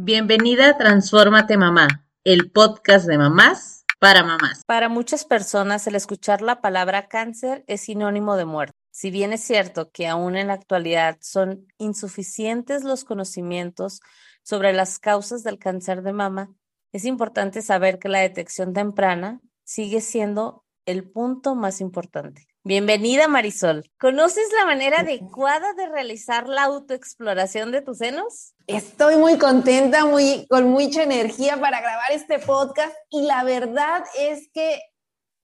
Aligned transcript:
Bienvenida 0.00 0.68
a 0.68 0.78
Transfórmate 0.78 1.56
Mamá, 1.56 2.06
el 2.22 2.52
podcast 2.52 3.08
de 3.08 3.18
mamás 3.18 3.84
para 3.98 4.22
mamás. 4.22 4.62
Para 4.64 4.88
muchas 4.88 5.24
personas 5.24 5.88
el 5.88 5.96
escuchar 5.96 6.40
la 6.40 6.60
palabra 6.60 7.08
cáncer 7.08 7.64
es 7.66 7.80
sinónimo 7.80 8.36
de 8.36 8.44
muerte. 8.44 8.72
Si 8.92 9.10
bien 9.10 9.32
es 9.32 9.40
cierto 9.42 9.90
que 9.90 10.06
aún 10.06 10.36
en 10.36 10.46
la 10.46 10.52
actualidad 10.52 11.18
son 11.20 11.66
insuficientes 11.78 12.84
los 12.84 13.02
conocimientos 13.02 13.98
sobre 14.44 14.72
las 14.72 15.00
causas 15.00 15.42
del 15.42 15.58
cáncer 15.58 16.02
de 16.02 16.12
mama, 16.12 16.54
es 16.92 17.04
importante 17.04 17.60
saber 17.60 17.98
que 17.98 18.08
la 18.08 18.20
detección 18.20 18.72
temprana 18.72 19.40
sigue 19.64 20.00
siendo 20.00 20.64
el 20.86 21.10
punto 21.10 21.56
más 21.56 21.80
importante. 21.80 22.46
Bienvenida 22.68 23.28
Marisol. 23.28 23.90
¿Conoces 23.98 24.46
la 24.54 24.66
manera 24.66 25.00
adecuada 25.00 25.72
de 25.72 25.88
realizar 25.88 26.50
la 26.50 26.64
autoexploración 26.64 27.72
de 27.72 27.80
tus 27.80 27.96
senos? 27.96 28.52
Estoy 28.66 29.16
muy 29.16 29.38
contenta, 29.38 30.04
muy, 30.04 30.46
con 30.50 30.68
mucha 30.68 31.02
energía 31.02 31.58
para 31.58 31.80
grabar 31.80 32.12
este 32.12 32.38
podcast 32.38 32.94
y 33.08 33.22
la 33.22 33.42
verdad 33.42 34.04
es 34.18 34.50
que 34.52 34.82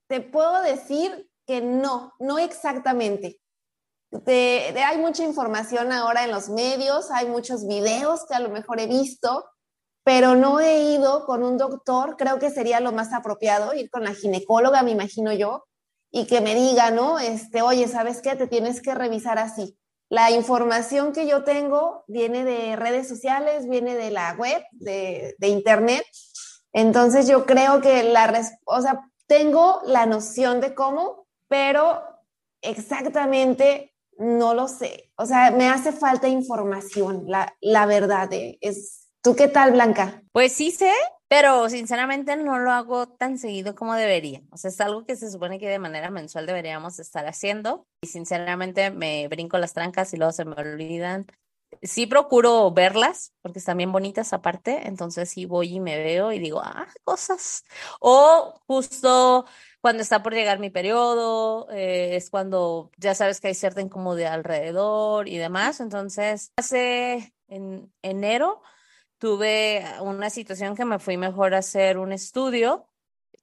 te 0.06 0.20
puedo 0.20 0.60
decir 0.60 1.30
que 1.46 1.62
no, 1.62 2.12
no 2.18 2.38
exactamente. 2.38 3.40
hay 4.26 4.98
mucha 4.98 5.24
información 5.24 5.92
ahora 5.92 6.24
en 6.24 6.30
los 6.30 6.50
medios, 6.50 7.10
hay 7.10 7.24
muchos 7.24 7.66
videos 7.66 8.26
que 8.28 8.34
a 8.34 8.40
lo 8.40 8.50
mejor 8.50 8.80
he 8.80 8.86
visto, 8.86 9.46
pero 10.04 10.34
no 10.34 10.60
he 10.60 10.92
ido 10.92 11.24
con 11.24 11.42
un 11.42 11.56
doctor, 11.56 12.16
creo 12.18 12.38
que 12.38 12.50
sería 12.50 12.80
lo 12.80 12.92
más 12.92 13.14
apropiado, 13.14 13.72
ir 13.72 13.88
con 13.88 14.04
la 14.04 14.12
ginecóloga, 14.12 14.82
me 14.82 14.90
imagino 14.90 15.32
yo, 15.32 15.64
y 16.16 16.26
que 16.26 16.40
me 16.40 16.54
diga, 16.54 16.92
¿no? 16.92 17.18
Este, 17.18 17.60
oye, 17.60 17.88
¿sabes 17.88 18.22
qué? 18.22 18.36
Te 18.36 18.46
tienes 18.46 18.80
que 18.80 18.94
revisar 18.94 19.36
así. 19.36 19.76
La 20.08 20.30
información 20.30 21.12
que 21.12 21.26
yo 21.26 21.42
tengo 21.42 22.04
viene 22.06 22.44
de 22.44 22.76
redes 22.76 23.08
sociales, 23.08 23.68
viene 23.68 23.96
de 23.96 24.12
la 24.12 24.32
web, 24.34 24.62
de, 24.70 25.34
internet. 25.40 26.06
Entonces 26.72 27.26
yo 27.26 27.44
creo 27.44 27.80
que 27.80 28.04
la, 28.04 28.48
o 28.64 28.80
sea, 28.80 29.10
tengo 29.26 29.80
la 29.86 30.06
noción 30.06 30.60
de 30.60 30.72
cómo, 30.72 31.26
pero 31.48 32.00
exactamente 32.62 33.92
no 34.16 34.54
lo 34.54 34.68
sé. 34.68 35.10
O 35.16 35.26
sea, 35.26 35.50
me 35.50 35.68
hace 35.68 35.90
falta 35.90 36.28
información, 36.28 37.24
la, 37.26 37.56
la 37.60 37.86
verdad. 37.86 38.32
Eh, 38.32 38.56
es, 38.60 39.08
¿Tú 39.20 39.34
qué 39.34 39.48
tal, 39.48 39.72
Blanca? 39.72 40.22
Pues 40.30 40.52
sí 40.52 40.70
sé, 40.70 40.92
pero 41.36 41.68
sinceramente 41.68 42.36
no 42.36 42.60
lo 42.60 42.70
hago 42.70 43.08
tan 43.08 43.38
seguido 43.38 43.74
como 43.74 43.94
debería. 43.94 44.42
O 44.52 44.56
sea, 44.56 44.70
es 44.70 44.80
algo 44.80 45.04
que 45.04 45.16
se 45.16 45.32
supone 45.32 45.58
que 45.58 45.68
de 45.68 45.80
manera 45.80 46.08
mensual 46.08 46.46
deberíamos 46.46 47.00
estar 47.00 47.26
haciendo 47.26 47.88
y 48.02 48.06
sinceramente 48.06 48.92
me 48.92 49.26
brinco 49.26 49.58
las 49.58 49.72
trancas 49.74 50.14
y 50.14 50.16
luego 50.16 50.30
se 50.30 50.44
me 50.44 50.54
olvidan. 50.54 51.26
Sí 51.82 52.06
procuro 52.06 52.70
verlas 52.70 53.32
porque 53.42 53.58
están 53.58 53.78
bien 53.78 53.90
bonitas 53.90 54.32
aparte, 54.32 54.86
entonces 54.86 55.28
sí 55.28 55.44
voy 55.44 55.74
y 55.74 55.80
me 55.80 55.98
veo 55.98 56.30
y 56.30 56.38
digo, 56.38 56.60
ah, 56.62 56.86
cosas. 57.02 57.64
O 57.98 58.60
justo 58.68 59.44
cuando 59.80 60.02
está 60.04 60.22
por 60.22 60.34
llegar 60.34 60.60
mi 60.60 60.70
periodo, 60.70 61.68
eh, 61.72 62.14
es 62.14 62.30
cuando 62.30 62.92
ya 62.96 63.16
sabes 63.16 63.40
que 63.40 63.48
hay 63.48 63.54
cierta 63.54 63.80
incomodidad 63.80 64.34
alrededor 64.34 65.26
y 65.26 65.38
demás. 65.38 65.80
Entonces, 65.80 66.52
hace 66.56 67.34
en 67.48 67.92
enero 68.02 68.62
tuve 69.24 69.82
una 70.02 70.28
situación 70.28 70.76
que 70.76 70.84
me 70.84 70.98
fui 70.98 71.16
mejor 71.16 71.54
a 71.54 71.58
hacer 71.60 71.96
un 71.96 72.12
estudio, 72.12 72.90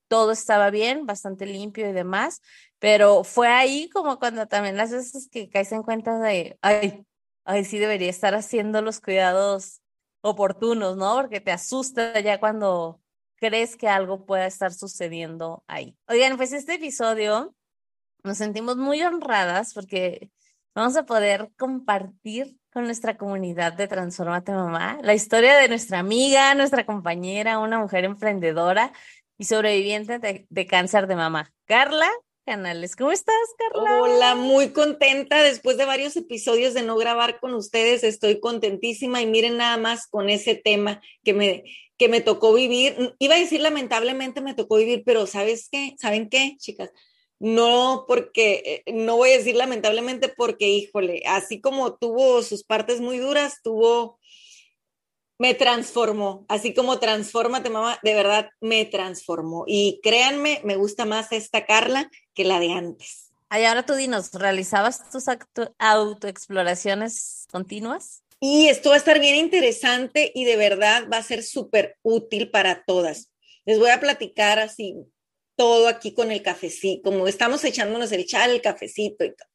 todo 0.08 0.32
estaba 0.32 0.70
bien, 0.70 1.08
bastante 1.08 1.48
limpio 1.48 1.90
y 1.90 1.92
demás, 1.92 2.44
pero 2.78 3.24
fue 3.24 3.48
ahí 3.48 3.90
como 3.90 4.20
cuando 4.20 4.46
también 4.48 4.78
las 4.78 4.92
veces 4.92 5.28
que 5.28 5.50
caes 5.50 5.72
en 5.72 5.82
cuenta 5.82 6.20
de, 6.20 6.60
ay, 6.62 7.04
ay, 7.46 7.66
sí 7.66 7.80
debería 7.80 8.12
estar 8.12 8.36
haciendo 8.36 8.84
los 8.84 9.00
cuidados 9.00 9.82
oportunos, 10.22 10.98
¿no? 10.98 11.16
Porque 11.16 11.42
te 11.42 11.52
asusta 11.52 12.20
ya 12.20 12.40
cuando 12.40 13.02
crees 13.38 13.76
que 13.76 13.88
algo 13.88 14.28
pueda 14.28 14.46
estar 14.46 14.72
sucediendo 14.72 15.64
ahí. 15.66 15.98
Oigan, 16.08 16.38
pues 16.38 16.54
este 16.54 16.76
episodio 16.76 17.56
nos 18.24 18.38
sentimos 18.38 18.78
muy 18.78 19.02
honradas 19.02 19.74
porque 19.74 20.30
vamos 20.76 20.96
a 20.96 21.08
poder 21.08 21.52
compartir 21.58 22.61
con 22.72 22.86
nuestra 22.86 23.18
comunidad 23.18 23.74
de 23.74 23.88
Transformate 23.88 24.54
Mamá, 24.54 25.00
la 25.04 25.14
historia 25.14 25.58
de 25.58 25.68
nuestra 25.68 26.00
amiga, 26.00 26.56
nuestra 26.56 26.86
compañera, 26.86 27.60
una 27.60 27.80
mujer 27.80 28.06
emprendedora 28.06 28.94
y 29.38 29.46
sobreviviente 29.46 30.20
de, 30.20 30.66
cáncer 30.68 31.08
de 31.08 31.16
mama, 31.16 31.54
Carla 31.66 32.10
Canales. 32.46 32.96
¿Cómo 32.96 33.12
estás, 33.12 33.36
Carla? 33.58 34.02
Hola, 34.02 34.36
muy 34.36 34.70
contenta. 34.70 35.44
Después 35.44 35.78
de 35.78 35.86
varios 35.86 36.16
episodios 36.16 36.74
de 36.74 36.82
no 36.82 36.96
grabar 36.96 37.40
con 37.40 37.54
ustedes, 37.54 38.04
estoy 38.04 38.40
contentísima 38.40 39.22
y 39.22 39.28
miren 39.28 39.58
nada 39.58 39.78
más 39.78 40.08
con 40.08 40.30
ese 40.30 40.56
tema 40.56 41.02
que 41.24 41.34
me, 41.34 41.64
que 41.98 42.08
me 42.08 42.22
tocó 42.22 42.54
vivir. 42.54 43.16
Iba 43.20 43.36
a 43.36 43.40
decir 43.40 43.62
lamentablemente 43.62 44.42
me 44.42 44.54
tocó 44.54 44.78
vivir, 44.78 45.04
pero 45.06 45.28
¿sabes 45.28 45.68
qué? 45.70 45.96
¿Saben 46.00 46.30
qué, 46.30 46.56
chicas? 46.58 46.90
No 47.42 48.06
porque, 48.08 48.84
eh, 48.86 48.94
no 48.94 49.18
voy 49.18 49.32
a 49.32 49.38
decir 49.38 49.56
lamentablemente 49.56 50.30
porque, 50.30 50.70
híjole, 50.70 51.24
así 51.26 51.60
como 51.60 51.96
tuvo 51.96 52.44
sus 52.44 52.64
partes 52.64 53.02
muy 53.02 53.18
duras, 53.18 53.56
tuvo, 53.64 54.20
me 55.40 55.56
transformó, 55.56 56.46
así 56.50 56.76
como 56.76 57.00
transfórmate 57.00 57.72
mamá, 57.72 57.98
de 58.04 58.14
verdad 58.14 58.50
me 58.62 58.86
transformó. 58.86 59.64
Y 59.66 60.00
créanme, 60.04 60.62
me 60.64 60.76
gusta 60.76 61.06
más 61.06 61.32
esta 61.32 61.66
Carla 61.66 62.12
que 62.36 62.44
la 62.44 62.60
de 62.60 62.74
antes. 62.74 63.32
Ay, 63.50 63.66
ahora 63.66 63.88
tú 63.88 63.96
dinos, 63.96 64.32
¿realizabas 64.34 65.10
tus 65.10 65.26
autoexploraciones 65.80 67.48
continuas? 67.52 68.22
Y 68.40 68.68
esto 68.68 68.90
va 68.90 68.96
a 68.96 69.00
estar 69.00 69.20
bien 69.20 69.36
interesante 69.36 70.32
y 70.36 70.46
de 70.46 70.58
verdad 70.58 71.08
va 71.12 71.18
a 71.18 71.24
ser 71.24 71.42
súper 71.42 71.98
útil 72.04 72.52
para 72.52 72.84
todas. 72.84 73.32
Les 73.66 73.80
voy 73.80 73.90
a 73.90 74.00
platicar 74.00 74.60
así 74.60 74.96
todo 75.56 75.88
aquí 75.88 76.14
con 76.14 76.32
el 76.32 76.42
cafecito, 76.42 77.10
como 77.10 77.28
estamos 77.28 77.64
echándonos 77.64 78.12
el 78.12 78.26
chal, 78.26 78.52
el 78.52 78.62
cafecito 78.62 79.24
y 79.24 79.36
todo. 79.36 79.48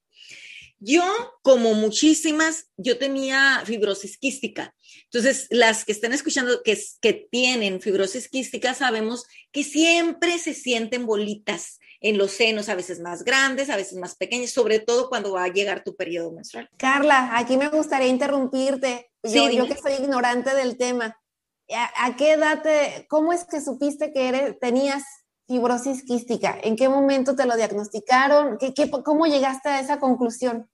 Yo, 0.78 1.02
como 1.42 1.72
muchísimas, 1.72 2.66
yo 2.76 2.98
tenía 2.98 3.62
fibrosis 3.64 4.18
quística. 4.18 4.74
Entonces, 5.04 5.46
las 5.50 5.86
que 5.86 5.92
están 5.92 6.12
escuchando 6.12 6.62
que, 6.62 6.78
que 7.00 7.26
tienen 7.30 7.80
fibrosis 7.80 8.28
quística, 8.28 8.74
sabemos 8.74 9.24
que 9.52 9.64
siempre 9.64 10.38
se 10.38 10.52
sienten 10.52 11.06
bolitas 11.06 11.78
en 12.00 12.18
los 12.18 12.32
senos, 12.32 12.68
a 12.68 12.74
veces 12.74 13.00
más 13.00 13.24
grandes, 13.24 13.70
a 13.70 13.76
veces 13.76 13.98
más 13.98 14.16
pequeñas, 14.16 14.50
sobre 14.50 14.78
todo 14.78 15.08
cuando 15.08 15.32
va 15.32 15.44
a 15.44 15.52
llegar 15.52 15.82
tu 15.82 15.96
periodo 15.96 16.30
menstrual. 16.30 16.68
Carla, 16.76 17.38
aquí 17.38 17.56
me 17.56 17.68
gustaría 17.70 18.08
interrumpirte. 18.08 19.10
Yo, 19.22 19.50
yo 19.50 19.66
que 19.66 19.76
soy 19.76 19.94
ignorante 19.94 20.54
del 20.54 20.76
tema. 20.76 21.18
¿A, 21.68 22.14
qué 22.16 22.32
edad 22.32 22.62
te, 22.62 23.06
cómo 23.08 23.32
es 23.32 23.44
que 23.44 23.60
supiste 23.60 24.12
que 24.12 24.28
eres, 24.28 24.58
tenías 24.60 25.02
fibrosis 25.46 26.04
quística? 26.04 26.58
¿En 26.62 26.76
qué 26.76 26.88
momento 26.88 27.34
te 27.36 27.46
lo 27.46 27.56
diagnosticaron? 27.56 28.58
¿Qué, 28.58 28.74
qué, 28.74 28.90
cómo 28.90 29.26
llegaste 29.26 29.68
a 29.68 29.80
esa 29.80 29.98
conclusión? 29.98 30.68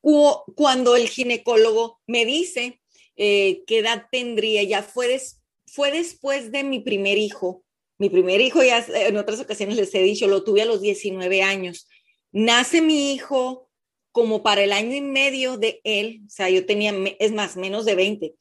Cuando 0.00 0.96
el 0.96 1.08
ginecólogo 1.08 2.00
me 2.06 2.26
dice 2.26 2.80
eh, 3.16 3.62
qué 3.66 3.78
edad 3.78 4.06
tendría, 4.10 4.62
ya 4.62 4.82
fue, 4.82 5.20
fue 5.66 5.90
después 5.90 6.52
de 6.52 6.62
mi 6.62 6.80
primer 6.80 7.18
hijo. 7.18 7.64
Mi 7.98 8.10
primer 8.10 8.40
hijo, 8.40 8.62
ya 8.62 8.84
en 8.88 9.16
otras 9.16 9.40
ocasiones 9.40 9.76
les 9.76 9.94
he 9.94 10.02
dicho, 10.02 10.26
lo 10.26 10.44
tuve 10.44 10.62
a 10.62 10.66
los 10.66 10.80
19 10.80 11.42
años. 11.42 11.88
Nace 12.32 12.82
mi 12.82 13.12
hijo 13.12 13.68
como 14.12 14.42
para 14.42 14.62
el 14.62 14.72
año 14.72 14.94
y 14.94 15.00
medio 15.00 15.56
de 15.56 15.80
él, 15.82 16.22
o 16.26 16.30
sea, 16.30 16.48
yo 16.48 16.66
tenía, 16.66 16.94
es 17.18 17.32
más, 17.32 17.56
menos 17.56 17.84
de 17.84 17.96
20, 17.96 18.34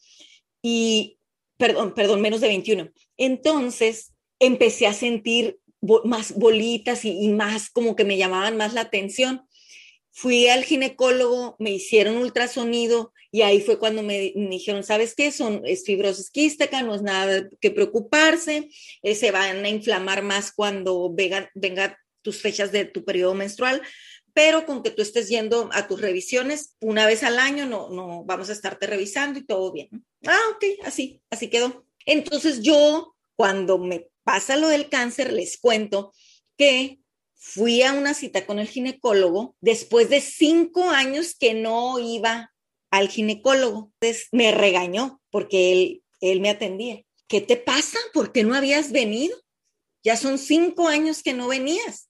y, 0.62 1.18
perdón, 1.58 1.96
perdón, 1.96 2.22
menos 2.22 2.42
de 2.42 2.48
21. 2.48 2.92
Entonces, 3.18 4.14
empecé 4.40 4.86
a 4.86 4.94
sentir 4.94 5.60
más 6.04 6.34
bolitas 6.36 7.06
y, 7.06 7.28
más 7.30 7.70
como 7.70 7.96
que 7.96 8.06
me 8.06 8.18
llamaban 8.18 8.58
más 8.58 8.74
la 8.74 8.82
atención. 8.82 9.48
Fui 10.12 10.48
al 10.48 10.64
ginecólogo, 10.64 11.56
me 11.60 11.72
hicieron 11.72 12.18
ultrasonido 12.18 13.14
y 13.32 13.42
ahí 13.42 13.62
fue 13.62 13.80
cuando 13.80 14.04
me, 14.04 14.32
dijeron, 14.36 14.84
¿sabes 14.84 15.16
qué? 15.16 15.32
Son, 15.32 15.62
es 15.66 15.84
fibrosis 15.86 16.30
quística, 16.30 16.84
no 16.84 16.94
es 16.94 17.02
nada 17.02 17.50
que 17.60 17.72
preocuparse, 17.72 18.70
eh, 19.02 19.16
se 19.16 19.32
van 19.32 19.66
a 19.66 19.70
inflamar 19.70 20.22
más 20.22 20.52
cuando 20.52 21.12
vengan 21.12 21.50
venga 21.56 21.98
tus 22.22 22.42
fechas 22.42 22.72
de 22.72 22.86
tu 22.86 23.04
periodo 23.04 23.34
menstrual, 23.34 23.82
pero 24.34 24.66
con 24.66 24.84
que 24.84 24.92
tú 24.92 25.02
estés 25.02 25.30
yendo 25.30 25.70
a 25.74 25.88
tus 25.88 26.00
revisiones 26.00 26.76
una 26.80 27.06
vez 27.06 27.24
al 27.24 27.40
año, 27.40 27.66
no, 27.66 27.90
no 27.90 28.24
vamos 28.24 28.50
a 28.50 28.54
estarte 28.54 28.88
revisando 28.88 29.40
y 29.40 29.46
todo 29.46 29.72
bien. 29.72 29.90
Ah, 30.26 30.40
ok, 30.56 30.86
así, 30.86 31.22
así 31.30 31.50
quedó. 31.50 31.86
Entonces 32.06 32.62
yo, 32.62 33.16
cuando 33.36 33.78
me 33.78 34.08
pasa 34.24 34.56
lo 34.58 34.68
del 34.68 34.90
cáncer, 34.90 35.34
les 35.34 35.58
cuento 35.58 36.14
que 36.58 37.00
fui 37.36 37.82
a 37.82 37.94
una 37.94 38.14
cita 38.14 38.46
con 38.46 38.60
el 38.60 38.68
ginecólogo 38.68 39.56
después 39.60 40.10
de 40.10 40.22
cinco 40.22 40.90
años 40.90 41.36
que 41.38 41.54
no 41.54 42.00
iba 42.00 42.54
al 42.90 43.10
ginecólogo. 43.10 43.92
Entonces 44.00 44.28
me 44.32 44.52
regañó 44.52 45.22
porque 45.30 45.74
él, 45.74 46.04
él 46.22 46.40
me 46.40 46.50
atendía. 46.50 47.04
¿Qué 47.28 47.42
te 47.42 47.58
pasa? 47.58 47.98
¿Por 48.14 48.32
qué 48.32 48.44
no 48.44 48.56
habías 48.56 48.92
venido? 48.92 49.38
Ya 50.04 50.18
son 50.18 50.38
cinco 50.38 50.88
años 50.88 51.24
que 51.24 51.34
no 51.34 51.48
venías. 51.48 52.10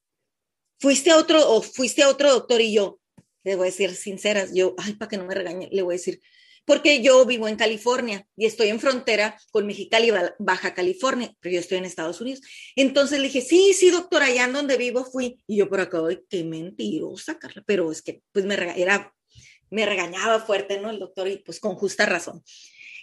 Fuiste 0.80 1.12
a 1.12 1.18
otro 1.18 1.50
o 1.50 1.62
fuiste 1.62 2.04
a 2.04 2.10
otro 2.10 2.30
doctor 2.32 2.62
y 2.62 2.74
yo, 2.74 3.00
le 3.44 3.56
voy 3.56 3.68
a 3.68 3.72
decir 3.72 3.96
sinceras, 3.96 4.54
yo, 4.54 4.76
ay, 4.78 4.94
para 4.94 5.10
que 5.10 5.18
no 5.18 5.26
me 5.26 5.36
regañe, 5.36 5.70
le 5.72 5.82
voy 5.82 5.96
a 5.96 5.98
decir, 5.98 6.22
porque 6.66 7.02
yo 7.02 7.26
vivo 7.26 7.48
en 7.48 7.56
California 7.56 8.26
y 8.38 8.46
estoy 8.46 8.70
en 8.70 8.80
frontera 8.80 9.38
con 9.52 9.68
Mexicali, 9.68 10.12
Baja 10.40 10.74
California, 10.74 11.34
pero 11.40 11.54
yo 11.54 11.60
estoy 11.60 11.78
en 11.78 11.86
Estados 11.86 12.22
Unidos. 12.22 12.42
Entonces 12.76 13.20
le 13.20 13.28
dije, 13.28 13.42
sí, 13.42 13.74
sí, 13.74 13.90
doctora, 13.90 14.28
allá 14.28 14.46
en 14.46 14.54
donde 14.54 14.78
vivo 14.78 15.04
fui. 15.04 15.44
Y 15.48 15.58
yo 15.58 15.70
por 15.70 15.82
acá, 15.82 16.00
qué 16.30 16.44
mentirosa, 16.44 17.38
Carla, 17.38 17.64
pero 17.66 17.92
es 17.92 18.02
que 18.02 18.22
pues 18.32 18.46
me, 18.46 18.56
era, 18.56 19.14
me 19.70 19.86
regañaba 19.86 20.40
fuerte, 20.40 20.80
¿no? 20.80 20.90
El 20.90 21.00
doctor 21.00 21.28
y 21.28 21.38
pues 21.38 21.60
con 21.60 21.76
justa 21.76 22.06
razón. 22.06 22.44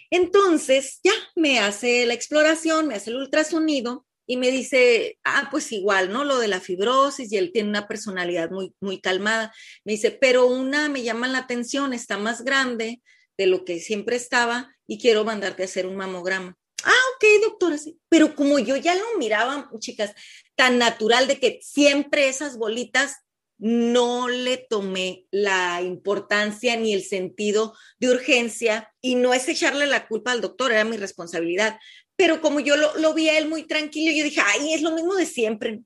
Entonces 0.09 0.99
ya 1.03 1.13
me 1.35 1.59
hace 1.59 2.05
la 2.05 2.13
exploración, 2.13 2.87
me 2.87 2.95
hace 2.95 3.11
el 3.11 3.17
ultrasonido 3.17 4.05
y 4.25 4.37
me 4.37 4.51
dice, 4.51 5.19
ah, 5.23 5.49
pues 5.51 5.71
igual, 5.71 6.11
¿no? 6.11 6.23
Lo 6.23 6.39
de 6.39 6.47
la 6.47 6.59
fibrosis 6.59 7.31
y 7.31 7.37
él 7.37 7.51
tiene 7.53 7.69
una 7.69 7.87
personalidad 7.87 8.49
muy, 8.49 8.73
muy 8.79 8.99
calmada. 8.99 9.53
Me 9.83 9.93
dice, 9.93 10.11
pero 10.11 10.47
una 10.47 10.89
me 10.89 11.03
llama 11.03 11.27
la 11.27 11.39
atención, 11.39 11.93
está 11.93 12.17
más 12.17 12.43
grande 12.43 13.01
de 13.41 13.47
lo 13.47 13.65
que 13.65 13.79
siempre 13.79 14.15
estaba 14.15 14.75
y 14.85 14.99
quiero 14.99 15.25
mandarte 15.25 15.63
a 15.63 15.65
hacer 15.65 15.87
un 15.87 15.95
mamograma. 15.95 16.55
Ah, 16.83 17.03
ok, 17.15 17.43
doctora, 17.43 17.77
sí. 17.79 17.99
Pero 18.07 18.35
como 18.35 18.59
yo 18.59 18.75
ya 18.75 18.93
lo 18.93 19.17
miraba, 19.17 19.67
chicas, 19.79 20.13
tan 20.55 20.77
natural 20.77 21.27
de 21.27 21.39
que 21.39 21.59
siempre 21.63 22.27
esas 22.27 22.57
bolitas 22.57 23.15
no 23.57 24.27
le 24.27 24.57
tomé 24.57 25.25
la 25.31 25.81
importancia 25.81 26.75
ni 26.75 26.93
el 26.93 27.03
sentido 27.03 27.75
de 27.99 28.11
urgencia 28.11 28.91
y 29.01 29.15
no 29.15 29.33
es 29.33 29.47
echarle 29.47 29.87
la 29.87 30.07
culpa 30.07 30.31
al 30.31 30.41
doctor, 30.41 30.71
era 30.71 30.83
mi 30.83 30.97
responsabilidad. 30.97 31.79
Pero 32.15 32.41
como 32.41 32.59
yo 32.59 32.77
lo, 32.77 32.95
lo 32.97 33.15
vi 33.15 33.29
a 33.29 33.39
él 33.39 33.47
muy 33.47 33.63
tranquilo, 33.63 34.15
yo 34.15 34.23
dije, 34.23 34.41
ay, 34.45 34.73
es 34.73 34.83
lo 34.83 34.91
mismo 34.91 35.15
de 35.15 35.25
siempre. 35.25 35.81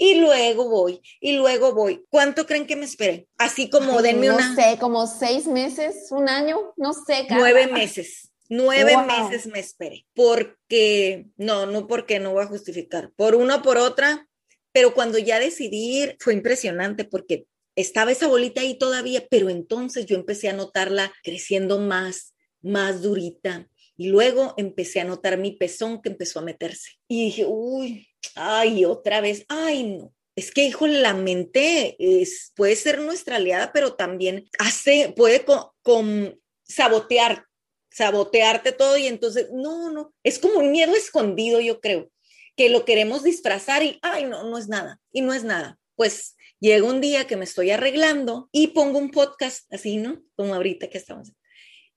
Y 0.00 0.14
luego 0.20 0.68
voy, 0.68 1.02
y 1.20 1.32
luego 1.32 1.74
voy. 1.74 2.04
¿Cuánto 2.08 2.46
creen 2.46 2.68
que 2.68 2.76
me 2.76 2.84
esperé? 2.84 3.26
Así 3.36 3.68
como 3.68 4.00
denme 4.00 4.30
una. 4.30 4.50
No 4.50 4.54
sé, 4.54 4.78
como 4.78 5.06
seis 5.08 5.46
meses, 5.48 6.06
un 6.12 6.28
año, 6.28 6.72
no 6.76 6.92
sé. 6.92 7.26
Nueve 7.28 7.66
meses. 7.66 8.30
Nueve 8.48 8.96
meses 8.96 9.46
me 9.48 9.58
esperé. 9.58 10.06
Porque, 10.14 11.26
no, 11.36 11.66
no 11.66 11.88
porque 11.88 12.20
no 12.20 12.32
voy 12.32 12.44
a 12.44 12.48
justificar. 12.48 13.10
Por 13.16 13.34
una 13.34 13.56
o 13.56 13.62
por 13.62 13.76
otra, 13.76 14.28
pero 14.72 14.94
cuando 14.94 15.18
ya 15.18 15.40
decidí 15.40 16.00
ir, 16.00 16.16
fue 16.20 16.32
impresionante 16.32 17.04
porque 17.04 17.46
estaba 17.74 18.12
esa 18.12 18.28
bolita 18.28 18.60
ahí 18.60 18.78
todavía, 18.78 19.26
pero 19.28 19.50
entonces 19.50 20.06
yo 20.06 20.14
empecé 20.16 20.48
a 20.48 20.52
notarla 20.52 21.12
creciendo 21.24 21.80
más, 21.80 22.34
más 22.62 23.02
durita. 23.02 23.68
Y 23.96 24.08
luego 24.08 24.54
empecé 24.56 25.00
a 25.00 25.04
notar 25.04 25.38
mi 25.38 25.52
pezón 25.52 26.00
que 26.00 26.08
empezó 26.08 26.38
a 26.38 26.42
meterse. 26.42 26.92
Y 27.08 27.24
dije, 27.24 27.46
uy, 27.48 28.08
ay, 28.34 28.84
otra 28.84 29.20
vez, 29.20 29.44
ay, 29.48 29.84
no. 29.84 30.14
Es 30.36 30.52
que, 30.52 30.64
hijo, 30.64 30.86
la 30.86 31.14
mente 31.14 31.96
es, 31.98 32.52
puede 32.54 32.76
ser 32.76 33.00
nuestra 33.00 33.36
aliada, 33.36 33.72
pero 33.72 33.94
también 33.94 34.48
hace, 34.60 35.12
puede 35.16 35.44
con, 35.44 36.40
sabotear, 36.62 37.46
sabotearte 37.90 38.72
todo 38.72 38.96
y 38.96 39.08
entonces, 39.08 39.48
no, 39.52 39.90
no, 39.90 40.14
es 40.22 40.38
como 40.38 40.60
un 40.60 40.70
miedo 40.70 40.94
escondido, 40.94 41.60
yo 41.60 41.80
creo 41.80 42.10
que 42.56 42.68
lo 42.68 42.84
queremos 42.84 43.22
disfrazar 43.24 43.82
y, 43.82 43.98
ay, 44.02 44.26
no, 44.26 44.44
no 44.44 44.58
es 44.58 44.68
nada, 44.68 45.00
y 45.12 45.22
no 45.22 45.34
es 45.34 45.44
nada. 45.44 45.78
Pues 45.96 46.36
llega 46.60 46.86
un 46.86 47.00
día 47.00 47.26
que 47.26 47.36
me 47.36 47.44
estoy 47.44 47.70
arreglando 47.70 48.48
y 48.52 48.68
pongo 48.68 48.98
un 48.98 49.10
podcast, 49.10 49.72
así, 49.72 49.96
¿no? 49.96 50.22
Como 50.36 50.54
ahorita 50.54 50.88
que 50.88 50.98
estamos. 50.98 51.32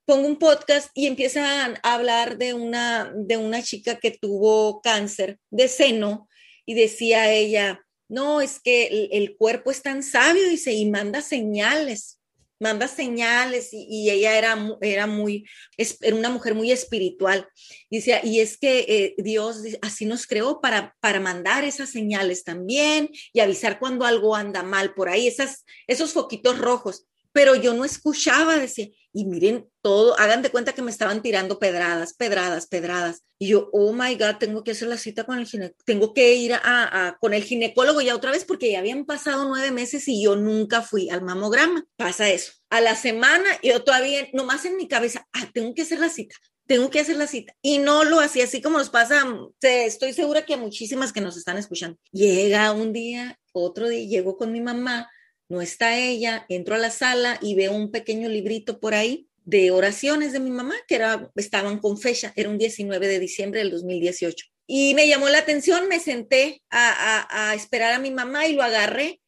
Pongo 0.04 0.26
un 0.26 0.36
podcast 0.36 0.90
y 0.94 1.06
empiezan 1.06 1.78
a 1.82 1.94
hablar 1.94 2.38
de 2.38 2.54
una, 2.54 3.12
de 3.14 3.36
una 3.36 3.62
chica 3.62 3.98
que 3.98 4.10
tuvo 4.10 4.80
cáncer 4.80 5.38
de 5.50 5.68
seno 5.68 6.28
y 6.66 6.74
decía 6.74 7.32
ella, 7.32 7.84
no, 8.08 8.40
es 8.40 8.60
que 8.60 9.08
el, 9.12 9.36
cuerpo 9.36 9.70
es 9.70 9.82
tan 9.82 10.02
sabio, 10.02 10.48
dice, 10.48 10.72
y 10.72 10.90
manda 10.90 11.22
señales 11.22 12.20
manda 12.62 12.86
señales 12.86 13.70
y, 13.72 14.08
ella 14.08 14.38
era, 14.38 14.56
era 14.80 15.06
muy, 15.06 15.44
era 15.76 16.16
una 16.16 16.30
mujer 16.30 16.54
muy 16.54 16.70
espiritual. 16.70 17.48
Y, 17.90 17.96
decía, 17.96 18.24
y 18.24 18.40
es 18.40 18.56
que 18.56 18.86
eh, 18.88 19.14
Dios 19.18 19.62
así 19.82 20.06
nos 20.06 20.26
creó 20.26 20.60
para, 20.60 20.96
para 21.00 21.20
mandar 21.20 21.64
esas 21.64 21.90
señales 21.90 22.44
también 22.44 23.10
y 23.32 23.40
avisar 23.40 23.78
cuando 23.80 24.06
algo 24.06 24.36
anda 24.36 24.62
mal 24.62 24.94
por 24.94 25.08
ahí, 25.08 25.26
esas, 25.26 25.64
esos 25.88 26.12
foquitos 26.12 26.58
rojos 26.58 27.06
pero 27.32 27.54
yo 27.54 27.74
no 27.74 27.84
escuchaba, 27.84 28.56
decía, 28.56 28.88
y 29.12 29.24
miren 29.26 29.68
todo, 29.82 30.18
hagan 30.18 30.42
de 30.42 30.50
cuenta 30.50 30.74
que 30.74 30.82
me 30.82 30.90
estaban 30.90 31.22
tirando 31.22 31.58
pedradas, 31.58 32.14
pedradas, 32.14 32.66
pedradas. 32.66 33.22
Y 33.38 33.48
yo, 33.48 33.68
oh 33.72 33.92
my 33.92 34.14
God, 34.14 34.36
tengo 34.38 34.64
que 34.64 34.70
hacer 34.70 34.88
la 34.88 34.96
cita 34.96 35.24
con 35.24 35.38
el 35.38 35.46
ginecólogo, 35.46 35.84
tengo 35.84 36.14
que 36.14 36.34
ir 36.34 36.54
a, 36.54 37.16
con 37.20 37.34
el 37.34 37.42
ginecólogo 37.42 38.00
ya 38.00 38.14
otra 38.14 38.30
vez 38.30 38.44
porque 38.44 38.70
ya 38.70 38.78
habían 38.78 39.04
pasado 39.04 39.46
nueve 39.48 39.70
meses 39.70 40.06
y 40.08 40.22
yo 40.22 40.36
nunca 40.36 40.82
fui 40.82 41.10
al 41.10 41.22
mamograma. 41.22 41.84
Pasa 41.96 42.30
eso. 42.30 42.52
A 42.70 42.80
la 42.80 42.94
semana 42.94 43.44
yo 43.62 43.82
todavía, 43.82 44.28
nomás 44.32 44.64
en 44.64 44.76
mi 44.76 44.88
cabeza, 44.88 45.26
ah, 45.32 45.50
tengo 45.52 45.74
que 45.74 45.82
hacer 45.82 45.98
la 45.98 46.08
cita, 46.08 46.34
tengo 46.66 46.88
que 46.88 47.00
hacer 47.00 47.16
la 47.16 47.26
cita. 47.26 47.54
Y 47.60 47.78
no 47.78 48.04
lo 48.04 48.20
hacía 48.20 48.44
así 48.44 48.62
como 48.62 48.78
nos 48.78 48.90
pasa, 48.90 49.26
estoy 49.60 50.12
segura 50.14 50.46
que 50.46 50.54
a 50.54 50.58
muchísimas 50.58 51.12
que 51.12 51.20
nos 51.20 51.36
están 51.36 51.58
escuchando. 51.58 51.98
Llega 52.12 52.72
un 52.72 52.92
día, 52.92 53.38
otro 53.52 53.88
día, 53.88 54.06
llego 54.06 54.38
con 54.38 54.52
mi 54.52 54.60
mamá 54.60 55.10
no 55.52 55.60
está 55.60 55.98
ella, 55.98 56.46
entro 56.48 56.74
a 56.74 56.78
la 56.78 56.90
sala 56.90 57.38
y 57.42 57.54
veo 57.54 57.72
un 57.72 57.90
pequeño 57.90 58.30
librito 58.30 58.80
por 58.80 58.94
ahí 58.94 59.28
de 59.44 59.70
oraciones 59.70 60.32
de 60.32 60.40
mi 60.40 60.50
mamá 60.50 60.74
que 60.88 60.94
era, 60.94 61.30
estaban 61.36 61.78
con 61.78 61.98
fecha, 61.98 62.32
era 62.36 62.48
un 62.48 62.56
19 62.56 63.06
de 63.06 63.18
diciembre 63.18 63.60
del 63.60 63.70
2018. 63.70 64.46
Y 64.66 64.94
me 64.94 65.06
llamó 65.06 65.28
la 65.28 65.38
atención, 65.38 65.88
me 65.88 66.00
senté 66.00 66.62
a, 66.70 67.52
esperar 67.54 67.92
a 67.92 67.98
mi 67.98 68.10
mamá 68.10 68.46
y 68.46 68.54
lo 68.54 68.62
agarré 68.62 69.20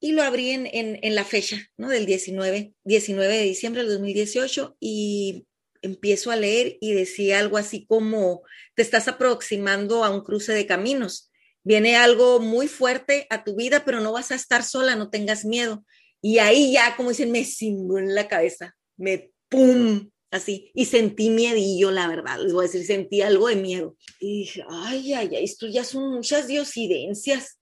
y 0.00 0.10
lo 0.10 0.24
abrí 0.24 0.50
en, 0.50 0.68
en, 0.72 1.14
la 1.14 1.24
fecha, 1.24 1.56
¿no? 1.76 1.88
Del 1.88 2.04
19, 2.04 2.72
19 2.82 3.32
de 3.32 3.44
diciembre 3.44 3.82
del 3.82 3.92
2018 3.92 4.76
y 4.80 5.46
empiezo 5.82 6.32
a 6.32 6.36
leer 6.36 6.78
y 6.80 6.94
decía 6.94 7.38
algo 7.38 7.58
así 7.58 7.86
como, 7.86 8.42
te 8.74 8.82
estás 8.82 9.06
aproximando 9.06 10.02
a 10.02 10.10
un 10.10 10.24
cruce 10.24 10.52
de 10.52 10.66
caminos 10.66 11.29
viene 11.64 11.96
algo 11.96 12.40
muy 12.40 12.68
fuerte 12.68 13.26
a 13.30 13.44
tu 13.44 13.56
vida, 13.56 13.84
pero 13.84 14.00
no 14.00 14.12
vas 14.12 14.30
a 14.30 14.34
estar 14.34 14.62
sola, 14.62 14.96
no 14.96 15.10
tengas 15.10 15.44
miedo. 15.44 15.84
Y 16.22 16.38
ahí 16.38 16.72
ya, 16.72 16.96
como 16.96 17.10
dicen, 17.10 17.30
me 17.30 17.44
cingó 17.44 17.98
en 17.98 18.14
la 18.14 18.28
cabeza, 18.28 18.76
me 18.96 19.30
pum, 19.48 20.10
así, 20.30 20.70
y 20.74 20.84
sentí 20.84 21.30
miedillo, 21.30 21.90
la 21.90 22.08
verdad, 22.08 22.38
les 22.40 22.52
voy 22.52 22.64
a 22.64 22.68
decir, 22.68 22.86
sentí 22.86 23.22
algo 23.22 23.48
de 23.48 23.56
miedo. 23.56 23.96
Y 24.20 24.40
dije, 24.40 24.64
ay, 24.68 25.12
ay, 25.14 25.34
ay, 25.34 25.44
esto 25.44 25.66
ya 25.66 25.84
son 25.84 26.14
muchas 26.14 26.46
diosidencias. 26.46 27.58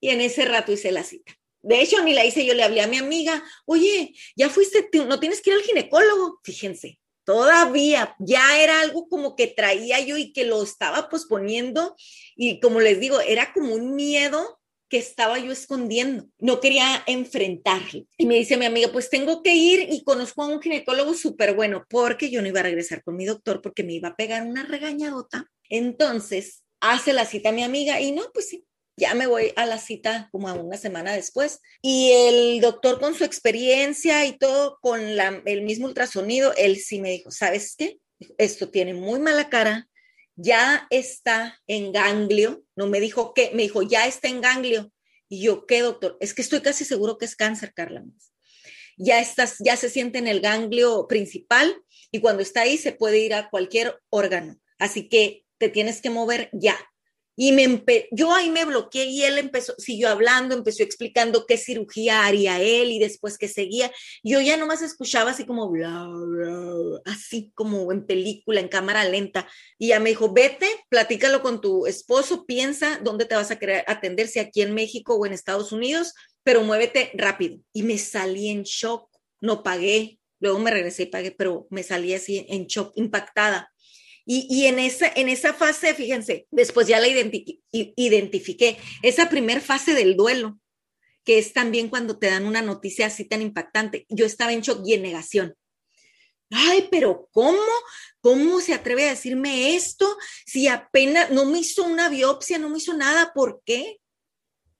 Y 0.00 0.10
en 0.10 0.20
ese 0.20 0.44
rato 0.44 0.72
hice 0.72 0.92
la 0.92 1.02
cita. 1.02 1.32
De 1.60 1.80
hecho, 1.82 2.02
ni 2.04 2.14
la 2.14 2.24
hice, 2.24 2.46
yo 2.46 2.54
le 2.54 2.62
hablé 2.62 2.82
a 2.82 2.86
mi 2.86 2.98
amiga, 2.98 3.42
oye, 3.66 4.14
ya 4.36 4.48
fuiste, 4.48 4.88
no 4.92 5.18
tienes 5.18 5.40
que 5.40 5.50
ir 5.50 5.56
al 5.56 5.62
ginecólogo, 5.62 6.38
fíjense, 6.44 7.00
todavía 7.28 8.16
ya 8.18 8.58
era 8.58 8.80
algo 8.80 9.06
como 9.06 9.36
que 9.36 9.48
traía 9.48 10.00
yo 10.00 10.16
y 10.16 10.32
que 10.32 10.46
lo 10.46 10.62
estaba 10.62 11.10
posponiendo 11.10 11.94
y 12.34 12.58
como 12.58 12.80
les 12.80 12.98
digo, 13.00 13.20
era 13.20 13.52
como 13.52 13.74
un 13.74 13.94
miedo 13.94 14.58
que 14.88 14.96
estaba 14.96 15.38
yo 15.38 15.52
escondiendo, 15.52 16.26
no 16.38 16.58
quería 16.60 17.04
enfrentarlo. 17.06 18.06
Y 18.16 18.24
me 18.24 18.36
dice 18.36 18.56
mi 18.56 18.64
amiga, 18.64 18.88
pues 18.90 19.10
tengo 19.10 19.42
que 19.42 19.54
ir 19.54 19.88
y 19.92 20.04
conozco 20.04 20.42
a 20.42 20.46
un 20.46 20.62
ginecólogo 20.62 21.12
súper 21.12 21.54
bueno, 21.54 21.84
porque 21.90 22.30
yo 22.30 22.40
no 22.40 22.48
iba 22.48 22.60
a 22.60 22.62
regresar 22.62 23.04
con 23.04 23.14
mi 23.14 23.26
doctor 23.26 23.60
porque 23.60 23.84
me 23.84 23.92
iba 23.92 24.08
a 24.08 24.16
pegar 24.16 24.46
una 24.46 24.64
regañadota. 24.64 25.50
Entonces, 25.68 26.64
hace 26.80 27.12
la 27.12 27.26
cita 27.26 27.52
mi 27.52 27.62
amiga 27.62 28.00
y 28.00 28.12
no, 28.12 28.22
pues 28.32 28.48
sí, 28.48 28.64
ya 28.98 29.14
me 29.14 29.26
voy 29.26 29.52
a 29.56 29.64
la 29.64 29.78
cita 29.78 30.28
como 30.32 30.48
a 30.48 30.54
una 30.54 30.76
semana 30.76 31.12
después. 31.12 31.60
Y 31.80 32.10
el 32.12 32.60
doctor 32.60 33.00
con 33.00 33.14
su 33.14 33.24
experiencia 33.24 34.26
y 34.26 34.36
todo, 34.36 34.78
con 34.82 35.00
el 35.00 35.62
mismo 35.62 35.86
ultrasonido, 35.86 36.52
él 36.56 36.76
sí 36.76 37.00
me 37.00 37.12
dijo, 37.12 37.30
¿sabes 37.30 37.74
qué? 37.78 37.98
Esto 38.36 38.68
tiene 38.70 38.94
muy 38.94 39.20
mala 39.20 39.48
cara, 39.48 39.88
ya 40.34 40.86
está 40.90 41.60
en 41.68 41.92
ganglio. 41.92 42.64
No 42.74 42.88
me 42.88 43.00
dijo 43.00 43.34
qué, 43.34 43.52
me 43.54 43.62
dijo, 43.62 43.82
ya 43.82 44.06
está 44.06 44.28
en 44.28 44.40
ganglio. 44.40 44.92
Y 45.28 45.42
yo, 45.42 45.64
¿qué 45.66 45.80
doctor? 45.80 46.16
Es 46.20 46.34
que 46.34 46.42
estoy 46.42 46.60
casi 46.60 46.84
seguro 46.84 47.18
que 47.18 47.26
es 47.26 47.36
cáncer, 47.36 47.72
Carla. 47.74 48.04
Ya, 48.96 49.20
estás, 49.20 49.56
ya 49.60 49.76
se 49.76 49.90
siente 49.90 50.18
en 50.18 50.26
el 50.26 50.40
ganglio 50.40 51.06
principal 51.06 51.72
y 52.10 52.20
cuando 52.20 52.42
está 52.42 52.62
ahí 52.62 52.76
se 52.78 52.92
puede 52.92 53.18
ir 53.18 53.34
a 53.34 53.48
cualquier 53.48 54.00
órgano. 54.10 54.58
Así 54.78 55.08
que 55.08 55.44
te 55.58 55.68
tienes 55.68 56.00
que 56.00 56.10
mover 56.10 56.50
ya. 56.52 56.76
Y 57.40 57.52
me 57.52 57.84
yo 58.10 58.34
ahí 58.34 58.50
me 58.50 58.64
bloqueé 58.64 59.04
y 59.04 59.22
él 59.22 59.38
empezó, 59.38 59.72
siguió 59.78 60.08
hablando, 60.08 60.56
empezó 60.56 60.82
explicando 60.82 61.46
qué 61.46 61.56
cirugía 61.56 62.26
haría 62.26 62.60
él 62.60 62.90
y 62.90 62.98
después 62.98 63.38
qué 63.38 63.46
seguía. 63.46 63.92
Yo 64.24 64.40
ya 64.40 64.56
nomás 64.56 64.82
escuchaba 64.82 65.30
así 65.30 65.46
como 65.46 65.70
bla, 65.70 66.08
bla, 66.08 67.00
así 67.04 67.52
como 67.54 67.92
en 67.92 68.04
película, 68.06 68.58
en 68.58 68.66
cámara 68.66 69.04
lenta. 69.04 69.46
Y 69.78 69.88
ya 69.88 70.00
me 70.00 70.08
dijo, 70.08 70.32
vete, 70.32 70.66
platícalo 70.88 71.40
con 71.40 71.60
tu 71.60 71.86
esposo, 71.86 72.44
piensa 72.44 72.98
dónde 73.04 73.24
te 73.24 73.36
vas 73.36 73.52
a 73.52 73.58
querer 73.60 73.84
atender, 73.86 74.26
si 74.26 74.40
aquí 74.40 74.62
en 74.62 74.74
México 74.74 75.14
o 75.14 75.24
en 75.24 75.32
Estados 75.32 75.70
Unidos, 75.70 76.14
pero 76.42 76.64
muévete 76.64 77.12
rápido. 77.14 77.60
Y 77.72 77.84
me 77.84 77.98
salí 77.98 78.48
en 78.48 78.64
shock, 78.64 79.08
no 79.40 79.62
pagué, 79.62 80.18
luego 80.40 80.58
me 80.58 80.72
regresé 80.72 81.04
y 81.04 81.06
pagué, 81.06 81.30
pero 81.30 81.68
me 81.70 81.84
salí 81.84 82.14
así 82.14 82.44
en 82.48 82.66
shock, 82.66 82.90
impactada 82.96 83.70
y, 84.30 84.66
en, 84.66 84.78
esa, 84.78 85.10
en 85.16 85.30
esa 85.30 85.54
fase, 85.54 85.94
fíjense, 85.94 86.46
después 86.50 86.86
ya 86.86 87.00
la 87.00 87.08
identifiqué, 87.08 88.76
esa 89.02 89.30
primer 89.30 89.62
fase 89.62 89.94
del 89.94 90.16
duelo, 90.16 90.60
que 91.24 91.38
es 91.38 91.54
también 91.54 91.88
cuando 91.88 92.18
te 92.18 92.26
dan 92.26 92.44
una 92.44 92.60
noticia 92.60 93.06
así 93.06 93.24
tan 93.24 93.40
impactante. 93.40 94.04
Yo 94.10 94.26
estaba 94.26 94.52
en 94.52 94.60
shock 94.60 94.82
y 94.84 94.92
en 94.92 95.00
negación. 95.00 95.54
Ay, 96.50 96.88
pero 96.90 97.30
¿cómo? 97.32 97.62
¿Cómo 98.20 98.60
se 98.60 98.74
atreve 98.74 99.06
a 99.06 99.10
decirme 99.10 99.74
esto? 99.74 100.06
Si 100.44 100.68
apenas 100.68 101.30
no 101.30 101.46
me 101.46 101.60
hizo 101.60 101.84
una 101.84 102.10
biopsia, 102.10 102.58
no 102.58 102.68
me 102.68 102.76
hizo 102.76 102.92
nada, 102.92 103.32
¿por 103.32 103.62
qué? 103.64 103.96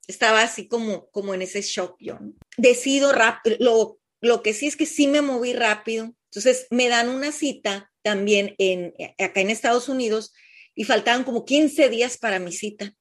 Estaba 0.06 0.42
así 0.42 0.68
como, 0.68 1.08
como 1.08 1.32
en 1.32 1.40
ese 1.40 1.62
shock 1.62 1.96
yo. 2.00 2.18
Decido 2.58 3.12
rápido, 3.12 3.56
lo, 3.60 3.98
lo 4.20 4.42
que 4.42 4.52
sí 4.52 4.66
es 4.66 4.76
que 4.76 4.84
sí 4.84 5.06
me 5.06 5.22
moví 5.22 5.54
rápido. 5.54 6.14
Entonces 6.30 6.66
me 6.70 6.88
dan 6.90 7.08
una 7.08 7.32
cita 7.32 7.87
también 8.02 8.54
en, 8.58 8.94
acá 9.18 9.40
en 9.40 9.50
Estados 9.50 9.88
Unidos 9.88 10.32
y 10.74 10.84
faltaban 10.84 11.24
como 11.24 11.44
15 11.44 11.88
días 11.88 12.18
para 12.18 12.38
mi 12.38 12.52
cita. 12.52 12.94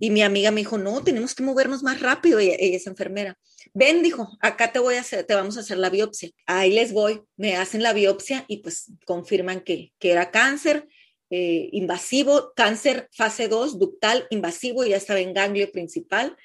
Y 0.00 0.10
mi 0.10 0.22
amiga 0.22 0.50
me 0.50 0.60
dijo, 0.60 0.76
no, 0.78 1.04
tenemos 1.04 1.34
que 1.34 1.44
movernos 1.44 1.82
más 1.82 2.00
rápido. 2.00 2.40
Ella, 2.40 2.56
es 2.58 2.86
enfermera. 2.86 3.38
Ven, 3.72 4.02
dijo, 4.02 4.36
acá 4.40 4.72
te 4.72 4.80
voy 4.80 4.96
a 4.96 5.00
hacer, 5.00 5.24
te 5.24 5.34
vamos 5.34 5.56
a 5.56 5.60
hacer 5.60 5.78
la 5.78 5.90
biopsia. 5.90 6.30
Ahí 6.46 6.72
les 6.72 6.92
voy, 6.92 7.22
me 7.36 7.56
hacen 7.56 7.82
la 7.82 7.92
biopsia 7.92 8.44
y 8.48 8.58
pues 8.58 8.92
confirman 9.06 9.60
que, 9.60 9.92
que 9.98 10.10
era 10.10 10.30
cáncer 10.30 10.88
eh, 11.30 11.68
invasivo, 11.72 12.52
cáncer 12.54 13.08
fase 13.12 13.48
2, 13.48 13.78
ductal 13.78 14.26
invasivo, 14.30 14.84
ya 14.84 14.96
estaba 14.96 15.20
en 15.20 15.34
ganglio 15.34 15.70
principal. 15.72 16.36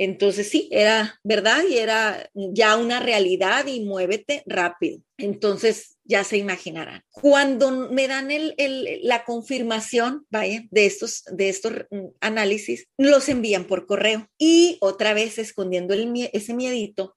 Entonces 0.00 0.48
sí, 0.48 0.68
era 0.70 1.18
verdad 1.24 1.64
y 1.68 1.76
era 1.76 2.30
ya 2.32 2.76
una 2.76 3.00
realidad 3.00 3.66
y 3.66 3.80
muévete 3.80 4.44
rápido. 4.46 5.00
Entonces 5.16 5.98
ya 6.04 6.22
se 6.22 6.36
imaginarán. 6.36 7.02
Cuando 7.10 7.90
me 7.90 8.06
dan 8.06 8.30
el, 8.30 8.54
la 9.02 9.24
confirmación, 9.24 10.24
vaya, 10.30 10.62
de 10.70 10.86
estos, 10.86 11.24
de 11.32 11.48
estos 11.48 11.72
mm, 11.90 12.10
análisis, 12.20 12.86
los 12.96 13.28
envían 13.28 13.64
por 13.64 13.86
correo. 13.86 14.30
Y 14.38 14.78
otra 14.80 15.14
vez 15.14 15.36
escondiendo 15.36 15.94
el, 15.94 16.30
ese 16.32 16.54
miedito, 16.54 17.16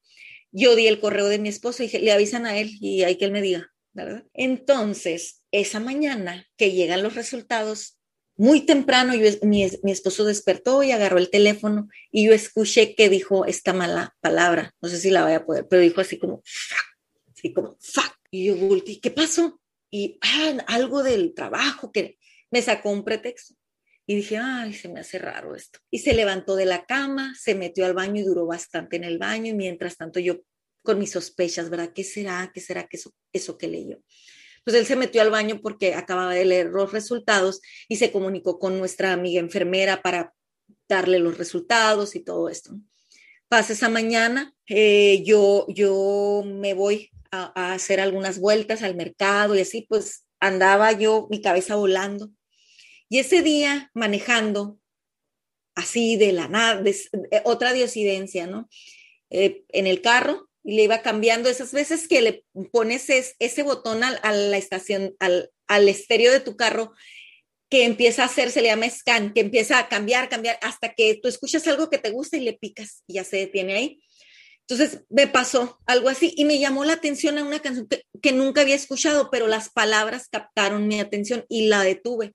yo 0.52 0.76
di 0.76 0.88
el 0.88 1.00
correo 1.00 1.28
de 1.28 1.38
mi 1.38 1.50
esposo 1.50 1.84
y 1.84 1.88
le 1.88 2.12
avisan 2.12 2.48
a 2.48 2.58
él 2.58 2.78
y 2.82 3.04
hay 3.04 3.16
que 3.16 3.26
él 3.26 3.32
me 3.32 3.44
diga, 3.44 3.72
¿verdad? 3.94 4.26
Entonces, 4.34 5.44
esa 5.52 5.80
mañana 5.80 6.48
que 6.58 6.72
llegan 6.72 7.04
los 7.04 7.14
resultados, 7.14 8.00
muy 8.42 8.62
temprano 8.62 9.14
mi, 9.44 9.64
esposo 9.64 10.26
despertó 10.26 10.82
y 10.82 10.92
agarró 10.92 11.20
el 11.20 11.30
teléfono 11.30 11.88
y 12.10 12.26
yo 12.26 12.34
escuché 12.34 12.96
que 12.96 13.08
dijo 13.08 13.46
esta 13.46 13.72
mala 13.72 14.16
palabra, 14.20 14.74
no 14.82 14.90
sé 14.90 14.98
si 14.98 15.12
la 15.12 15.24
voy 15.24 15.34
a 15.34 15.46
poder, 15.46 15.68
pero 15.70 15.84
dijo 15.84 16.02
así 16.02 16.18
como, 16.18 16.42
así 17.32 17.54
como, 17.54 17.78
fuck. 17.80 18.16
Y 18.32 18.46
yo 18.46 18.56
volteé, 18.56 19.00
¿qué 19.00 19.12
pasó? 19.12 19.62
Y 19.92 20.18
ah, 20.22 20.58
algo 20.66 21.04
del 21.04 21.36
trabajo 21.36 21.92
que 21.92 22.18
me 22.50 22.64
sacó 22.64 22.90
un 22.90 23.04
pretexto. 23.04 23.54
Y 24.08 24.16
dije, 24.16 24.38
ay, 24.38 24.74
se 24.74 24.90
me 24.90 25.02
hace 25.02 25.20
raro 25.20 25.56
esto. 25.56 25.78
Y 25.92 26.00
se 26.00 26.16
levantó 26.16 26.56
de 26.56 26.66
la 26.66 26.88
cama, 26.88 27.36
se 27.40 27.54
metió 27.54 27.86
al 27.86 27.94
baño 27.94 28.22
y 28.22 28.26
duró 28.26 28.48
bastante 28.48 28.96
en 28.96 29.04
el 29.04 29.20
baño. 29.20 29.52
Y 29.52 29.54
mientras 29.54 29.98
tanto 29.98 30.20
yo 30.20 30.42
con 30.82 30.98
mis 30.98 31.12
sospechas, 31.12 31.70
¿verdad? 31.70 31.94
¿Qué 31.94 32.04
será? 32.04 32.50
¿Qué 32.52 32.60
será 32.60 32.88
que 32.88 32.98
eso, 32.98 33.14
eso 33.34 33.60
que 33.60 33.68
leyó? 33.68 34.02
Pues 34.64 34.76
él 34.76 34.86
se 34.86 34.96
metió 34.96 35.22
al 35.22 35.32
baño 35.32 35.60
porque 35.62 35.96
acababa 35.96 36.34
de 36.34 36.46
leer 36.46 36.68
los 36.68 36.92
resultados 36.92 37.62
y 37.88 37.96
se 37.96 38.12
comunicó 38.12 38.60
con 38.60 38.78
nuestra 38.78 39.14
amiga 39.14 39.40
enfermera 39.40 40.02
para 40.02 40.34
darle 40.88 41.20
los 41.20 41.38
resultados 41.38 42.16
y 42.16 42.20
todo 42.20 42.50
esto. 42.50 42.76
Pasa 43.48 43.74
esa 43.74 43.90
mañana, 43.90 44.54
eh, 44.68 45.24
yo, 45.26 45.66
yo 45.68 46.44
me 46.46 46.74
voy 46.74 47.12
a, 47.32 47.74
hacer 47.74 48.00
algunas 48.00 48.40
vueltas 48.40 48.84
al 48.84 48.96
mercado 48.96 49.56
y 49.56 49.62
así, 49.62 49.86
pues 49.90 50.26
andaba 50.40 50.92
yo, 50.92 51.28
mi 51.30 51.42
cabeza 51.42 51.76
volando. 51.76 52.30
Y 53.10 53.20
ese 53.20 53.42
día 53.42 53.90
manejando, 53.94 54.80
así 55.76 56.18
de 56.18 56.32
la 56.34 56.48
nada, 56.48 56.84
otra 57.44 57.74
diosidencia, 57.74 58.48
¿no? 58.48 58.70
Eh, 59.30 59.64
en 59.70 59.88
el 59.88 60.02
carro, 60.02 60.50
y 60.64 60.76
le 60.76 60.84
iba 60.84 61.02
cambiando 61.02 61.50
esas 61.50 61.72
veces 61.72 62.08
que 62.08 62.22
le 62.22 62.46
pones 62.72 63.10
ese 63.10 63.64
botón 63.64 64.04
a 64.04 64.32
la 64.32 64.58
estación, 64.58 65.16
al, 65.20 65.52
al 65.68 65.90
estéreo 65.90 66.32
de 66.32 66.40
tu 66.40 66.56
carro, 66.56 66.94
que 67.70 67.86
empieza 67.86 68.24
a 68.24 68.26
hacer, 68.26 68.52
se 68.52 68.62
le 68.62 68.68
llama 68.68 68.90
scan, 68.90 69.34
que 69.34 69.40
empieza 69.40 69.80
a 69.80 69.88
cambiar, 69.88 70.28
cambiar, 70.30 70.60
hasta 70.62 70.94
que 70.94 71.16
tú 71.16 71.30
escuchas 71.30 71.68
algo 71.68 71.90
que 71.90 71.98
te 71.98 72.12
gusta 72.12 72.38
y 72.38 72.42
le 72.42 72.54
picas 72.54 73.04
y 73.08 73.14
ya 73.14 73.24
se 73.24 73.38
detiene 73.38 73.74
ahí. 73.74 74.04
Entonces 74.68 75.04
me 75.10 75.28
pasó 75.28 75.80
algo 75.86 76.10
así 76.10 76.34
y 76.38 76.46
me 76.46 76.60
llamó 76.60 76.86
la 76.86 76.94
atención 76.94 77.38
a 77.38 77.44
una 77.44 77.60
canción 77.60 77.88
que, 77.88 78.04
que 78.22 78.32
nunca 78.32 78.62
había 78.62 78.76
escuchado, 78.76 79.30
pero 79.32 79.48
las 79.48 79.70
palabras 79.70 80.28
captaron 80.30 80.88
mi 80.88 81.00
atención 81.00 81.46
y 81.50 81.68
la 81.68 81.84
detuve. 81.84 82.34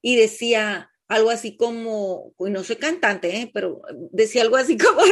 Y 0.00 0.16
decía 0.16 0.90
algo 1.08 1.30
así 1.30 1.56
como, 1.56 2.32
y 2.38 2.50
no 2.50 2.64
soy 2.64 2.76
cantante, 2.76 3.36
¿eh? 3.36 3.50
pero 3.52 3.82
decía 4.12 4.42
algo 4.42 4.56
así 4.56 4.76
como 4.78 5.02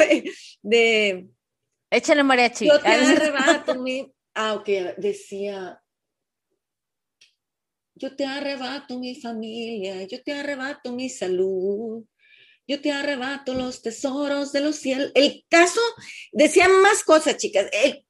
de 0.62 1.28
Échale 1.90 2.22
mariachi. 2.22 2.66
Yo 2.66 2.80
te 2.80 2.88
arrebato 2.88 3.74
mi... 3.82 4.12
Ah, 4.34 4.54
ok, 4.54 4.68
decía... 4.96 5.82
Yo 7.94 8.16
te 8.16 8.24
arrebato 8.24 8.98
mi 8.98 9.20
familia, 9.20 10.04
yo 10.04 10.22
te 10.22 10.32
arrebato 10.32 10.90
mi 10.92 11.10
salud, 11.10 12.02
yo 12.66 12.80
te 12.80 12.92
arrebato 12.92 13.52
los 13.52 13.82
tesoros 13.82 14.52
de 14.52 14.60
los 14.60 14.76
cielos. 14.76 15.12
El 15.14 15.44
caso 15.50 15.80
decía 16.32 16.66
más 16.66 17.04
cosas, 17.04 17.36
chicas. 17.36 17.66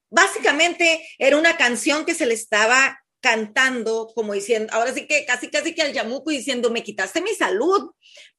básicamente 0.09 1.05
era 1.17 1.37
una 1.37 1.57
canción 1.57 2.05
que 2.05 2.13
se 2.13 2.25
le 2.25 2.35
estaba 2.35 2.97
cantando, 3.21 4.11
como 4.15 4.33
diciendo, 4.33 4.73
ahora 4.73 4.93
sí 4.93 5.05
que 5.07 5.25
casi, 5.25 5.49
casi 5.49 5.73
que 5.73 5.83
al 5.83 5.93
yamuco 5.93 6.31
diciendo, 6.31 6.71
me 6.71 6.83
quitaste 6.83 7.21
mi 7.21 7.33
salud, 7.35 7.91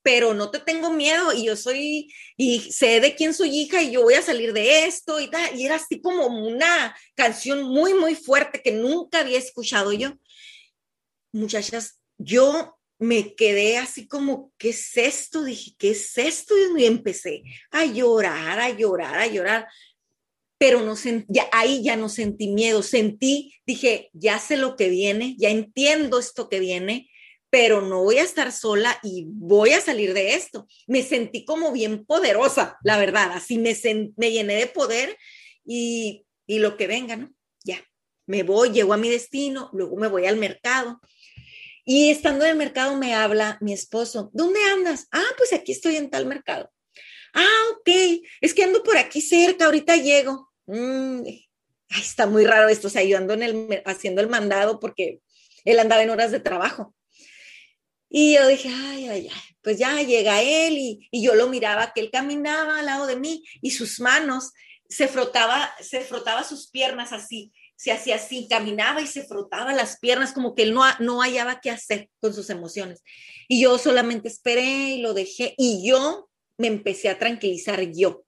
pero 0.03 0.35
no 0.35 0.51
te 0.51 0.59
tengo 0.59 0.93
miedo 0.93 1.33
y 1.33 1.47
yo 1.47 1.57
soy, 1.57 2.13
y 2.37 2.61
sé 2.73 3.01
de 3.01 3.15
quién 3.15 3.33
soy 3.33 3.57
hija 3.57 3.81
y 3.81 3.93
yo 3.93 4.03
voy 4.03 4.15
a 4.15 4.23
salir 4.23 4.53
de 4.53 4.85
esto 4.87 5.21
y 5.21 5.31
tal. 5.31 5.59
Y 5.59 5.65
era 5.65 5.77
así 5.77 6.01
como 6.01 6.27
una 6.27 6.97
canción 7.15 7.63
muy, 7.63 7.95
muy 7.95 8.17
fuerte 8.17 8.61
que 8.61 8.73
nunca 8.73 9.21
había 9.21 9.39
escuchado 9.39 9.93
yo. 9.93 10.13
Muchachas, 11.31 12.01
yo 12.19 12.77
me 12.99 13.35
quedé 13.35 13.79
así 13.79 14.07
como, 14.09 14.53
¿qué 14.59 14.71
es 14.71 14.97
esto? 14.97 15.45
Dije, 15.45 15.75
¿qué 15.79 15.93
es 15.93 16.19
esto? 16.19 16.55
Y 16.77 16.85
empecé 16.85 17.43
a 17.71 17.85
llorar, 17.85 18.61
a 18.61 18.71
llorar, 18.71 19.19
a 19.19 19.27
llorar 19.27 19.69
pero 20.63 20.81
no 20.81 20.95
ahí 21.51 21.83
ya 21.83 21.97
no 21.97 22.09
sentí 22.09 22.47
miedo, 22.47 22.85
sentí, 22.85 23.53
dije, 23.67 24.11
ya 24.13 24.39
sé 24.39 24.57
lo 24.57 24.77
que 24.77 24.91
viene, 24.91 25.35
ya 25.37 25.49
entiendo 25.49 26.21
esto 26.21 26.49
que 26.49 26.61
viene, 26.61 27.11
pero 27.51 27.81
no 27.81 28.05
voy 28.05 28.19
a 28.19 28.23
estar 28.23 28.53
sola 28.53 28.97
y 29.03 29.25
voy 29.27 29.71
a 29.71 29.81
salir 29.81 30.15
de 30.15 30.35
esto. 30.35 30.69
Me 30.87 31.03
sentí 31.03 31.45
como 31.45 31.73
bien 31.73 32.07
poderosa, 32.07 32.79
la 32.85 32.97
verdad, 32.97 33.33
así 33.33 33.59
me, 33.59 33.77
me 34.17 34.31
llené 34.31 34.55
de 34.55 34.69
poder 34.69 35.19
y, 35.67 36.27
y 36.47 36.61
lo 36.61 36.77
que 36.77 36.87
venga, 36.87 37.17
¿no? 37.17 37.35
Ya, 37.65 37.85
me 38.27 38.45
voy, 38.45 38.71
llego 38.71 38.95
a 38.95 38.99
mi 38.99 39.09
destino, 39.09 39.69
luego 39.73 39.97
me 39.97 40.07
voy 40.07 40.27
al 40.27 40.37
mercado. 40.37 41.01
Y 41.85 42.11
estando 42.11 42.45
en 42.45 42.53
el 42.53 42.57
mercado 42.57 42.97
me 42.97 43.15
habla 43.15 43.59
mi 43.61 43.73
esposo, 43.73 44.31
¿dónde 44.33 44.61
andas? 44.73 45.09
Ah, 45.11 45.33
pues 45.37 45.53
aquí 45.53 45.73
estoy 45.73 45.97
en 45.97 46.09
tal 46.09 46.27
mercado. 46.27 46.71
Ah, 47.35 47.63
ok, 47.73 48.23
es 48.41 48.55
que 48.55 48.63
ando 48.63 48.85
por 48.85 48.97
aquí 48.97 49.21
cerca, 49.21 49.65
ahorita 49.65 49.97
llego. 49.97 50.52
Mm, 50.73 51.27
está 52.01 52.27
muy 52.27 52.47
raro 52.47 52.69
esto, 52.69 52.87
o 52.87 52.91
sea, 52.91 53.03
yo 53.03 53.19
ando 53.19 53.35
en 53.35 53.43
el, 53.43 53.83
haciendo 53.85 54.23
el 54.23 54.29
mandado 54.29 54.81
porque 54.81 55.21
él 55.67 55.79
andaba 55.79 56.03
en 56.03 56.11
horas 56.11 56.31
de 56.31 56.41
trabajo. 56.41 56.95
Y 58.09 58.35
yo 58.35 58.47
dije, 58.47 58.69
ay, 58.69 59.09
ay, 59.09 59.29
ay, 59.31 59.57
pues 59.63 59.79
ya 59.79 60.01
llega 60.03 60.43
él 60.43 60.77
y, 60.77 61.09
y, 61.11 61.23
yo 61.23 61.35
lo 61.35 61.49
miraba 61.49 61.93
que 61.95 62.01
él 62.01 62.11
caminaba 62.11 62.79
al 62.79 62.87
lado 62.87 63.07
de 63.07 63.17
mí 63.17 63.43
y 63.63 63.71
sus 63.71 64.01
manos 64.01 64.53
se 64.89 65.09
frotaba, 65.09 65.73
se 65.81 66.01
frotaba 66.01 66.45
sus 66.45 66.69
piernas 66.71 67.13
así, 67.13 67.53
se 67.77 67.93
hacía 67.93 68.17
así, 68.17 68.49
caminaba 68.49 69.01
y 69.01 69.07
se 69.07 69.25
frotaba 69.25 69.73
las 69.73 69.99
piernas 69.99 70.33
como 70.33 70.55
que 70.55 70.63
él 70.65 70.75
no, 70.75 70.85
no 71.01 71.21
hallaba 71.21 71.61
qué 71.61 71.71
hacer 71.71 72.11
con 72.21 72.35
sus 72.35 72.51
emociones. 72.51 73.03
Y 73.49 73.63
yo 73.63 73.79
solamente 73.79 74.29
esperé 74.29 74.91
y 74.91 75.01
lo 75.01 75.15
dejé 75.15 75.55
y 75.57 75.87
yo 75.87 76.29
me 76.59 76.67
empecé 76.67 77.09
a 77.09 77.19
tranquilizar 77.19 77.81
yo. 77.93 78.25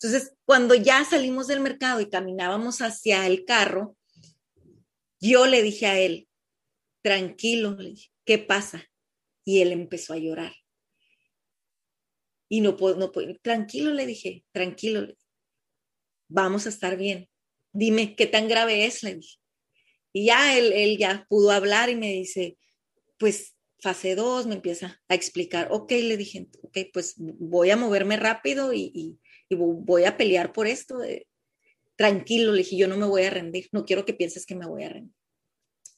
Entonces, 0.00 0.34
cuando 0.44 0.74
ya 0.74 1.04
salimos 1.04 1.46
del 1.46 1.60
mercado 1.60 2.00
y 2.00 2.10
caminábamos 2.10 2.82
hacia 2.82 3.26
el 3.26 3.44
carro, 3.44 3.96
yo 5.20 5.46
le 5.46 5.62
dije 5.62 5.86
a 5.86 5.98
él, 5.98 6.28
tranquilo, 7.02 7.76
¿qué 8.24 8.38
pasa? 8.38 8.84
Y 9.44 9.60
él 9.60 9.72
empezó 9.72 10.12
a 10.12 10.18
llorar. 10.18 10.52
Y 12.48 12.60
no 12.60 12.76
puedo, 12.76 12.96
no 12.96 13.12
puedo, 13.12 13.34
tranquilo, 13.42 13.92
le 13.92 14.06
dije, 14.06 14.44
tranquilo, 14.52 15.14
vamos 16.28 16.66
a 16.66 16.68
estar 16.68 16.96
bien. 16.96 17.28
Dime, 17.72 18.14
¿qué 18.16 18.26
tan 18.26 18.48
grave 18.48 18.84
es? 18.84 19.02
Le 19.02 19.16
dije. 19.16 19.38
Y 20.12 20.26
ya 20.26 20.56
él, 20.56 20.72
él 20.72 20.98
ya 20.98 21.26
pudo 21.28 21.50
hablar 21.50 21.90
y 21.90 21.96
me 21.96 22.12
dice, 22.12 22.56
pues 23.18 23.54
fase 23.80 24.14
2, 24.14 24.46
me 24.46 24.54
empieza 24.54 25.02
a 25.08 25.14
explicar, 25.14 25.68
ok, 25.70 25.90
le 25.90 26.16
dije, 26.16 26.48
ok, 26.62 26.78
pues 26.92 27.14
voy 27.18 27.70
a 27.70 27.76
moverme 27.76 28.16
rápido 28.16 28.72
y, 28.72 28.92
y 28.94 29.18
voy 29.50 30.04
a 30.04 30.16
pelear 30.16 30.52
por 30.52 30.66
esto. 30.66 30.98
tranquilo, 31.96 32.52
le 32.52 32.58
dije, 32.58 32.76
yo 32.76 32.88
no 32.88 32.96
me 32.96 33.06
voy 33.06 33.22
a 33.22 33.30
rendir, 33.30 33.68
no 33.72 33.84
quiero 33.84 34.04
que 34.04 34.14
pienses 34.14 34.46
que 34.46 34.54
me 34.54 34.66
voy 34.66 34.84
a 34.84 34.88
rendir. 34.88 35.14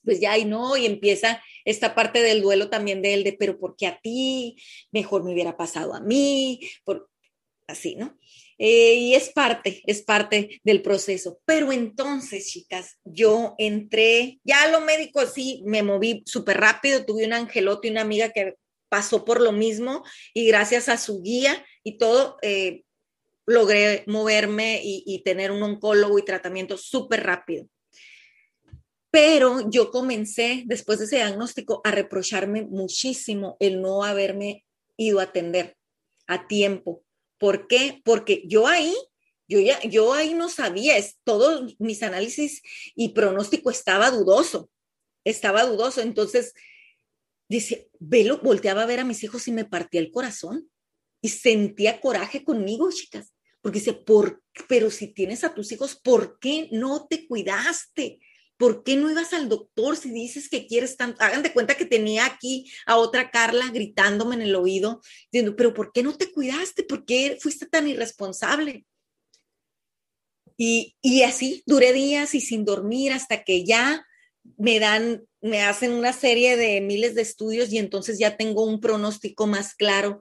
Pues 0.04 0.20
ya 0.20 0.38
y 0.38 0.44
no, 0.44 0.76
y 0.76 0.86
empieza 0.86 1.42
esta 1.64 1.94
parte 1.94 2.22
del 2.22 2.42
duelo 2.42 2.70
también 2.70 3.02
de 3.02 3.14
él, 3.14 3.24
de, 3.24 3.32
pero 3.32 3.58
¿por 3.58 3.76
qué 3.76 3.86
a 3.88 3.98
ti? 4.00 4.56
Mejor 4.92 5.24
me 5.24 5.32
hubiera 5.32 5.56
pasado 5.56 5.94
a 5.94 6.00
mí. 6.00 6.60
Por... 6.84 7.10
así, 7.66 7.96
¿no? 7.96 8.16
Eh, 8.58 8.94
y 8.94 9.14
es 9.14 9.30
parte, 9.30 9.82
es 9.86 10.02
parte 10.02 10.60
del 10.64 10.82
proceso. 10.82 11.40
Pero 11.44 11.72
entonces, 11.72 12.48
chicas, 12.48 12.98
yo 13.04 13.54
entré, 13.58 14.40
ya 14.44 14.68
lo 14.68 14.80
médico 14.80 15.26
sí, 15.26 15.62
me 15.66 15.82
moví 15.82 16.22
súper 16.26 16.58
rápido, 16.58 17.04
tuve 17.04 17.26
un 17.26 17.32
angelote 17.32 17.88
y 17.88 17.90
una 17.90 18.02
amiga 18.02 18.30
que 18.30 18.54
pasó 18.88 19.24
por 19.24 19.40
lo 19.40 19.52
mismo 19.52 20.04
y 20.32 20.46
gracias 20.46 20.88
a 20.88 20.96
su 20.96 21.20
guía 21.20 21.64
y 21.82 21.98
todo, 21.98 22.38
eh, 22.42 22.84
logré 23.46 24.02
moverme 24.06 24.80
y, 24.82 25.22
tener 25.24 25.52
un 25.52 25.62
oncólogo 25.62 26.18
y 26.18 26.24
tratamiento 26.24 26.76
súper 26.76 27.22
rápido. 27.22 27.68
Pero 29.10 29.70
yo 29.70 29.90
comencé, 29.90 30.64
después 30.66 30.98
de 30.98 31.06
ese 31.06 31.16
diagnóstico, 31.16 31.80
a 31.84 31.92
reprocharme 31.92 32.62
muchísimo 32.62 33.56
el 33.60 33.80
no 33.80 34.04
haberme 34.04 34.64
ido 34.96 35.20
a 35.20 35.24
atender 35.24 35.76
a 36.26 36.48
tiempo. 36.48 37.04
¿Por 37.38 37.68
qué? 37.68 38.02
Porque 38.04 38.42
yo 38.46 38.66
ahí, 38.66 38.94
yo 39.48 39.60
ya, 39.60 39.80
yo 39.84 40.12
ahí 40.12 40.34
no 40.34 40.48
sabía, 40.48 40.96
es, 40.96 41.18
todos 41.22 41.76
mis 41.78 42.02
análisis 42.02 42.62
y 42.94 43.10
pronóstico 43.10 43.70
estaba 43.70 44.10
dudoso, 44.10 44.68
estaba 45.24 45.64
dudoso. 45.64 46.00
Entonces, 46.00 46.52
dice, 47.48 47.88
velo, 48.00 48.40
volteaba 48.42 48.82
a 48.82 48.86
ver 48.86 49.00
a 49.00 49.04
mis 49.04 49.22
hijos 49.22 49.46
y 49.46 49.52
me 49.52 49.64
partía 49.64 50.00
el 50.00 50.10
corazón 50.10 50.68
y 51.22 51.28
sentía 51.28 52.00
coraje 52.00 52.44
conmigo, 52.44 52.90
chicas, 52.90 53.32
porque 53.66 53.80
dice, 53.80 54.00
pero 54.68 54.92
si 54.92 55.08
tienes 55.08 55.42
a 55.42 55.52
tus 55.52 55.72
hijos, 55.72 55.96
¿por 55.96 56.38
qué 56.38 56.68
no 56.70 57.08
te 57.08 57.26
cuidaste? 57.26 58.20
¿Por 58.56 58.84
qué 58.84 58.94
no 58.94 59.10
ibas 59.10 59.32
al 59.32 59.48
doctor 59.48 59.96
si 59.96 60.12
dices 60.12 60.48
que 60.48 60.68
quieres 60.68 60.96
tanto? 60.96 61.20
Hagan 61.20 61.42
de 61.42 61.52
cuenta 61.52 61.74
que 61.74 61.84
tenía 61.84 62.26
aquí 62.26 62.70
a 62.86 62.96
otra 62.96 63.32
Carla 63.32 63.68
gritándome 63.72 64.36
en 64.36 64.42
el 64.42 64.54
oído, 64.54 65.00
diciendo, 65.32 65.56
pero 65.56 65.74
¿por 65.74 65.90
qué 65.90 66.04
no 66.04 66.16
te 66.16 66.30
cuidaste? 66.30 66.84
¿Por 66.84 67.04
qué 67.04 67.38
fuiste 67.40 67.66
tan 67.66 67.88
irresponsable? 67.88 68.86
Y, 70.56 70.94
y 71.02 71.22
así 71.24 71.64
duré 71.66 71.92
días 71.92 72.36
y 72.36 72.40
sin 72.40 72.64
dormir 72.64 73.12
hasta 73.12 73.42
que 73.42 73.64
ya 73.64 74.06
me 74.58 74.78
dan, 74.78 75.26
me 75.40 75.62
hacen 75.62 75.90
una 75.90 76.12
serie 76.12 76.56
de 76.56 76.80
miles 76.82 77.16
de 77.16 77.22
estudios 77.22 77.72
y 77.72 77.78
entonces 77.78 78.20
ya 78.20 78.36
tengo 78.36 78.64
un 78.64 78.80
pronóstico 78.80 79.48
más 79.48 79.74
claro. 79.74 80.20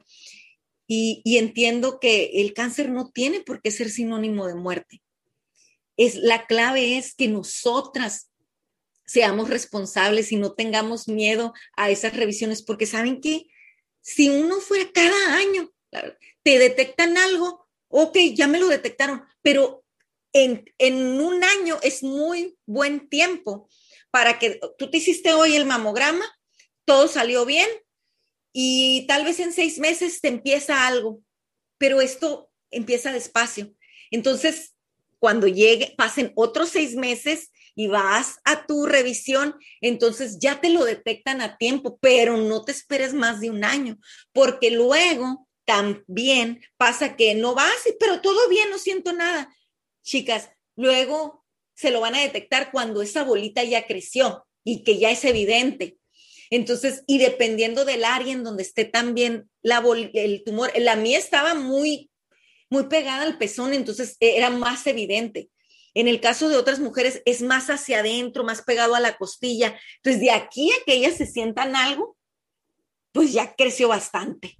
Y, 0.88 1.38
entiendo 1.38 2.00
que 2.00 2.42
el 2.42 2.54
cáncer 2.54 2.90
no 2.90 3.10
tiene 3.10 3.42
por 3.42 3.62
qué 3.62 3.72
ser 3.72 3.90
sinónimo 3.90 4.48
de 4.48 4.56
muerte. 4.56 5.02
Es 5.98 6.16
la 6.16 6.46
clave 6.46 6.98
es 6.98 7.16
que 7.16 7.28
nosotras 7.28 8.30
seamos 9.06 9.50
responsables 9.50 10.32
y 10.32 10.36
no 10.36 10.54
tengamos 10.54 11.08
miedo 11.08 11.54
a 11.76 11.90
esas 11.90 12.16
revisiones, 12.16 12.62
porque 12.62 12.86
saben 12.86 13.22
que 13.22 13.48
si 14.02 14.30
uno 14.30 14.60
fuera 14.60 14.92
cada 14.94 15.38
año, 15.38 15.72
te 16.44 16.60
detectan 16.60 17.18
algo, 17.18 17.68
ok, 17.88 18.18
ya 18.34 18.48
me 18.48 18.60
lo 18.60 18.68
detectaron, 18.68 19.24
pero 19.42 19.84
en, 20.34 20.66
en 20.78 21.20
un 21.22 21.44
año 21.44 21.80
es 21.82 22.04
muy 22.04 22.58
buen 22.66 23.08
tiempo 23.10 23.70
para 24.12 24.38
que 24.38 24.60
tú 24.78 24.90
te 24.90 24.98
hiciste 24.98 25.34
hoy 25.34 25.56
el 25.56 25.66
mamograma, 25.66 26.26
todo 26.86 27.08
salió 27.08 27.46
bien 27.46 27.68
y 28.58 29.06
tal 29.06 29.26
vez 29.26 29.42
en 29.42 29.52
seis 29.52 29.80
meses 29.80 30.22
te 30.22 30.30
empieza 30.30 30.88
algo, 30.88 31.20
pero 31.78 32.00
esto 32.00 32.50
empieza 32.72 33.12
despacio. 33.12 33.74
Entonces, 34.12 34.76
cuando 35.20 35.48
llegue, 35.48 35.94
pasen 35.98 36.32
otros 36.36 36.70
seis 36.70 36.96
meses 36.96 37.52
y 37.76 37.88
vas 37.88 38.40
a 38.46 38.66
tu 38.66 38.86
revisión, 38.86 39.56
entonces 39.82 40.40
ya 40.40 40.62
te 40.62 40.70
lo 40.70 40.86
detectan 40.86 41.42
a 41.42 41.58
tiempo, 41.58 41.98
pero 42.00 42.38
no 42.38 42.64
te 42.64 42.72
esperes 42.72 43.14
más 43.14 43.42
de 43.42 43.50
un 43.50 43.66
año, 43.66 43.98
porque 44.32 44.72
luego 44.72 45.50
también 45.66 46.62
pasa 46.78 47.18
que 47.18 47.36
no 47.36 47.56
vas, 47.56 47.76
pero 48.00 48.22
todo 48.22 48.48
bien, 48.48 48.70
no 48.70 48.78
siento 48.78 49.12
nada. 49.12 49.54
Chicas, 50.02 50.50
luego 50.78 51.44
se 51.74 51.92
lo 51.92 52.00
van 52.00 52.16
a 52.16 52.22
detectar 52.22 52.72
cuando 52.72 53.02
esa 53.02 53.26
bolita 53.26 53.66
ya 53.66 53.86
creció 53.86 54.48
y 54.64 54.86
que 54.86 54.98
ya 54.98 55.12
es 55.12 55.26
evidente. 55.26 55.98
Entonces, 56.50 57.04
y 57.08 57.18
dependiendo 57.18 57.86
del 57.86 58.04
área 58.04 58.34
en 58.34 58.44
donde 58.44 58.64
esté 58.64 58.86
también 58.86 59.50
la 59.62 59.84
el 60.14 60.44
tumor, 60.44 60.72
la 60.78 60.96
mía 60.96 61.18
estaba 61.18 61.54
muy 61.54 62.10
muy 62.70 62.88
pegada 62.88 63.24
al 63.24 63.38
pezón, 63.38 63.74
entonces 63.74 64.18
eh, 64.20 64.38
era 64.38 64.50
más 64.50 64.86
evidente. 64.88 65.50
En 65.94 66.08
el 66.08 66.20
caso 66.20 66.50
de 66.50 66.58
otras 66.58 66.80
mujeres 66.80 67.22
es 67.26 67.42
más 67.42 67.70
hacia 67.70 68.00
adentro, 68.00 68.44
más 68.44 68.62
pegado 68.64 68.96
a 68.96 69.00
la 69.00 69.18
costilla. 69.18 69.80
Entonces, 69.98 70.22
de 70.22 70.32
aquí 70.32 70.72
a 70.72 70.84
que 70.86 70.94
ellas 70.94 71.16
se 71.16 71.26
sientan 71.26 71.76
algo, 71.76 72.18
pues 73.14 73.32
ya 73.32 73.56
creció 73.56 73.88
bastante. 73.88 74.58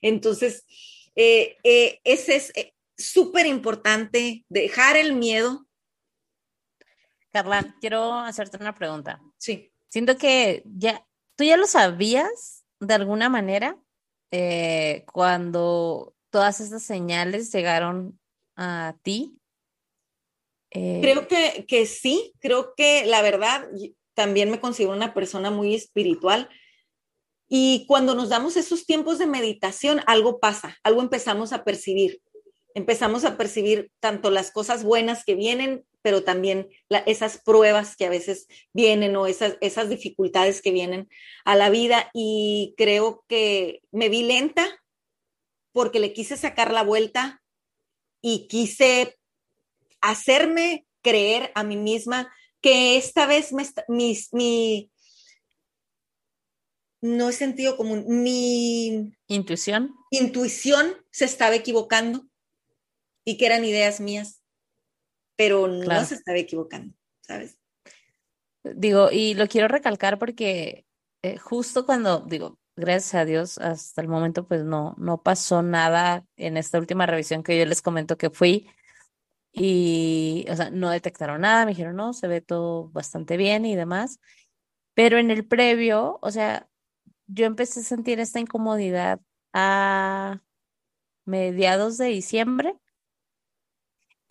Entonces, 0.00 0.66
eh, 1.14 1.56
eh, 1.62 2.00
ese 2.02 2.36
es 2.36 2.52
súper 2.96 3.46
importante, 3.46 4.44
dejar 4.48 4.96
el 4.96 5.14
miedo. 5.14 5.66
Carla, 7.30 7.76
quiero 7.80 8.14
hacerte 8.14 8.56
una 8.56 8.74
pregunta. 8.74 9.20
Sí. 9.38 9.72
Siento 9.88 10.16
que 10.16 10.62
ya, 10.64 11.06
tú 11.42 11.48
ya 11.48 11.56
lo 11.56 11.66
sabías 11.66 12.64
de 12.78 12.94
alguna 12.94 13.28
manera 13.28 13.76
cuando 15.12 16.14
todas 16.30 16.60
estas 16.60 16.84
señales 16.84 17.52
llegaron 17.52 18.16
a 18.54 18.94
ti? 19.02 19.36
Eh, 20.70 21.00
creo 21.02 21.26
que, 21.26 21.66
que 21.66 21.86
sí, 21.86 22.32
creo 22.38 22.74
que 22.76 23.06
la 23.06 23.22
verdad, 23.22 23.68
también 24.14 24.52
me 24.52 24.60
considero 24.60 24.92
una 24.92 25.14
persona 25.14 25.50
muy 25.50 25.74
espiritual. 25.74 26.48
Y 27.48 27.86
cuando 27.88 28.14
nos 28.14 28.28
damos 28.28 28.56
esos 28.56 28.86
tiempos 28.86 29.18
de 29.18 29.26
meditación, 29.26 30.00
algo 30.06 30.38
pasa, 30.38 30.78
algo 30.84 31.02
empezamos 31.02 31.52
a 31.52 31.64
percibir. 31.64 32.22
Empezamos 32.74 33.24
a 33.24 33.36
percibir 33.36 33.90
tanto 33.98 34.30
las 34.30 34.52
cosas 34.52 34.84
buenas 34.84 35.24
que 35.24 35.34
vienen, 35.34 35.84
pero 36.02 36.24
también 36.24 36.68
esas 37.06 37.38
pruebas 37.38 37.96
que 37.96 38.06
a 38.06 38.10
veces 38.10 38.46
vienen 38.72 39.16
o 39.16 39.26
esas, 39.26 39.56
esas 39.60 39.88
dificultades 39.88 40.60
que 40.60 40.72
vienen 40.72 41.08
a 41.44 41.56
la 41.56 41.70
vida. 41.70 42.10
Y 42.12 42.74
creo 42.76 43.24
que 43.28 43.80
me 43.92 44.08
vi 44.08 44.22
lenta, 44.22 44.66
porque 45.72 46.00
le 46.00 46.12
quise 46.12 46.36
sacar 46.36 46.72
la 46.72 46.82
vuelta 46.82 47.42
y 48.20 48.46
quise 48.48 49.16
hacerme 50.00 50.86
creer 51.02 51.50
a 51.54 51.64
mí 51.64 51.76
misma 51.76 52.32
que 52.60 52.96
esta 52.96 53.26
vez 53.26 53.52
me, 53.52 53.66
mi, 53.88 54.90
no 57.00 57.28
he 57.28 57.32
sentido 57.32 57.76
como 57.76 57.96
mi 57.96 59.12
intuición. 59.26 59.94
Intuición 60.10 60.94
se 61.10 61.24
estaba 61.24 61.54
equivocando 61.54 62.26
y 63.24 63.36
que 63.36 63.46
eran 63.46 63.64
ideas 63.64 64.00
mías, 64.00 64.41
pero 65.36 65.66
no 65.68 66.04
se 66.04 66.14
estaba 66.14 66.38
equivocando, 66.38 66.94
¿sabes? 67.20 67.58
Digo, 68.64 69.10
y 69.10 69.34
lo 69.34 69.48
quiero 69.48 69.68
recalcar 69.68 70.18
porque 70.18 70.86
eh, 71.22 71.38
justo 71.38 71.84
cuando, 71.84 72.20
digo, 72.20 72.58
gracias 72.76 73.14
a 73.14 73.24
Dios, 73.24 73.58
hasta 73.58 74.00
el 74.00 74.08
momento 74.08 74.46
pues 74.46 74.64
no, 74.64 74.94
no 74.98 75.22
pasó 75.22 75.62
nada 75.62 76.24
en 76.36 76.56
esta 76.56 76.78
última 76.78 77.06
revisión 77.06 77.42
que 77.42 77.58
yo 77.58 77.66
les 77.66 77.82
comento 77.82 78.16
que 78.16 78.30
fui. 78.30 78.68
Y, 79.52 80.46
o 80.48 80.56
sea, 80.56 80.70
no 80.70 80.90
detectaron 80.90 81.42
nada, 81.42 81.66
me 81.66 81.72
dijeron, 81.72 81.96
no, 81.96 82.14
se 82.14 82.26
ve 82.26 82.40
todo 82.40 82.88
bastante 82.88 83.36
bien 83.36 83.66
y 83.66 83.76
demás, 83.76 84.18
pero 84.94 85.18
en 85.18 85.30
el 85.30 85.46
previo, 85.46 86.18
o 86.22 86.30
sea, 86.30 86.68
yo 87.26 87.46
empecé 87.46 87.80
a 87.80 87.82
sentir 87.84 88.20
esta 88.20 88.40
incomodidad 88.40 89.20
a 89.52 90.40
mediados 91.26 91.98
de 91.98 92.06
diciembre 92.06 92.76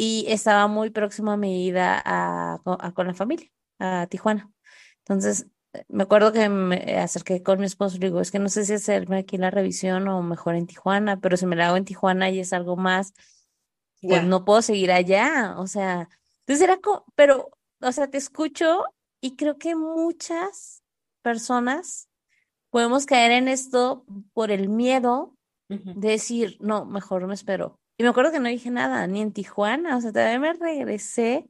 y 0.04 0.26
estaba 0.30 0.66
muy 0.66 0.90
próximo 0.90 1.30
a 1.30 1.38
mi 1.38 1.68
ida 1.68 2.02
a, 2.04 2.60
con 2.96 3.06
la 3.06 3.14
familia, 3.14 3.52
a 3.78 4.08
Tijuana. 4.08 4.52
Entonces, 4.98 5.46
me 5.90 6.02
acuerdo 6.02 6.34
que 6.34 6.50
me 6.50 6.98
acerqué 6.98 7.44
con 7.44 7.60
mi 7.60 7.68
esposo 7.68 7.98
y 7.98 8.00
le 8.00 8.08
digo, 8.08 8.20
es 8.20 8.32
que 8.32 8.40
no 8.40 8.50
sé 8.50 8.66
si 8.66 8.74
hacerme 8.74 9.20
aquí 9.20 9.38
la 9.38 9.52
revisión 9.52 10.08
o 10.08 10.24
mejor 10.24 10.56
en 10.56 10.66
Tijuana, 10.66 11.20
pero 11.20 11.38
si 11.38 11.46
me 11.46 11.56
la 11.56 11.68
hago 11.68 11.78
en 11.78 11.86
Tijuana 11.86 12.32
y 12.32 12.40
es 12.40 12.52
algo 12.52 12.78
más, 12.78 13.14
pues 14.02 14.24
no 14.24 14.44
puedo 14.44 14.64
seguir 14.64 14.92
allá, 14.92 15.54
o 15.60 15.68
sea, 15.68 16.10
entonces 16.40 16.64
era 16.64 16.78
como, 16.78 17.06
pero, 17.14 17.52
o 17.80 17.92
sea, 17.92 18.10
te 18.10 18.18
escucho 18.18 18.86
y 19.22 19.36
creo 19.36 19.60
que 19.60 19.76
muchas 19.76 20.82
personas 21.22 22.10
podemos 22.72 23.06
caer 23.06 23.34
en 23.34 23.48
esto 23.48 24.04
por 24.34 24.50
el 24.50 24.68
miedo 24.68 25.36
de 25.70 26.10
decir, 26.10 26.58
no, 26.60 26.86
mejor 26.86 27.28
me 27.28 27.36
espero. 27.36 27.81
Y 28.02 28.04
me 28.04 28.10
acuerdo 28.10 28.32
que 28.32 28.40
no 28.40 28.50
dije 28.50 28.72
nada, 28.72 29.06
ni 29.06 29.22
en 29.22 29.32
Tijuana, 29.32 29.96
o 29.96 30.02
sea, 30.02 30.12
también 30.12 30.42
me 30.42 30.54
regresé 30.54 31.48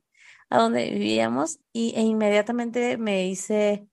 a 0.50 0.58
donde 0.58 0.92
vivíamos 0.92 1.62
y, 1.72 1.94
e 1.96 2.02
inmediatamente 2.02 2.98
me 2.98 3.26
hice 3.26 3.88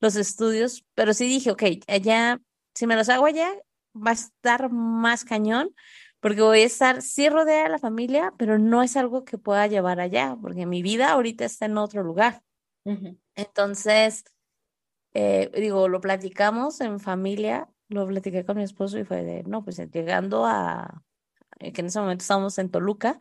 los 0.00 0.16
estudios, 0.16 0.84
pero 0.96 1.14
sí 1.14 1.28
dije, 1.28 1.52
ok, 1.52 1.62
allá, 1.86 2.40
si 2.74 2.88
me 2.88 2.96
los 2.96 3.08
hago 3.10 3.26
allá, 3.26 3.48
va 3.94 4.10
a 4.10 4.14
estar 4.14 4.72
más 4.72 5.24
cañón, 5.24 5.72
porque 6.18 6.42
voy 6.42 6.62
a 6.62 6.66
estar, 6.66 7.00
sí 7.00 7.28
rodeada 7.28 7.62
de 7.62 7.68
la 7.68 7.78
familia, 7.78 8.34
pero 8.36 8.58
no 8.58 8.82
es 8.82 8.96
algo 8.96 9.24
que 9.24 9.38
pueda 9.38 9.68
llevar 9.68 10.00
allá, 10.00 10.36
porque 10.42 10.66
mi 10.66 10.82
vida 10.82 11.12
ahorita 11.12 11.44
está 11.44 11.66
en 11.66 11.78
otro 11.78 12.02
lugar. 12.02 12.42
Entonces, 13.36 14.24
eh, 15.14 15.48
digo, 15.54 15.86
lo 15.86 16.00
platicamos 16.00 16.80
en 16.80 16.98
familia, 16.98 17.68
lo 17.86 18.04
platiqué 18.08 18.44
con 18.44 18.56
mi 18.56 18.64
esposo 18.64 18.98
y 18.98 19.04
fue 19.04 19.22
de, 19.22 19.44
no, 19.44 19.62
pues 19.62 19.76
llegando 19.92 20.44
a, 20.44 21.04
que 21.60 21.80
en 21.80 21.86
ese 21.86 22.00
momento 22.00 22.22
estábamos 22.22 22.58
en 22.58 22.70
Toluca. 22.70 23.18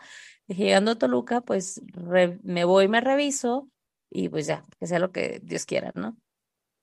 Dije, 0.48 0.64
llegando 0.64 0.92
a 0.92 0.96
Toluca, 0.98 1.42
pues 1.42 1.82
me 2.44 2.64
voy, 2.64 2.88
me 2.88 3.02
reviso 3.02 3.70
y 4.10 4.30
pues 4.30 4.48
ya, 4.48 4.66
que 4.80 4.88
sea 4.88 5.00
lo 5.00 5.12
que 5.12 5.40
Dios 5.44 5.66
quiera, 5.66 5.92
¿no? 5.96 6.18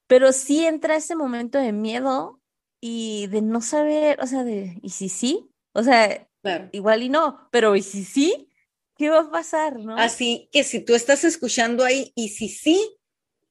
Pero 0.07 0.33
sí 0.33 0.65
entra 0.65 0.97
ese 0.97 1.17
momento 1.17 1.59
de 1.59 1.73
miedo 1.73 2.41
y 2.81 3.27
de 3.29 3.43
no 3.43 3.61
saber, 3.61 4.21
o 4.23 4.27
sea, 4.27 4.45
de, 4.45 4.79
¿y 4.83 4.91
si 4.91 5.09
sí? 5.09 5.51
O 5.73 5.83
sea, 5.83 6.29
igual 6.73 7.03
y 7.03 7.09
no, 7.09 7.49
pero 7.51 7.75
¿y 7.75 7.83
si 7.83 8.05
sí? 8.05 8.49
¿Qué 8.97 9.11
va 9.11 9.21
a 9.21 9.31
pasar, 9.31 9.79
no? 9.79 9.97
Así 9.97 10.49
que 10.53 10.63
si 10.63 10.81
tú 10.81 10.95
estás 10.95 11.25
escuchando 11.25 11.85
ahí 11.85 12.13
y 12.15 12.29
si 12.29 12.49
sí, 12.49 12.99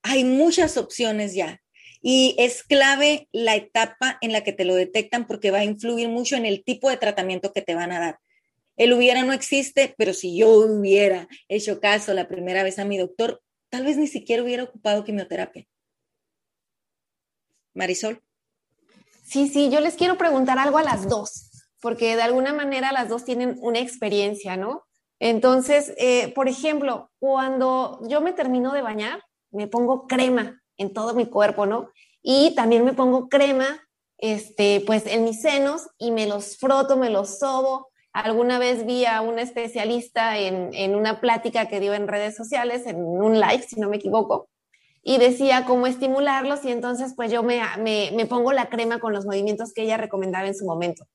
hay 0.02 0.24
muchas 0.24 0.78
opciones 0.78 1.36
ya. 1.36 1.62
Y 2.08 2.36
es 2.38 2.62
clave 2.62 3.28
la 3.32 3.56
etapa 3.56 4.20
en 4.22 4.32
la 4.32 4.44
que 4.44 4.54
te 4.54 4.64
lo 4.64 4.76
detectan 4.76 5.26
porque 5.26 5.50
va 5.50 5.58
a 5.58 5.64
influir 5.64 6.08
mucho 6.08 6.36
en 6.36 6.46
el 6.46 6.64
tipo 6.64 6.88
de 6.88 6.98
tratamiento 6.98 7.52
que 7.52 7.64
te 7.64 7.74
van 7.74 7.92
a 7.92 8.00
dar. 8.00 8.20
El 8.78 8.94
hubiera 8.94 9.24
no 9.24 9.34
existe, 9.34 9.96
pero 9.98 10.14
si 10.14 10.38
yo 10.38 10.50
hubiera 10.50 11.28
hecho 11.48 11.80
caso 11.80 12.14
la 12.14 12.28
primera 12.28 12.62
vez 12.62 12.78
a 12.78 12.86
mi 12.86 13.00
doctor, 13.00 13.42
tal 13.72 13.86
vez 13.86 13.98
ni 13.98 14.06
siquiera 14.06 14.44
hubiera 14.44 14.66
ocupado 14.66 15.04
quimioterapia. 15.04 15.66
Marisol. 17.74 18.22
Sí, 19.24 19.48
sí, 19.48 19.72
yo 19.72 19.80
les 19.80 19.96
quiero 19.96 20.16
preguntar 20.16 20.60
algo 20.60 20.78
a 20.78 20.84
las 20.84 21.10
dos, 21.10 21.50
porque 21.82 22.16
de 22.16 22.22
alguna 22.22 22.54
manera 22.54 22.92
las 22.92 23.10
dos 23.10 23.26
tienen 23.26 23.58
una 23.62 23.80
experiencia, 23.80 24.58
¿no? 24.58 24.86
Entonces, 25.18 25.92
eh, 25.98 26.32
por 26.36 26.50
ejemplo, 26.50 27.10
cuando 27.18 28.00
yo 28.08 28.22
me 28.22 28.32
termino 28.32 28.74
de 28.74 28.84
bañar, 28.84 29.24
me 29.50 29.68
pongo 29.68 30.06
crema 30.06 30.62
en 30.78 30.94
todo 30.94 31.14
mi 31.14 31.26
cuerpo, 31.28 31.66
¿no? 31.66 31.92
Y 32.22 32.56
también 32.56 32.84
me 32.86 32.94
pongo 32.94 33.30
crema, 33.30 33.88
este, 34.18 34.84
pues 34.86 35.06
en 35.06 35.24
mis 35.24 35.42
senos 35.42 35.88
y 35.98 36.12
me 36.12 36.28
los 36.28 36.58
froto, 36.58 36.98
me 36.98 37.10
los 37.10 37.40
sobo. 37.40 37.90
Alguna 38.14 38.60
vez 38.60 38.86
vi 38.86 39.06
a 39.06 39.22
una 39.22 39.42
especialista 39.42 40.38
en, 40.38 40.74
en 40.74 40.96
una 40.96 41.20
plática 41.20 41.68
que 41.68 41.80
dio 41.80 41.94
en 41.94 42.08
redes 42.08 42.36
sociales, 42.36 42.88
en 42.88 42.98
un 42.98 43.40
live, 43.40 43.64
si 43.68 43.80
no 43.80 43.90
me 43.90 43.98
equivoco, 43.98 44.48
y 45.04 45.18
decía 45.18 45.66
cómo 45.66 45.86
estimularlos 45.86 46.64
y 46.66 46.72
entonces 46.72 47.14
pues 47.16 47.32
yo 47.32 47.44
me, 47.44 47.62
me, 47.80 48.12
me, 48.16 48.26
pongo 48.26 48.54
la 48.54 48.70
crema 48.70 49.00
con 49.00 49.14
los 49.14 49.26
movimientos 49.26 49.74
que 49.74 49.84
ella 49.84 49.98
recomendaba 49.98 50.48
en 50.48 50.56
su 50.56 50.66
momento. 50.66 51.06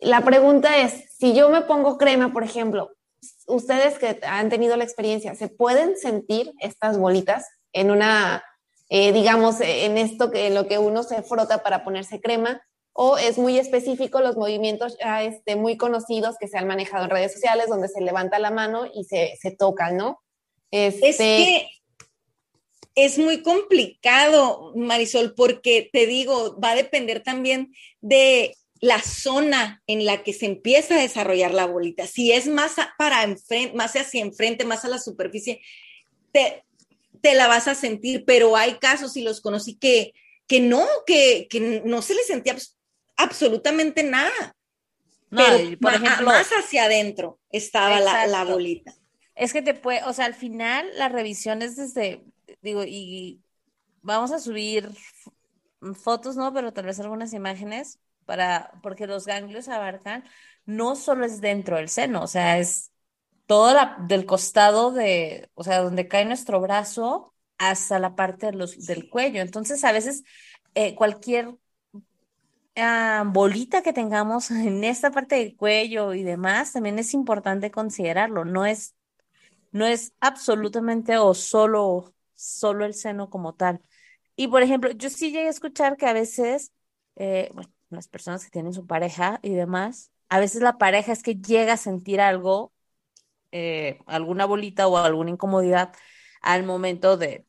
La 0.00 0.20
pregunta 0.20 0.76
es, 0.78 1.16
si 1.18 1.34
yo 1.34 1.48
me 1.48 1.62
pongo 1.62 1.98
crema, 1.98 2.32
por 2.32 2.44
ejemplo, 2.44 2.90
ustedes 3.46 3.98
que 3.98 4.20
han 4.22 4.50
tenido 4.50 4.76
la 4.76 4.84
experiencia, 4.84 5.34
¿se 5.34 5.48
pueden 5.48 5.96
sentir 5.96 6.52
estas 6.60 6.98
bolitas? 6.98 7.46
en 7.72 7.90
una, 7.90 8.42
eh, 8.88 9.12
digamos, 9.12 9.60
en 9.60 9.98
esto 9.98 10.30
que 10.30 10.46
en 10.46 10.54
lo 10.54 10.66
que 10.66 10.78
uno 10.78 11.02
se 11.02 11.22
frota 11.22 11.62
para 11.62 11.84
ponerse 11.84 12.20
crema, 12.20 12.62
o 12.92 13.16
es 13.16 13.38
muy 13.38 13.58
específico 13.58 14.20
los 14.20 14.36
movimientos 14.36 14.96
ya 14.98 15.22
este, 15.22 15.54
muy 15.54 15.76
conocidos 15.76 16.36
que 16.40 16.48
se 16.48 16.58
han 16.58 16.66
manejado 16.66 17.04
en 17.04 17.10
redes 17.10 17.32
sociales, 17.34 17.68
donde 17.68 17.88
se 17.88 18.00
levanta 18.00 18.38
la 18.38 18.50
mano 18.50 18.86
y 18.92 19.04
se, 19.04 19.36
se 19.40 19.50
tocan, 19.52 19.96
¿no? 19.96 20.20
Este... 20.70 21.08
Es 21.08 21.16
que 21.16 21.68
es 22.98 23.16
muy 23.16 23.42
complicado, 23.42 24.72
Marisol, 24.74 25.34
porque 25.36 25.88
te 25.92 26.06
digo, 26.06 26.58
va 26.58 26.72
a 26.72 26.74
depender 26.74 27.22
también 27.22 27.72
de 28.00 28.56
la 28.80 29.00
zona 29.00 29.82
en 29.86 30.04
la 30.04 30.24
que 30.24 30.32
se 30.32 30.46
empieza 30.46 30.96
a 30.96 31.02
desarrollar 31.02 31.54
la 31.54 31.66
bolita. 31.66 32.08
Si 32.08 32.32
es 32.32 32.48
más 32.48 32.74
para 32.96 33.22
enfrente, 33.22 33.76
más 33.76 33.94
hacia 33.94 34.22
enfrente, 34.22 34.64
más 34.64 34.84
a 34.84 34.88
la 34.88 34.98
superficie, 34.98 35.60
te, 36.32 36.64
te 37.20 37.34
la 37.34 37.46
vas 37.46 37.68
a 37.68 37.74
sentir, 37.74 38.24
pero 38.24 38.56
hay 38.56 38.74
casos 38.74 39.16
y 39.16 39.22
los 39.22 39.40
conocí 39.40 39.76
que, 39.76 40.12
que 40.46 40.60
no, 40.60 40.86
que, 41.06 41.46
que 41.50 41.82
no 41.84 42.02
se 42.02 42.14
le 42.14 42.22
sentía 42.22 42.56
absolutamente 43.16 44.02
nada. 44.02 44.54
No, 45.30 45.44
por 45.80 45.94
ejemplo, 45.94 46.26
más 46.26 46.48
hacia 46.50 46.84
adentro 46.84 47.38
estaba 47.50 48.00
la, 48.00 48.26
la, 48.26 48.44
bolita. 48.44 48.94
Es 49.34 49.52
que 49.52 49.60
te 49.60 49.74
puede, 49.74 50.02
o 50.04 50.12
sea, 50.12 50.24
al 50.24 50.34
final 50.34 50.88
la 50.96 51.08
revisión 51.08 51.60
es 51.60 51.76
desde, 51.76 52.24
digo, 52.62 52.82
y 52.84 53.42
vamos 54.00 54.32
a 54.32 54.38
subir 54.38 54.90
fotos, 55.94 56.36
¿no? 56.36 56.52
Pero 56.54 56.72
tal 56.72 56.86
vez 56.86 56.98
algunas 56.98 57.34
imágenes 57.34 58.00
para, 58.24 58.72
porque 58.82 59.06
los 59.06 59.26
ganglios 59.26 59.68
abarcan, 59.68 60.24
no 60.64 60.96
solo 60.96 61.24
es 61.24 61.40
dentro 61.40 61.76
del 61.76 61.88
seno, 61.88 62.22
o 62.22 62.26
sea, 62.26 62.58
es 62.58 62.90
todo 63.48 63.72
la, 63.72 63.96
del 64.06 64.26
costado 64.26 64.92
de, 64.92 65.50
o 65.54 65.64
sea, 65.64 65.80
donde 65.80 66.06
cae 66.06 66.26
nuestro 66.26 66.60
brazo 66.60 67.34
hasta 67.56 67.98
la 67.98 68.14
parte 68.14 68.46
de 68.46 68.52
los, 68.52 68.86
del 68.86 69.08
cuello. 69.08 69.40
Entonces, 69.40 69.84
a 69.84 69.92
veces 69.92 70.22
eh, 70.74 70.94
cualquier 70.94 71.56
ah, 72.76 73.24
bolita 73.26 73.82
que 73.82 73.94
tengamos 73.94 74.50
en 74.52 74.84
esta 74.84 75.10
parte 75.10 75.36
del 75.36 75.56
cuello 75.56 76.12
y 76.14 76.24
demás, 76.24 76.72
también 76.74 76.98
es 76.98 77.14
importante 77.14 77.70
considerarlo. 77.70 78.44
No 78.44 78.66
es, 78.66 78.94
no 79.72 79.86
es 79.86 80.12
absolutamente 80.20 81.16
o 81.16 81.32
solo, 81.32 82.14
solo 82.34 82.84
el 82.84 82.92
seno 82.94 83.30
como 83.30 83.54
tal. 83.54 83.80
Y 84.36 84.48
por 84.48 84.62
ejemplo, 84.62 84.90
yo 84.92 85.08
sí 85.08 85.32
llegué 85.32 85.46
a 85.48 85.50
escuchar 85.50 85.96
que 85.96 86.06
a 86.06 86.12
veces, 86.12 86.72
eh, 87.16 87.50
bueno, 87.54 87.70
las 87.88 88.08
personas 88.08 88.44
que 88.44 88.50
tienen 88.50 88.74
su 88.74 88.86
pareja 88.86 89.40
y 89.42 89.54
demás, 89.54 90.12
a 90.28 90.38
veces 90.38 90.60
la 90.60 90.76
pareja 90.76 91.12
es 91.12 91.22
que 91.22 91.36
llega 91.36 91.72
a 91.74 91.76
sentir 91.78 92.20
algo 92.20 92.72
eh, 93.52 94.00
alguna 94.06 94.44
bolita 94.46 94.86
o 94.88 94.96
alguna 94.96 95.30
incomodidad 95.30 95.92
al 96.40 96.64
momento 96.64 97.16
de, 97.16 97.46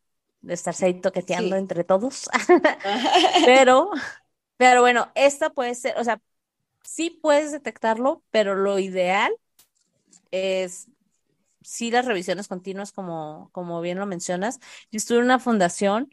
estarse 0.48 0.86
ahí 0.86 1.02
toqueteando 1.02 1.56
entre 1.56 1.84
todos. 1.84 2.30
pero, 3.46 3.90
pero 4.58 4.82
bueno, 4.82 5.12
esta 5.16 5.50
puede 5.50 5.76
ser, 5.76 5.98
o 5.98 6.04
sea, 6.04 6.22
sí 6.84 7.10
puedes 7.10 7.52
detectarlo, 7.52 8.24
pero 8.32 8.56
lo 8.56 8.80
ideal 8.80 9.32
es 10.32 10.88
sí 11.62 11.92
las 11.92 12.06
revisiones 12.06 12.48
continuas, 12.48 12.92
como, 12.92 13.50
como 13.52 13.82
bien 13.82 14.00
lo 14.00 14.06
mencionas. 14.06 14.60
Yo 14.92 14.98
estuve 14.98 15.20
en 15.20 15.26
una 15.26 15.40
fundación 15.40 16.10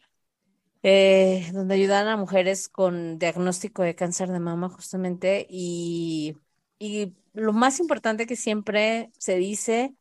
eh, 0.82 1.50
donde 1.52 1.74
ayudan 1.74 2.08
a 2.08 2.16
mujeres 2.16 2.68
con 2.68 3.18
diagnóstico 3.18 3.82
de 3.82 3.94
cáncer 3.94 4.30
de 4.30 4.40
mama 4.40 4.68
justamente 4.68 5.46
y, 5.48 6.36
y 6.78 7.14
lo 7.32 7.52
más 7.52 7.80
importante 7.80 8.26
que 8.26 8.36
siempre 8.36 9.10
se 9.18 9.36
dice 9.36 9.94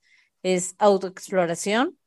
es 0.43 0.75
autoexploración 0.77 1.97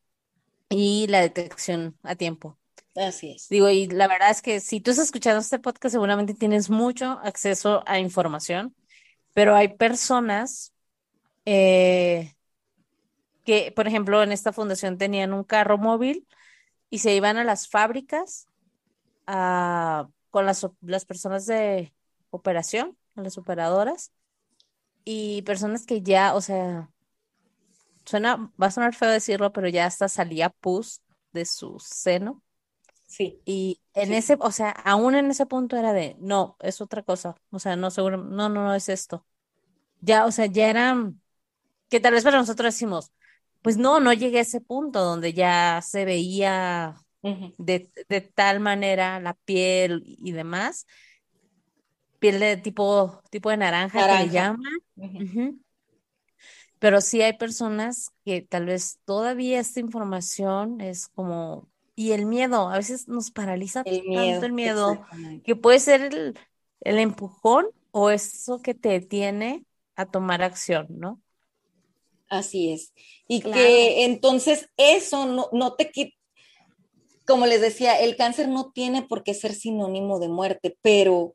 y 0.68 1.07
la 1.09 1.20
detección 1.20 1.96
a 2.02 2.14
tiempo. 2.14 2.57
Así 2.96 3.33
es. 3.33 3.48
Digo, 3.48 3.68
y 3.68 3.87
la 3.87 4.09
verdad 4.09 4.31
es 4.31 4.42
que 4.42 4.61
si 4.61 4.81
tú 4.81 4.90
estás 4.90 5.07
escuchando 5.07 5.40
este 5.40 5.59
podcast, 5.59 5.92
seguramente 5.92 6.35
tienes 6.35 6.68
mucho 6.68 7.20
acceso 7.22 7.83
a 7.87 7.98
información, 7.98 8.74
pero 9.35 9.54
hay 9.54 9.68
personas 9.68 10.72
eh, 11.44 12.35
que, 13.44 13.72
por 13.74 13.87
ejemplo, 13.87 14.22
en 14.22 14.33
esta 14.33 14.52
fundación 14.52 14.98
tenían 14.98 15.33
un 15.33 15.44
carro 15.44 15.78
móvil 15.78 16.26
y 16.90 16.98
se 16.98 17.14
iban 17.14 17.37
a 17.37 17.44
las 17.44 17.68
fábricas 17.68 18.46
con 19.24 20.46
las, 20.46 20.66
las 20.81 21.04
personas 21.04 21.46
de 21.46 21.92
operación, 22.31 22.96
a 23.14 23.22
las 23.22 23.37
operadoras, 23.38 24.12
y 25.11 25.40
personas 25.40 25.87
que 25.87 26.03
ya, 26.03 26.35
o 26.35 26.42
sea, 26.42 26.90
suena, 28.05 28.53
va 28.61 28.66
a 28.66 28.71
sonar 28.71 28.94
feo 28.94 29.09
decirlo, 29.11 29.55
pero 29.55 29.66
ya 29.66 29.87
hasta 29.87 30.07
salía 30.07 30.51
pus 30.51 31.01
de 31.33 31.47
su 31.47 31.79
seno. 31.81 32.42
Sí. 33.07 33.40
Y 33.47 33.81
en 33.94 34.12
ese, 34.12 34.37
o 34.38 34.53
sea, 34.53 34.68
aún 34.68 35.14
en 35.14 35.31
ese 35.31 35.47
punto 35.47 35.79
era 35.79 35.94
de, 35.94 36.14
no, 36.21 36.59
es 36.61 36.83
otra 36.83 37.03
cosa. 37.03 37.37
O 37.51 37.59
sea, 37.59 37.75
no, 37.75 37.90
seguro, 37.90 38.18
no, 38.18 38.51
no, 38.51 38.64
no 38.64 38.75
es 38.75 38.90
esto. 38.90 39.25
Ya, 40.03 40.27
o 40.27 40.31
sea, 40.31 40.44
ya 40.44 40.68
era, 40.68 41.11
que 41.88 42.01
tal 42.01 42.12
vez 42.12 42.23
para 42.23 42.37
nosotros 42.37 42.75
decimos, 42.75 43.11
pues 43.62 43.79
no, 43.79 44.01
no 44.01 44.12
llegué 44.12 44.40
a 44.40 44.42
ese 44.42 44.61
punto 44.61 45.03
donde 45.03 45.33
ya 45.33 45.81
se 45.83 46.05
veía 46.05 46.97
de, 47.23 47.90
de, 48.11 48.21
tal 48.21 48.61
manera 48.61 49.21
la 49.21 49.33
piel 49.33 50.03
y 50.05 50.33
demás, 50.33 50.87
piel 52.18 52.40
de 52.40 52.57
tipo, 52.57 53.22
tipo 53.31 53.50
de 53.50 53.57
naranja, 53.59 54.04
que 54.04 54.16
le 54.16 54.28
llaman. 54.31 54.72
Pero 56.78 57.00
sí 57.00 57.22
hay 57.22 57.33
personas 57.37 58.11
que 58.24 58.42
tal 58.42 58.66
vez 58.66 59.00
todavía 59.04 59.59
esta 59.61 59.81
información 59.81 60.81
es 60.81 61.09
como, 61.09 61.68
y 61.96 62.12
el 62.12 62.26
miedo, 62.26 62.68
a 62.68 62.76
veces 62.76 63.09
nos 63.09 63.31
paraliza 63.31 63.85
tanto 64.12 64.46
el 64.46 64.52
miedo, 64.52 65.04
que 65.42 65.57
puede 65.57 65.81
ser 65.81 66.02
el, 66.02 66.38
el 66.81 66.98
empujón 66.98 67.66
o 67.90 68.11
eso 68.11 68.62
que 68.62 68.74
te 68.74 68.90
detiene 68.90 69.64
a 69.96 70.07
tomar 70.07 70.42
acción, 70.42 70.87
¿no? 70.90 71.20
Así 72.28 72.72
es. 72.72 72.92
Y 73.26 73.40
que 73.40 74.04
entonces 74.04 74.68
eso 74.76 75.26
no, 75.26 75.48
no 75.52 75.74
te 75.74 75.90
quita, 75.90 76.14
como 77.26 77.46
les 77.46 77.61
decía, 77.61 78.00
el 78.00 78.16
cáncer 78.16 78.48
no 78.48 78.70
tiene 78.72 79.02
por 79.02 79.24
qué 79.24 79.35
ser 79.35 79.54
sinónimo 79.54 80.18
de 80.18 80.28
muerte, 80.28 80.78
pero 80.83 81.35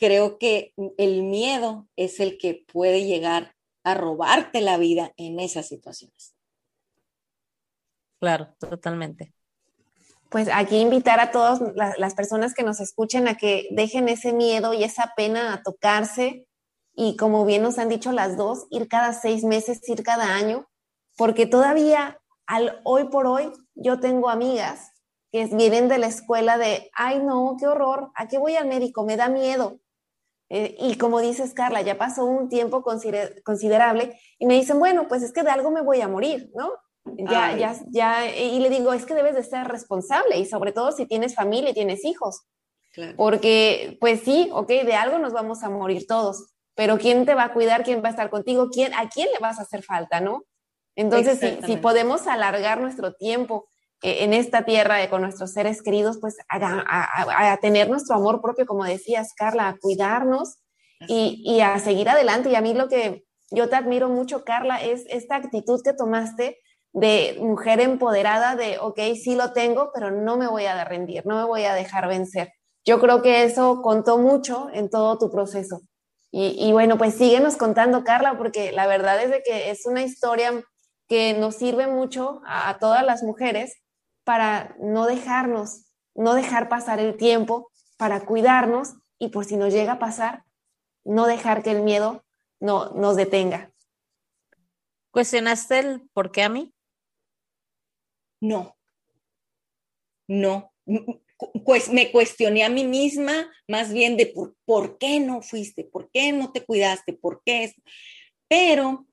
creo 0.00 0.38
que 0.38 0.72
el 0.96 1.22
miedo 1.22 1.86
es 1.94 2.18
el 2.18 2.38
que 2.38 2.64
puede 2.72 3.04
llegar 3.04 3.54
a 3.84 3.94
robarte 3.94 4.62
la 4.62 4.78
vida 4.78 5.12
en 5.16 5.38
esas 5.38 5.68
situaciones. 5.68 6.34
Claro, 8.18 8.54
totalmente. 8.58 9.34
Pues 10.30 10.48
aquí 10.52 10.78
invitar 10.78 11.20
a 11.20 11.30
todas 11.30 11.60
las 11.74 12.14
personas 12.14 12.54
que 12.54 12.62
nos 12.62 12.80
escuchen 12.80 13.28
a 13.28 13.36
que 13.36 13.68
dejen 13.72 14.08
ese 14.08 14.32
miedo 14.32 14.72
y 14.72 14.84
esa 14.84 15.12
pena 15.16 15.52
a 15.52 15.62
tocarse 15.62 16.46
y 16.94 17.16
como 17.16 17.44
bien 17.44 17.62
nos 17.62 17.78
han 17.78 17.88
dicho 17.88 18.12
las 18.12 18.36
dos, 18.36 18.66
ir 18.70 18.88
cada 18.88 19.12
seis 19.12 19.44
meses, 19.44 19.86
ir 19.88 20.02
cada 20.02 20.34
año, 20.34 20.66
porque 21.16 21.46
todavía 21.46 22.20
al 22.46 22.80
hoy 22.84 23.08
por 23.08 23.26
hoy 23.26 23.52
yo 23.74 24.00
tengo 24.00 24.30
amigas 24.30 24.92
que 25.32 25.46
vienen 25.46 25.88
de 25.88 25.98
la 25.98 26.06
escuela 26.06 26.58
de, 26.58 26.90
ay 26.94 27.20
no, 27.20 27.56
qué 27.58 27.66
horror, 27.66 28.10
¿a 28.14 28.28
qué 28.28 28.38
voy 28.38 28.56
al 28.56 28.68
médico? 28.68 29.04
Me 29.04 29.16
da 29.16 29.28
miedo. 29.28 29.78
Eh, 30.52 30.76
y 30.80 30.96
como 30.96 31.20
dices, 31.20 31.54
Carla, 31.54 31.80
ya 31.80 31.96
pasó 31.96 32.24
un 32.24 32.48
tiempo 32.48 32.82
considerable 32.82 34.20
y 34.38 34.46
me 34.46 34.54
dicen, 34.54 34.80
bueno, 34.80 35.06
pues 35.06 35.22
es 35.22 35.32
que 35.32 35.44
de 35.44 35.50
algo 35.50 35.70
me 35.70 35.80
voy 35.80 36.00
a 36.00 36.08
morir, 36.08 36.50
¿no? 36.54 36.72
Ya, 37.16 37.56
ya, 37.56 37.76
ya, 37.88 38.36
y 38.36 38.58
le 38.58 38.68
digo, 38.68 38.92
es 38.92 39.06
que 39.06 39.14
debes 39.14 39.34
de 39.34 39.42
ser 39.42 39.68
responsable 39.68 40.38
y 40.38 40.44
sobre 40.44 40.72
todo 40.72 40.92
si 40.92 41.06
tienes 41.06 41.34
familia 41.34 41.70
y 41.70 41.74
tienes 41.74 42.04
hijos. 42.04 42.42
Porque, 43.16 43.96
pues 44.00 44.22
sí, 44.22 44.50
ok, 44.52 44.68
de 44.68 44.94
algo 44.94 45.18
nos 45.18 45.32
vamos 45.32 45.62
a 45.62 45.70
morir 45.70 46.06
todos, 46.08 46.52
pero 46.74 46.98
¿quién 46.98 47.24
te 47.24 47.34
va 47.34 47.44
a 47.44 47.52
cuidar? 47.52 47.84
¿Quién 47.84 48.02
va 48.02 48.08
a 48.08 48.10
estar 48.10 48.28
contigo? 48.28 48.68
¿Quién, 48.70 48.92
¿A 48.94 49.08
quién 49.08 49.28
le 49.32 49.38
vas 49.38 49.60
a 49.60 49.62
hacer 49.62 49.84
falta, 49.84 50.20
no? 50.20 50.44
Entonces, 50.96 51.38
si, 51.38 51.64
si, 51.64 51.76
podemos 51.76 52.26
alargar 52.26 52.80
nuestro 52.80 53.14
tiempo 53.14 53.68
eh, 53.68 53.79
en 54.02 54.32
esta 54.32 54.64
tierra 54.64 55.08
con 55.10 55.22
nuestros 55.22 55.52
seres 55.52 55.82
queridos, 55.82 56.18
pues 56.20 56.36
a, 56.48 57.58
tener 57.60 57.88
nuestro 57.88 58.16
amor 58.16 58.40
propio, 58.40 58.66
como 58.66 58.84
decías, 58.84 59.34
Carla, 59.34 59.68
a 59.68 59.76
cuidarnos 59.78 60.58
y, 61.06 61.42
y, 61.44 61.60
a 61.60 61.78
seguir 61.78 62.08
adelante. 62.08 62.50
Y 62.50 62.54
a 62.54 62.60
mí 62.60 62.74
lo 62.74 62.88
que 62.88 63.24
yo 63.50 63.68
te 63.68 63.76
admiro 63.76 64.08
mucho, 64.08 64.44
Carla, 64.44 64.82
es 64.82 65.04
esta 65.08 65.36
actitud 65.36 65.82
que 65.82 65.92
tomaste 65.92 66.58
de 66.92 67.36
mujer 67.40 67.80
empoderada, 67.80 68.56
de, 68.56 68.78
ok, 68.78 68.98
sí 69.22 69.34
lo 69.36 69.52
tengo, 69.52 69.90
pero 69.94 70.10
no 70.10 70.36
me 70.36 70.48
voy 70.48 70.64
a 70.64 70.84
rendir, 70.84 71.26
no 71.26 71.36
me 71.36 71.44
voy 71.44 71.64
a 71.64 71.74
dejar 71.74 72.08
vencer. 72.08 72.52
Yo 72.84 73.00
creo 73.00 73.22
que 73.22 73.44
eso 73.44 73.82
contó 73.82 74.18
mucho 74.18 74.68
en 74.72 74.88
todo 74.88 75.18
tu 75.18 75.30
proceso. 75.30 75.82
Y, 76.32 76.56
y 76.58 76.72
bueno, 76.72 76.96
pues 76.96 77.14
síguenos 77.14 77.56
contando, 77.56 78.04
Carla, 78.04 78.38
porque 78.38 78.72
la 78.72 78.86
verdad 78.86 79.22
es 79.22 79.30
de 79.30 79.42
que 79.42 79.70
es 79.70 79.84
una 79.84 80.02
historia 80.02 80.64
que 81.10 81.34
nos 81.34 81.56
sirve 81.56 81.88
mucho 81.88 82.40
a, 82.46 82.78
todas 82.78 83.04
las 83.04 83.24
mujeres 83.24 83.82
para 84.30 84.76
no 84.78 85.06
dejarnos, 85.06 85.86
no 86.14 86.34
dejar 86.34 86.68
pasar 86.68 87.00
el 87.00 87.16
tiempo, 87.16 87.72
para 87.96 88.24
cuidarnos 88.24 88.94
y 89.18 89.30
por 89.30 89.44
si 89.44 89.56
nos 89.56 89.72
llega 89.72 89.94
a 89.94 89.98
pasar, 89.98 90.44
no 91.02 91.26
dejar 91.26 91.64
que 91.64 91.72
el 91.72 91.82
miedo 91.82 92.24
no, 92.60 92.90
nos 92.92 93.16
detenga. 93.16 93.72
¿Cuestionaste 95.10 95.80
el 95.80 96.08
por 96.12 96.30
qué 96.30 96.44
a 96.44 96.48
mí? 96.48 96.72
No, 98.40 98.76
no. 100.28 100.72
Pues 101.64 101.92
me 101.92 102.12
cuestioné 102.12 102.62
a 102.62 102.68
mí 102.68 102.84
misma 102.84 103.50
más 103.66 103.92
bien 103.92 104.16
de 104.16 104.26
por, 104.26 104.54
por 104.64 104.96
qué 104.96 105.18
no 105.18 105.42
fuiste, 105.42 105.82
por 105.82 106.08
qué 106.12 106.30
no 106.30 106.52
te 106.52 106.64
cuidaste, 106.64 107.14
por 107.14 107.42
qué. 107.44 107.74
Pero 108.46 109.08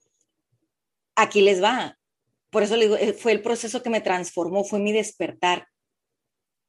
aquí 1.16 1.40
les 1.40 1.60
va. 1.60 1.97
Por 2.50 2.62
eso 2.62 2.76
le 2.76 2.84
digo, 2.84 2.96
eh, 2.96 3.12
fue 3.12 3.32
el 3.32 3.42
proceso 3.42 3.82
que 3.82 3.90
me 3.90 4.00
transformó, 4.00 4.64
fue 4.64 4.78
mi 4.78 4.92
despertar 4.92 5.68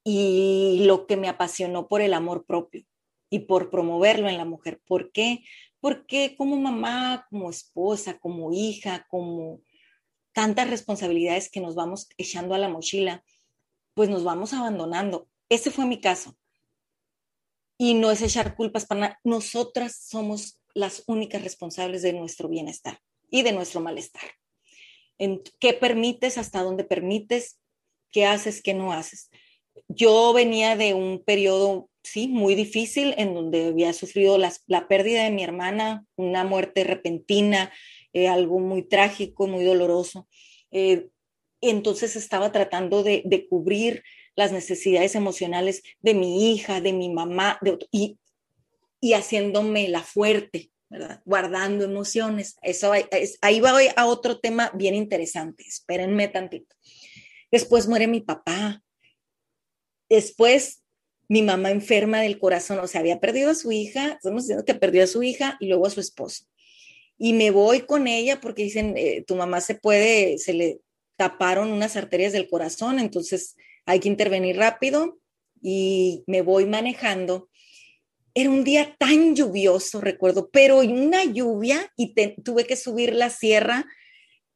y 0.04 0.84
lo 0.86 1.08
que 1.08 1.18
me 1.18 1.30
apasionó 1.30 1.88
por 1.88 2.02
el 2.02 2.14
amor 2.14 2.46
propio 2.46 2.86
y 3.30 3.40
por 3.40 3.70
promoverlo 3.70 4.28
en 4.28 4.38
la 4.38 4.46
mujer. 4.46 4.82
¿Por 4.86 5.12
qué? 5.12 5.44
Porque 5.80 6.36
como 6.38 6.58
mamá, 6.58 7.26
como 7.30 7.50
esposa, 7.50 8.18
como 8.20 8.52
hija, 8.52 9.06
como 9.10 9.62
tantas 10.34 10.70
responsabilidades 10.70 11.50
que 11.50 11.62
nos 11.62 11.76
vamos 11.76 12.10
echando 12.18 12.56
a 12.56 12.58
la 12.58 12.70
mochila, 12.70 13.24
pues 13.94 14.10
nos 14.10 14.24
vamos 14.24 14.54
abandonando. 14.54 15.30
Ese 15.48 15.72
fue 15.72 15.86
mi 15.86 16.02
caso. 16.02 16.36
Y 17.78 17.94
no 17.94 18.12
es 18.12 18.22
echar 18.22 18.56
culpas 18.56 18.86
para 18.86 19.02
nada. 19.02 19.20
Nosotras 19.24 19.96
somos 19.96 20.60
las 20.74 21.04
únicas 21.08 21.44
responsables 21.44 22.02
de 22.02 22.14
nuestro 22.14 22.50
bienestar 22.50 23.00
y 23.30 23.44
de 23.44 23.54
nuestro 23.54 23.80
malestar 23.80 24.39
en 25.20 25.44
qué 25.60 25.74
permites, 25.74 26.38
hasta 26.38 26.64
dónde 26.64 26.84
permites, 26.84 27.60
qué 28.12 28.26
haces, 28.26 28.64
qué 28.64 28.74
no 28.74 28.92
haces. 28.92 29.30
Yo 29.88 30.34
venía 30.34 30.76
de 30.76 30.94
un 30.94 31.24
periodo, 31.24 31.90
sí, 32.04 32.28
muy 32.28 32.56
difícil, 32.56 33.14
en 33.18 33.36
donde 33.36 33.68
había 33.68 33.94
sufrido 33.94 34.38
la 34.38 34.88
pérdida 34.88 35.24
de 35.24 35.32
mi 35.32 35.44
hermana, 35.44 36.06
una 36.16 36.44
muerte 36.44 36.84
repentina, 36.84 37.72
eh, 38.14 38.28
algo 38.28 38.60
muy 38.60 38.84
trágico, 38.84 39.48
muy 39.48 39.64
doloroso. 39.64 40.28
Eh, 40.72 41.08
entonces 41.62 42.16
estaba 42.16 42.52
tratando 42.52 43.04
de, 43.04 43.48
cubrir 43.50 44.04
las 44.36 44.52
necesidades 44.52 45.16
emocionales 45.16 45.84
de 46.00 46.14
mi 46.14 46.52
hija, 46.52 46.82
de 46.82 46.94
mi 46.94 47.10
mamá, 47.10 47.60
y, 47.92 48.18
y 49.02 49.14
haciéndome 49.14 49.90
la 49.90 50.02
fuerte, 50.02 50.72
Guardando 51.26 51.86
emociones. 51.86 52.58
Eso 52.62 52.92
ahí 53.42 53.60
va 53.60 53.74
a 53.96 54.06
otro 54.06 54.40
tema 54.40 54.72
bien 54.74 54.96
interesante. 54.96 55.64
Espérenme 55.68 56.28
tantito. 56.28 56.76
Después 57.52 57.88
muere 57.88 58.08
mi 58.08 58.22
papá. 58.22 58.84
Después 60.10 60.84
mi 61.30 61.44
mamá 61.44 61.70
enferma 61.70 62.22
del 62.22 62.40
corazón, 62.40 62.80
o 62.80 62.88
sea, 62.88 63.02
había 63.02 63.20
perdido 63.20 63.52
a 63.52 63.56
su 63.56 63.72
hija, 63.72 64.14
estamos 64.14 64.44
diciendo 64.44 64.66
que 64.66 64.74
perdió 64.74 65.04
a 65.04 65.08
su 65.08 65.22
hija 65.22 65.58
y 65.60 65.68
luego 65.68 65.86
a 65.86 65.92
su 65.92 66.00
esposo. 66.00 66.46
Y 67.20 67.34
me 67.34 67.52
voy 67.52 67.82
con 67.82 68.08
ella 68.08 68.42
porque 68.42 68.64
dicen, 68.64 68.96
eh, 68.98 69.24
tu 69.28 69.36
mamá 69.36 69.62
se 69.62 69.76
puede, 69.76 70.40
se 70.40 70.54
le 70.54 70.80
taparon 71.18 71.72
unas 71.72 71.96
arterias 71.96 72.34
del 72.34 72.50
corazón, 72.50 72.98
entonces 72.98 73.56
hay 73.86 74.00
que 74.00 74.08
intervenir 74.08 74.58
rápido 74.58 75.20
y 75.62 76.24
me 76.26 76.42
voy 76.42 76.66
manejando 76.66 77.49
era 78.34 78.50
un 78.50 78.64
día 78.64 78.96
tan 78.98 79.36
lluvioso, 79.36 80.02
recuerdo, 80.02 80.50
pero 80.52 80.80
una 80.80 81.24
lluvia 81.24 81.92
y 81.96 82.14
tuve 82.44 82.66
que 82.66 82.76
subir 82.76 83.14
la 83.14 83.30
sierra. 83.30 83.86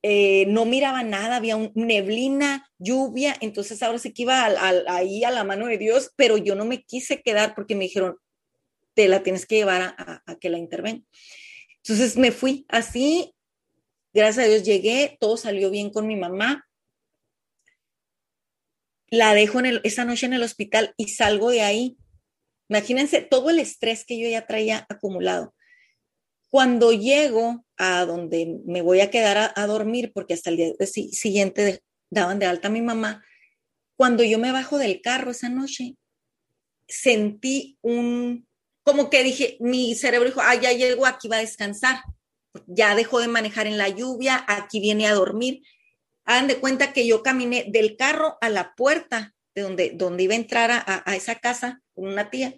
Eh, 0.02 0.46
no 0.48 0.66
miraba 0.66 1.02
nada, 1.04 1.38
había 1.38 1.56
un, 1.56 1.72
neblina, 1.76 2.70
lluvia, 2.78 3.36
entonces 3.40 3.82
ahora 3.82 4.00
sí 4.00 4.14
que 4.14 4.24
iba 4.24 4.46
ahí 4.88 5.24
a 5.24 5.32
la 5.32 5.46
mano 5.46 5.68
de 5.68 5.78
Dios, 5.78 6.12
pero 6.18 6.38
yo 6.38 6.56
no 6.56 6.66
me 6.66 6.84
quise 6.84 7.22
quedar 7.22 7.56
porque 7.56 7.76
me 7.76 7.86
dijeron, 7.86 8.18
te 8.96 9.08
la 9.08 9.24
tienes 9.24 9.46
que 9.46 9.56
llevar 9.56 9.96
a, 9.98 10.24
que 10.42 10.50
la 10.50 10.58
intervenga. 10.58 11.04
Entonces 11.78 12.18
me 12.18 12.32
fui 12.32 12.66
así, 12.68 13.34
gracias 14.14 14.46
a 14.46 14.50
Dios 14.50 14.64
llegué, 14.64 15.18
todo 15.20 15.38
salió 15.38 15.72
bien 15.72 15.90
con 15.90 16.06
mi 16.06 16.18
mamá. 16.18 16.68
La 19.08 19.34
dejo 19.34 19.60
en 19.60 19.80
esa 19.84 20.06
noche 20.06 20.26
en 20.26 20.34
el 20.34 20.44
hospital 20.44 20.94
y 20.98 21.10
salgo 21.10 21.50
de 21.50 21.62
ahí 21.62 21.98
Imagínense 22.70 23.22
todo 23.22 23.50
el 23.50 23.60
estrés 23.60 24.06
que 24.06 24.20
yo 24.20 24.28
ya 24.30 24.46
traía 24.46 24.86
acumulado. 24.90 25.54
Cuando 26.50 26.92
llego 26.92 27.66
a 27.78 28.06
donde 28.06 28.60
me 28.66 28.82
voy 28.82 29.02
a 29.02 29.10
quedar 29.10 29.54
a, 29.56 29.68
dormir, 29.68 30.12
porque 30.14 30.34
hasta 30.34 30.50
el 30.50 30.58
día 30.58 30.74
siguiente 30.86 31.82
daban 32.10 32.40
de 32.40 32.46
alta 32.46 32.68
a 32.68 32.72
mi 32.72 32.82
mamá, 32.82 33.24
cuando 33.96 34.24
yo 34.24 34.38
me 34.40 34.52
bajo 34.52 34.78
del 34.78 35.02
carro 35.02 35.32
esa 35.32 35.50
noche, 35.50 35.96
sentí 36.88 37.78
un, 37.82 38.48
como 38.84 39.10
que 39.10 39.24
dije, 39.24 39.58
mi 39.60 39.96
cerebro 39.96 40.30
dijo, 40.30 40.42
ah, 40.42 40.56
ya 40.56 40.72
llego, 40.72 41.06
aquí 41.06 41.28
va 41.28 41.38
a 41.38 41.42
descansar, 41.42 42.02
ya 42.68 42.96
dejó 42.96 43.20
de 43.20 43.28
manejar 43.28 43.66
en 43.66 43.78
la 43.78 43.90
lluvia, 43.90 44.44
aquí 44.48 44.80
viene 44.80 45.08
a 45.08 45.14
dormir. 45.14 45.64
Hagan 46.26 46.48
de 46.48 46.58
cuenta 46.58 46.94
que 46.94 47.06
yo 47.08 47.24
caminé 47.24 47.66
del 47.70 47.98
carro 47.98 48.38
a 48.42 48.50
la 48.50 48.76
puerta 48.76 49.34
de 49.56 49.62
donde, 49.62 49.92
donde 49.96 50.24
iba 50.24 50.34
a 50.34 50.38
entrar 50.38 50.72
a, 50.72 51.04
a 51.06 51.16
esa 51.16 51.36
casa 51.36 51.82
con 51.94 52.08
una 52.08 52.30
tía, 52.30 52.56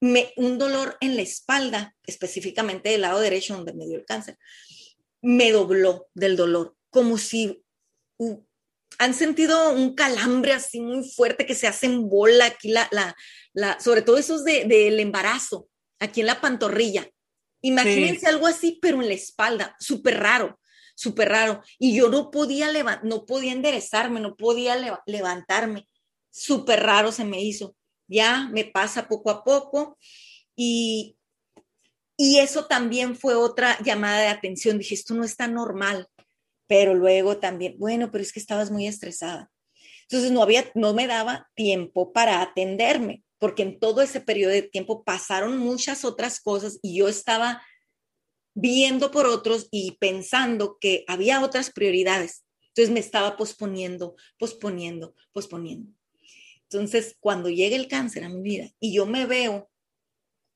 me, 0.00 0.32
un 0.36 0.58
dolor 0.58 0.96
en 1.00 1.16
la 1.16 1.22
espalda, 1.22 1.94
específicamente 2.06 2.90
del 2.90 3.02
lado 3.02 3.20
derecho 3.20 3.54
donde 3.54 3.72
me 3.72 3.86
dio 3.86 3.96
el 3.96 4.04
cáncer, 4.04 4.38
me 5.22 5.50
dobló 5.52 6.08
del 6.14 6.36
dolor, 6.36 6.76
como 6.90 7.18
si 7.18 7.62
han 8.98 9.14
sentido 9.14 9.72
un 9.72 9.94
calambre 9.94 10.52
así 10.52 10.80
muy 10.80 11.08
fuerte 11.08 11.46
que 11.46 11.54
se 11.54 11.66
hace 11.66 11.86
en 11.86 12.08
bola 12.08 12.46
aquí, 12.46 12.68
la, 12.68 12.88
la, 12.90 13.14
la 13.52 13.80
sobre 13.80 14.02
todo 14.02 14.16
esos 14.16 14.44
del 14.44 14.68
de, 14.68 15.00
embarazo, 15.00 15.68
aquí 15.98 16.20
en 16.20 16.26
la 16.26 16.40
pantorrilla. 16.40 17.08
Imagínense 17.62 18.26
algo 18.26 18.46
así, 18.46 18.78
pero 18.80 19.02
en 19.02 19.08
la 19.08 19.14
espalda, 19.14 19.76
súper 19.80 20.20
raro, 20.20 20.60
súper 20.94 21.30
raro. 21.30 21.62
Y 21.78 21.96
yo 21.96 22.08
no 22.08 22.30
podía, 22.30 22.70
no 23.02 23.26
podía 23.26 23.52
enderezarme, 23.52 24.20
no 24.20 24.36
podía 24.36 25.02
levantarme. 25.06 25.88
Súper 26.38 26.82
raro 26.82 27.12
se 27.12 27.24
me 27.24 27.40
hizo 27.42 27.76
ya 28.08 28.48
me 28.52 28.64
pasa 28.64 29.08
poco 29.08 29.30
a 29.30 29.44
poco 29.44 29.98
y, 30.54 31.16
y 32.16 32.38
eso 32.38 32.66
también 32.66 33.16
fue 33.16 33.34
otra 33.34 33.78
llamada 33.82 34.20
de 34.20 34.28
atención. 34.28 34.78
Dije, 34.78 34.94
esto 34.94 35.14
no 35.14 35.24
está 35.24 35.48
normal, 35.48 36.08
pero 36.66 36.94
luego 36.94 37.38
también, 37.38 37.76
bueno, 37.78 38.10
pero 38.10 38.22
es 38.22 38.32
que 38.32 38.40
estabas 38.40 38.70
muy 38.70 38.86
estresada. 38.86 39.50
Entonces 40.02 40.30
no 40.30 40.42
había, 40.42 40.70
no 40.74 40.94
me 40.94 41.06
daba 41.06 41.50
tiempo 41.54 42.12
para 42.12 42.40
atenderme, 42.40 43.24
porque 43.38 43.62
en 43.62 43.80
todo 43.80 44.02
ese 44.02 44.20
periodo 44.20 44.52
de 44.52 44.62
tiempo 44.62 45.02
pasaron 45.04 45.58
muchas 45.58 46.04
otras 46.04 46.40
cosas 46.40 46.78
y 46.80 46.96
yo 46.96 47.08
estaba 47.08 47.62
viendo 48.54 49.10
por 49.10 49.26
otros 49.26 49.68
y 49.70 49.96
pensando 49.98 50.78
que 50.80 51.04
había 51.08 51.42
otras 51.42 51.70
prioridades. 51.70 52.44
Entonces 52.68 52.92
me 52.92 53.00
estaba 53.00 53.36
posponiendo, 53.36 54.14
posponiendo, 54.38 55.14
posponiendo. 55.32 55.95
Entonces, 56.70 57.16
cuando 57.20 57.48
llega 57.48 57.76
el 57.76 57.88
cáncer 57.88 58.24
a 58.24 58.28
mi 58.28 58.42
vida 58.42 58.70
y 58.80 58.92
yo 58.94 59.06
me 59.06 59.26
veo 59.26 59.70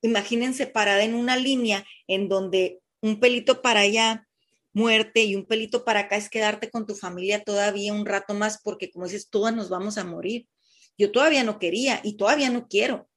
imagínense 0.01 0.67
parada 0.67 1.03
en 1.03 1.15
una 1.15 1.37
línea 1.37 1.85
en 2.07 2.27
donde 2.27 2.81
un 3.01 3.19
pelito 3.19 3.61
para 3.61 3.81
allá, 3.81 4.27
muerte, 4.73 5.23
y 5.23 5.35
un 5.35 5.45
pelito 5.45 5.83
para 5.83 6.01
acá 6.01 6.15
es 6.15 6.29
quedarte 6.29 6.69
con 6.69 6.85
tu 6.85 6.95
familia 6.95 7.43
todavía 7.43 7.93
un 7.93 8.05
rato 8.05 8.33
más, 8.33 8.59
porque 8.63 8.91
como 8.91 9.05
dices, 9.05 9.29
todas 9.29 9.53
nos 9.53 9.69
vamos 9.69 9.97
a 9.97 10.03
morir. 10.03 10.47
Yo 10.97 11.11
todavía 11.11 11.43
no 11.43 11.59
quería 11.59 11.99
y 12.03 12.15
todavía 12.15 12.49
no 12.49 12.67
quiero. 12.67 13.09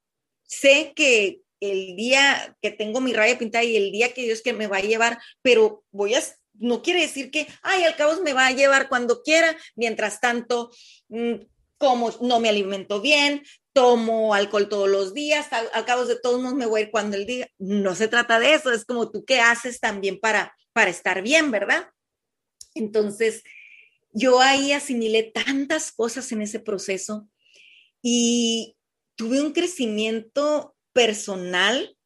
Sé 0.43 0.93
que 0.97 1.41
el 1.61 1.97
día 1.97 2.57
que 2.61 2.71
tengo 2.71 3.01
mi 3.01 3.13
raya 3.13 3.39
pintada 3.39 3.65
y 3.65 3.77
el 3.77 3.93
día 3.93 4.13
que 4.13 4.25
Dios 4.25 4.43
que 4.43 4.53
me 4.53 4.67
va 4.67 4.79
a 4.79 4.83
llevar, 4.83 5.19
pero 5.43 5.85
voy 5.91 6.15
a, 6.15 6.23
no 6.55 6.83
quiere 6.83 7.03
decir 7.03 7.31
que, 7.31 7.47
ay, 7.63 7.85
al 7.85 7.97
cabo 7.97 8.21
me 8.23 8.33
va 8.33 8.47
a 8.47 8.53
llevar 8.53 8.89
cuando 8.89 9.23
quiera, 9.23 9.57
mientras 9.77 10.21
tanto, 10.21 10.71
mm, 11.09 11.35
como 11.85 12.11
no 12.21 12.41
me 12.41 12.49
alimento 12.49 13.01
bien, 13.01 13.43
tomo 13.75 14.35
alcohol 14.35 14.69
todos 14.69 14.89
los 14.89 15.13
días, 15.13 15.49
al, 15.53 15.85
cabo 15.85 16.07
de 16.07 16.19
todos 16.19 16.41
modos 16.41 16.55
me 16.55 16.67
voy 16.67 16.81
a 16.81 16.85
ir 16.85 16.91
cuando 16.91 17.17
el 17.17 17.27
día, 17.27 17.49
no 17.59 17.95
se 17.95 18.09
trata 18.09 18.39
de 18.39 18.55
eso, 18.55 18.73
es 18.73 18.85
como 18.85 19.11
tú 19.11 19.25
qué 19.25 19.41
haces 19.41 19.81
también 19.81 20.19
para, 20.19 20.57
para 20.73 20.91
estar 20.91 21.23
bien, 21.23 21.51
¿verdad? 21.51 21.89
Entonces, 22.75 23.43
yo 24.13 24.41
ahí 24.41 24.73
asimilé 24.73 25.25
tantas 25.25 25.93
cosas 25.93 26.31
en 26.33 26.43
ese 26.43 26.61
proceso 26.61 27.29
y 28.03 28.77
tuve 29.17 29.41
un 29.41 29.53
crecimiento 29.53 30.75
personal 30.93 31.97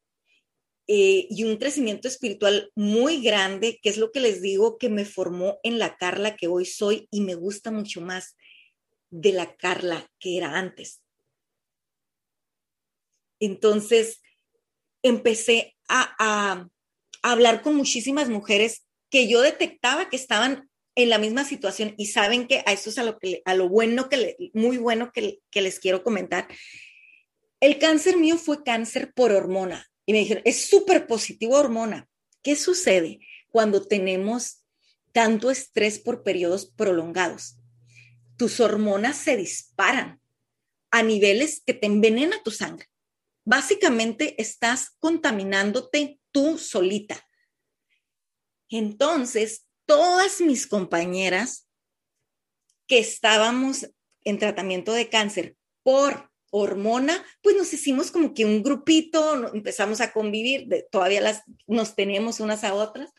eh, 0.87 1.27
y 1.29 1.43
un 1.43 1.57
crecimiento 1.57 2.07
espiritual 2.07 2.71
muy 2.73 3.21
grande, 3.21 3.79
que 3.81 3.89
es 3.89 3.97
lo 3.97 4.11
que 4.11 4.19
les 4.19 4.41
digo 4.41 4.79
que 4.79 4.89
me 4.89 5.05
formó 5.05 5.59
en 5.61 5.77
la 5.77 5.97
Carla 5.97 6.35
que 6.35 6.47
hoy 6.47 6.65
soy 6.65 7.07
y 7.11 7.21
me 7.21 7.35
gusta 7.35 7.69
mucho 7.69 8.01
más 8.01 8.35
de 9.09 9.33
la 9.33 9.55
Carla 9.55 10.09
que 10.19 10.37
era 10.37 10.57
antes. 10.57 11.01
Entonces, 13.39 14.21
empecé 15.03 15.75
a, 15.87 16.67
hablar 17.21 17.61
con 17.61 17.75
muchísimas 17.75 18.29
mujeres 18.29 18.85
que 19.09 19.27
yo 19.27 19.41
detectaba 19.41 20.09
que 20.09 20.15
estaban 20.15 20.69
en 20.95 21.09
la 21.09 21.17
misma 21.17 21.43
situación 21.43 21.93
y 21.97 22.07
saben 22.07 22.47
que 22.47 22.63
a 22.65 22.71
eso 22.71 22.89
es 22.89 22.97
a 22.97 23.03
lo, 23.03 23.17
que, 23.17 23.41
a 23.43 23.55
lo 23.55 23.67
bueno, 23.67 24.07
que 24.07 24.37
muy 24.53 24.77
bueno 24.77 25.11
que, 25.11 25.39
que 25.51 25.61
les 25.61 25.79
quiero 25.79 26.03
comentar. 26.03 26.47
El 27.59 27.77
cáncer 27.77 28.15
mío 28.15 28.37
fue 28.37 28.63
cáncer 28.63 29.11
por 29.13 29.31
hormona 29.33 29.85
y 30.05 30.13
me 30.13 30.19
dijeron, 30.19 30.43
es 30.45 30.65
súper 30.65 31.07
positivo 31.07 31.55
hormona. 31.55 32.07
¿Qué 32.41 32.55
sucede 32.55 33.19
cuando 33.49 33.85
tenemos 33.85 34.63
tanto 35.11 35.51
estrés 35.51 35.99
por 35.99 36.23
periodos 36.23 36.71
prolongados? 36.71 37.58
Tus 38.39 38.59
hormonas 38.59 39.17
se 39.17 39.37
disparan 39.37 40.19
a 40.89 41.03
niveles 41.03 41.61
que 41.63 41.75
te 41.75 41.85
envenena 41.85 42.41
tu 42.41 42.49
sangre 42.49 42.89
básicamente 43.49 44.39
estás 44.39 44.91
contaminándote 44.99 46.19
tú 46.31 46.59
solita. 46.59 47.27
Entonces, 48.69 49.65
todas 49.87 50.39
mis 50.39 50.67
compañeras 50.67 51.67
que 52.85 52.99
estábamos 52.99 53.89
en 54.23 54.37
tratamiento 54.37 54.93
de 54.93 55.09
cáncer 55.09 55.55
por 55.81 56.29
hormona, 56.51 57.25
pues 57.41 57.55
nos 57.55 57.73
hicimos 57.73 58.11
como 58.11 58.35
que 58.35 58.45
un 58.45 58.61
grupito, 58.61 59.51
empezamos 59.51 59.99
a 59.99 60.11
convivir, 60.11 60.67
todavía 60.91 61.21
las, 61.21 61.41
nos 61.65 61.95
tenemos 61.95 62.39
unas 62.39 62.63
a 62.63 62.75
otras. 62.75 63.11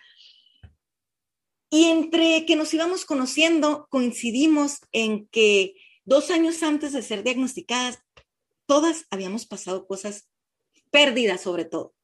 Y 1.70 1.84
entre 1.84 2.44
que 2.46 2.56
nos 2.56 2.74
íbamos 2.74 3.04
conociendo, 3.04 3.86
coincidimos 3.90 4.80
en 4.90 5.28
que 5.28 5.76
dos 6.04 6.30
años 6.30 6.64
antes 6.64 6.92
de 6.92 7.02
ser 7.02 7.22
diagnosticadas, 7.22 8.00
todas 8.66 9.06
habíamos 9.10 9.46
pasado 9.46 9.86
cosas, 9.86 10.28
pérdidas 10.90 11.42
sobre 11.42 11.64
todo, 11.64 11.94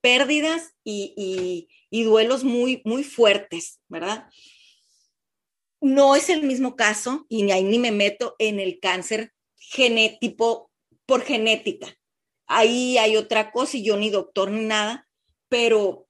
pérdidas 0.00 0.74
y, 0.82 1.68
duelos 1.90 2.44
muy, 2.44 2.80
muy 2.84 3.04
fuertes, 3.04 3.80
¿verdad? 3.88 4.26
No 5.82 6.16
es 6.16 6.30
el 6.30 6.42
mismo 6.42 6.74
caso, 6.74 7.26
y 7.28 7.42
ni 7.42 7.52
ahí 7.52 7.64
ni 7.64 7.78
me 7.78 7.92
meto 7.92 8.34
en 8.38 8.58
el 8.58 8.80
cáncer 8.80 9.32
genético 9.56 10.70
por 11.04 11.22
genética. 11.22 11.94
Ahí 12.46 12.96
hay 12.96 13.16
otra 13.16 13.52
cosa 13.52 13.76
y 13.76 13.84
yo 13.84 13.96
ni 13.98 14.08
doctor 14.08 14.50
ni 14.50 14.64
nada, 14.64 15.06
pero 15.48 16.03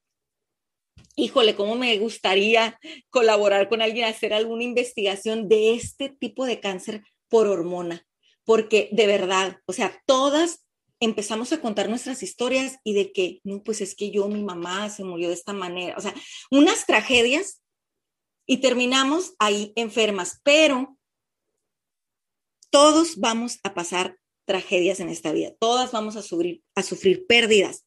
híjole, 1.15 1.55
cómo 1.55 1.75
me 1.75 1.97
gustaría 1.97 2.79
colaborar 3.09 3.69
con 3.69 3.81
alguien, 3.81 4.05
hacer 4.05 4.33
alguna 4.33 4.63
investigación 4.63 5.47
de 5.47 5.73
este 5.73 6.09
tipo 6.09 6.45
de 6.45 6.59
cáncer 6.59 7.03
por 7.29 7.47
hormona. 7.47 8.05
Porque 8.43 8.89
de 8.91 9.07
verdad, 9.07 9.59
o 9.65 9.73
sea, 9.73 10.01
todas 10.05 10.65
empezamos 10.99 11.51
a 11.51 11.61
contar 11.61 11.89
nuestras 11.89 12.23
historias 12.23 12.77
y 12.83 12.93
de 12.93 13.11
que, 13.11 13.39
no, 13.43 13.63
pues 13.63 13.81
es 13.81 13.95
que 13.95 14.11
yo, 14.11 14.27
mi 14.27 14.43
mamá 14.43 14.89
se 14.89 15.03
murió 15.03 15.27
de 15.27 15.33
esta 15.33 15.53
manera, 15.53 15.95
o 15.97 16.01
sea, 16.01 16.13
unas 16.51 16.85
tragedias 16.85 17.61
y 18.45 18.57
terminamos 18.57 19.33
ahí 19.39 19.73
enfermas, 19.75 20.39
pero 20.43 20.97
todos 22.69 23.17
vamos 23.17 23.59
a 23.63 23.73
pasar 23.73 24.17
tragedias 24.45 24.99
en 24.99 25.09
esta 25.09 25.31
vida, 25.31 25.53
todas 25.59 25.91
vamos 25.91 26.15
a 26.15 26.21
sufrir, 26.21 26.61
a 26.75 26.83
sufrir 26.83 27.25
pérdidas, 27.27 27.85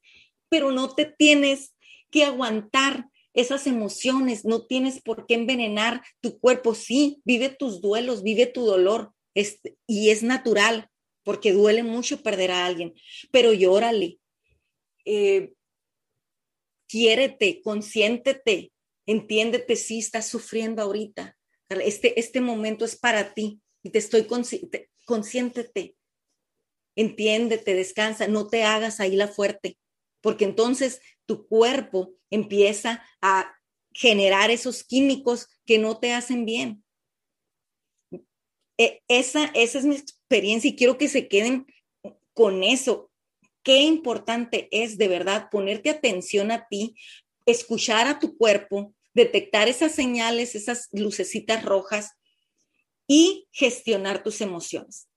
pero 0.48 0.72
no 0.72 0.94
te 0.94 1.06
tienes 1.06 1.74
que 2.10 2.24
aguantar 2.24 3.08
esas 3.34 3.66
emociones, 3.66 4.44
no 4.44 4.66
tienes 4.66 5.00
por 5.00 5.26
qué 5.26 5.34
envenenar 5.34 6.02
tu 6.20 6.38
cuerpo, 6.40 6.74
sí, 6.74 7.20
vive 7.24 7.50
tus 7.50 7.80
duelos, 7.80 8.22
vive 8.22 8.46
tu 8.46 8.64
dolor, 8.64 9.12
y 9.86 10.10
es 10.10 10.22
natural, 10.22 10.90
porque 11.22 11.52
duele 11.52 11.82
mucho 11.82 12.22
perder 12.22 12.50
a 12.50 12.66
alguien, 12.66 12.94
pero 13.30 13.52
llórale, 13.52 14.18
eh, 15.04 15.52
quiérete, 16.88 17.60
consiéntete, 17.62 18.72
entiéndete 19.06 19.76
si 19.76 19.98
estás 19.98 20.26
sufriendo 20.26 20.82
ahorita. 20.82 21.36
Este, 21.68 22.18
este 22.18 22.40
momento 22.40 22.84
es 22.84 22.96
para 22.96 23.34
ti 23.34 23.60
y 23.82 23.90
te 23.90 23.98
estoy 23.98 24.24
consciente, 24.24 24.90
consiéntete, 25.04 25.94
entiéndete, 26.96 27.74
descansa, 27.74 28.26
no 28.26 28.48
te 28.48 28.64
hagas 28.64 29.00
ahí 29.00 29.14
la 29.14 29.28
fuerte, 29.28 29.78
porque 30.20 30.44
entonces 30.44 31.00
tu 31.26 31.46
cuerpo 31.46 32.14
empieza 32.30 33.04
a 33.20 33.54
generar 33.92 34.50
esos 34.50 34.84
químicos 34.84 35.48
que 35.66 35.78
no 35.78 35.98
te 35.98 36.12
hacen 36.12 36.44
bien. 36.44 36.84
E, 38.78 39.02
esa, 39.08 39.46
esa 39.54 39.78
es 39.78 39.84
mi 39.84 39.96
experiencia 39.96 40.70
y 40.70 40.76
quiero 40.76 40.98
que 40.98 41.08
se 41.08 41.28
queden 41.28 41.66
con 42.32 42.62
eso. 42.62 43.10
Qué 43.62 43.82
importante 43.82 44.68
es 44.70 44.98
de 44.98 45.08
verdad 45.08 45.48
ponerte 45.50 45.90
atención 45.90 46.50
a 46.52 46.66
ti, 46.68 46.94
escuchar 47.44 48.06
a 48.06 48.18
tu 48.18 48.36
cuerpo, 48.36 48.94
detectar 49.14 49.68
esas 49.68 49.92
señales, 49.92 50.54
esas 50.54 50.88
lucecitas 50.92 51.64
rojas 51.64 52.12
y 53.08 53.48
gestionar 53.50 54.22
tus 54.22 54.40
emociones. 54.40 55.08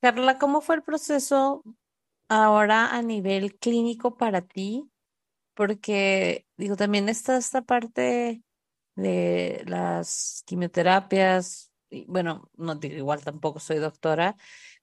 Carla, 0.00 0.38
¿cómo 0.38 0.60
fue 0.60 0.76
el 0.76 0.82
proceso 0.82 1.64
ahora 2.28 2.94
a 2.94 3.02
nivel 3.02 3.56
clínico 3.58 4.16
para 4.16 4.42
ti? 4.42 4.90
Porque, 5.54 6.46
digo, 6.56 6.76
también 6.76 7.08
está 7.08 7.36
esta 7.36 7.62
parte 7.62 8.42
de 8.96 9.62
las 9.66 10.42
quimioterapias, 10.46 11.72
y, 11.90 12.04
bueno, 12.06 12.50
no 12.56 12.74
digo 12.74 12.96
igual 12.96 13.24
tampoco 13.24 13.60
soy 13.60 13.78
doctora, 13.78 14.36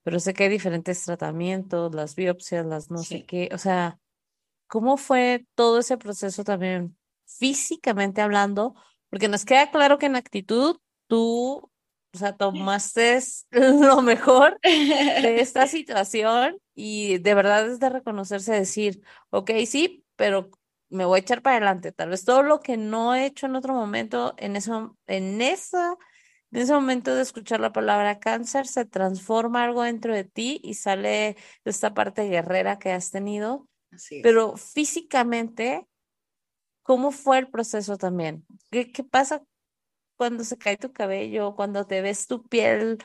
pero 0.04 0.20
sé 0.20 0.34
que 0.34 0.44
hay 0.44 0.50
diferentes 0.50 1.04
tratamientos, 1.04 1.94
las 1.94 2.16
biopsias, 2.16 2.66
las 2.66 2.90
no 2.90 3.00
sé 3.00 3.26
qué, 3.26 3.50
o 3.54 3.58
sea, 3.58 4.00
¿cómo 4.68 4.98
fue 4.98 5.46
todo 5.56 5.80
ese 5.80 5.98
proceso 5.98 6.44
también 6.44 6.98
físicamente 7.26 8.22
hablando? 8.22 8.76
Porque 9.10 9.28
nos 9.28 9.46
queda 9.46 9.72
claro 9.72 9.98
que 9.98 10.08
en 10.08 10.16
actitud 10.16 10.78
tú, 11.08 11.72
o 12.14 12.18
sea, 12.18 12.36
tomaste 12.38 13.20
lo 13.52 14.02
mejor 14.02 14.60
de 14.62 15.40
esta 15.42 15.68
situación 15.68 16.58
y 16.76 17.18
de 17.20 17.34
verdad 17.34 17.68
es 17.68 17.80
de 17.80 17.90
reconocerse, 17.90 18.54
decir, 18.54 19.02
ok, 19.30 19.52
sí, 19.66 20.06
pero 20.16 20.52
me 20.90 21.06
voy 21.06 21.18
a 21.18 21.22
echar 21.22 21.42
para 21.42 21.56
adelante. 21.58 21.92
Tal 21.92 22.10
vez 22.10 22.26
todo 22.26 22.44
lo 22.44 22.60
que 22.60 22.78
no 22.78 23.16
he 23.16 23.26
hecho 23.26 23.46
en 23.46 23.56
otro 23.56 23.74
momento, 23.74 24.34
en 24.38 24.56
eso, 24.56 24.98
en 25.08 25.42
esa, 25.42 25.96
en 26.52 26.62
ese 26.62 26.74
momento 26.74 27.16
de 27.16 27.22
escuchar 27.22 27.60
la 27.62 27.72
palabra 27.72 28.20
cáncer, 28.20 28.68
se 28.68 28.86
transforma 28.86 29.64
algo 29.64 29.84
dentro 29.84 30.14
de 30.14 30.26
ti 30.26 30.60
y 30.64 30.76
sale 30.76 31.38
de 31.64 31.72
esta 31.72 31.94
parte 31.94 32.28
guerrera 32.30 32.78
que 32.78 32.92
has 32.92 33.10
tenido. 33.10 33.68
Pero 34.22 34.58
físicamente, 34.58 35.88
¿cómo 36.84 37.12
fue 37.12 37.40
el 37.40 37.50
proceso 37.50 37.98
también? 37.98 38.46
¿Qué, 38.70 38.92
qué 38.92 39.04
pasa 39.04 39.44
cuando 40.18 40.44
se 40.44 40.58
cae 40.58 40.78
tu 40.78 40.92
cabello, 40.94 41.56
cuando 41.56 41.86
te 41.88 42.02
ves 42.02 42.28
tu 42.28 42.44
piel? 42.44 42.98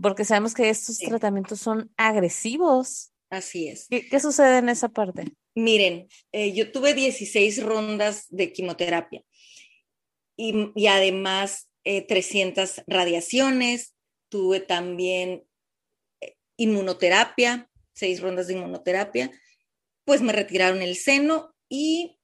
Porque 0.00 0.24
sabemos 0.24 0.54
que 0.54 0.68
estos 0.68 0.98
tratamientos 0.98 1.60
son 1.60 1.90
agresivos. 1.96 3.12
Así 3.30 3.68
es. 3.68 3.88
¿Qué, 3.88 4.20
sucede 4.20 4.58
en 4.58 4.68
esa 4.68 4.88
parte? 4.88 5.32
Miren, 5.54 6.08
eh, 6.32 6.52
yo 6.52 6.70
tuve 6.70 6.94
16 6.94 7.62
rondas 7.62 8.26
de 8.28 8.52
quimioterapia 8.52 9.22
y, 10.36 10.86
además 10.86 11.68
300 11.82 12.78
eh, 12.78 12.84
radiaciones, 12.86 13.94
tuve 14.28 14.60
también 14.60 15.44
eh, 16.20 16.36
inmunoterapia, 16.56 17.70
seis 17.94 18.20
rondas 18.20 18.48
de 18.48 18.54
inmunoterapia, 18.54 19.30
pues 20.04 20.20
me 20.20 20.32
retiraron 20.32 20.82
el 20.82 20.96
seno 20.96 21.54
y 21.68 22.18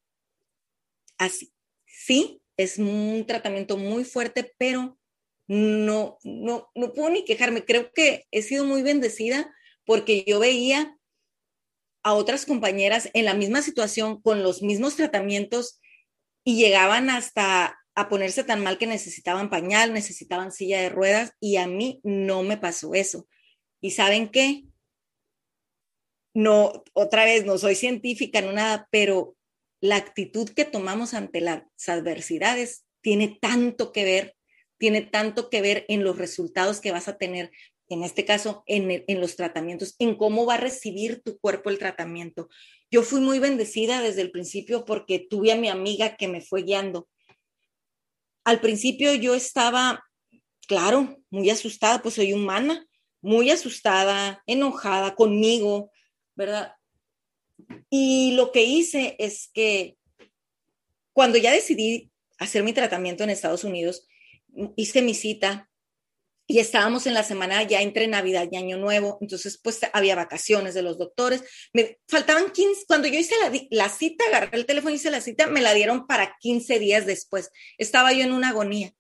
así. 1.17 1.53
Sí, 1.87 2.43
es 2.57 2.79
un 2.79 3.25
tratamiento 3.27 3.77
muy 3.77 4.05
fuerte, 4.05 4.53
pero 4.59 4.99
no, 5.53 6.17
no, 6.25 6.71
no 6.75 6.93
puedo 6.95 7.11
ni 7.11 7.27
quejarme. 7.27 7.67
Creo 7.67 7.93
que 7.93 8.25
he 8.31 8.41
sido 8.41 8.65
muy 8.65 8.83
bendecida 8.83 9.55
porque 9.85 10.25
yo 10.27 10.41
veía 10.41 10.97
a 12.03 12.15
otras 12.15 12.47
compañeras 12.47 13.11
en 13.13 13.27
la 13.27 13.35
misma 13.35 13.61
situación 13.61 14.23
con 14.23 14.43
los 14.43 14.63
mismos 14.63 14.97
tratamientos 14.97 15.79
y 16.43 16.57
llegaban 16.57 17.11
hasta 17.11 17.79
a 17.95 18.09
ponerse 18.09 18.45
tan 18.45 18.63
mal 18.63 18.79
que 18.79 18.87
necesitaban 18.87 19.51
pañal, 19.51 19.93
necesitaban 19.93 20.53
silla 20.53 20.81
de 20.81 20.89
ruedas 20.89 21.35
y 21.39 21.57
a 21.57 21.67
mí 21.67 22.01
no 22.03 22.43
me 22.43 22.57
pasó 22.57 22.95
eso. 22.95 23.29
¿Y 23.83 23.91
saben 23.91 24.31
qué? 24.31 24.65
No, 26.33 26.83
otra 26.95 27.27
vez, 27.27 27.45
no 27.45 27.59
soy 27.59 27.75
científica, 27.75 28.41
no 28.41 28.53
nada, 28.53 28.89
pero 28.91 29.37
la 29.83 29.97
actitud 29.97 30.49
que 30.49 30.65
tomamos 30.65 31.13
ante 31.13 31.43
las 31.43 31.65
adversidades 31.87 32.87
tiene 33.03 33.37
tanto 33.39 33.93
que 33.93 34.05
ver, 34.05 34.37
tiene 34.83 35.03
tanto 35.03 35.49
que 35.49 35.63
ver 35.63 35.85
en 35.87 36.03
los 36.03 36.19
resultados 36.19 36.81
que 36.81 36.91
vas 36.91 37.07
a 37.07 37.17
tener, 37.17 37.53
en 37.89 38.03
este 38.03 38.25
caso, 38.25 38.65
en, 38.67 39.05
en 39.07 39.21
los 39.21 39.37
tratamientos, 39.37 39.95
en 40.01 40.17
cómo 40.17 40.45
va 40.45 40.55
a 40.55 40.57
recibir 40.57 41.23
tu 41.23 41.39
cuerpo 41.39 41.71
el 41.71 41.79
tratamiento. 41.79 42.49
Yo 42.91 43.05
fui 43.05 43.21
muy 43.21 43.39
bendecida 43.39 44.01
desde 44.01 44.23
el 44.23 44.33
principio 44.33 44.85
porque 44.85 45.21
tuve 45.21 45.53
a 45.53 45.57
mi 45.57 45.69
amiga 45.69 46.17
que 46.17 46.27
me 46.27 46.41
fue 46.41 46.65
guiando 46.65 47.09
al 48.45 48.61
principio 48.61 49.15
yo 49.15 49.35
estaba, 49.35 50.05
claro, 50.67 51.23
muy 51.31 51.51
asustada, 51.51 52.03
pues 52.03 52.15
soy 52.17 52.33
humana, 52.33 52.87
muy 53.21 53.51
asustada, 53.51 54.43
enojada 54.47 55.15
conmigo, 55.15 55.91
¿verdad? 56.35 56.75
Y 57.89 58.33
lo 58.33 58.51
que 58.51 58.65
hice 58.65 59.17
es 59.19 59.49
que 59.53 59.97
cuando 61.13 61.39
ya 61.39 61.53
decidí 61.53 62.11
hacer 62.39 62.65
mi 62.65 62.73
tratamiento 62.73 63.23
en 63.23 63.31
Estados 63.31 63.65
Unidos, 63.65 64.07
hice 64.77 65.03
mi 65.03 65.15
cita 65.15 65.69
y 66.47 66.59
estábamos 66.59 67.07
en 67.07 67.15
la 67.15 67.23
semana 67.23 67.63
ya 67.63 67.81
entre 67.81 68.07
Navidad 68.09 68.49
y 68.51 68.57
Año 68.57 68.77
Nuevo, 68.77 69.17
entonces 69.21 69.59
pues 69.63 69.81
había 69.93 70.15
vacaciones 70.15 70.75
de 70.75 70.83
los 70.83 70.99
doctores, 70.99 71.45
me 71.73 71.99
faltaban 72.09 72.51
15, 72.51 72.85
cuando 72.87 73.09
yo 73.09 73.19
hice 73.19 73.35
la, 73.71 73.89
cita, 73.89 74.25
agarré 74.27 74.59
el 74.59 74.67
teléfono, 74.67 74.95
hice 74.95 75.11
la 75.11 75.21
cita, 75.21 75.47
me 75.47 75.63
la 75.63 75.73
dieron 75.73 76.07
para 76.07 76.37
15 76.41 76.79
días 76.79 77.07
después, 77.07 77.51
estaba 77.79 78.13
yo 78.13 78.25
en 78.25 78.33
una 78.33 78.51
agonía. 78.51 78.93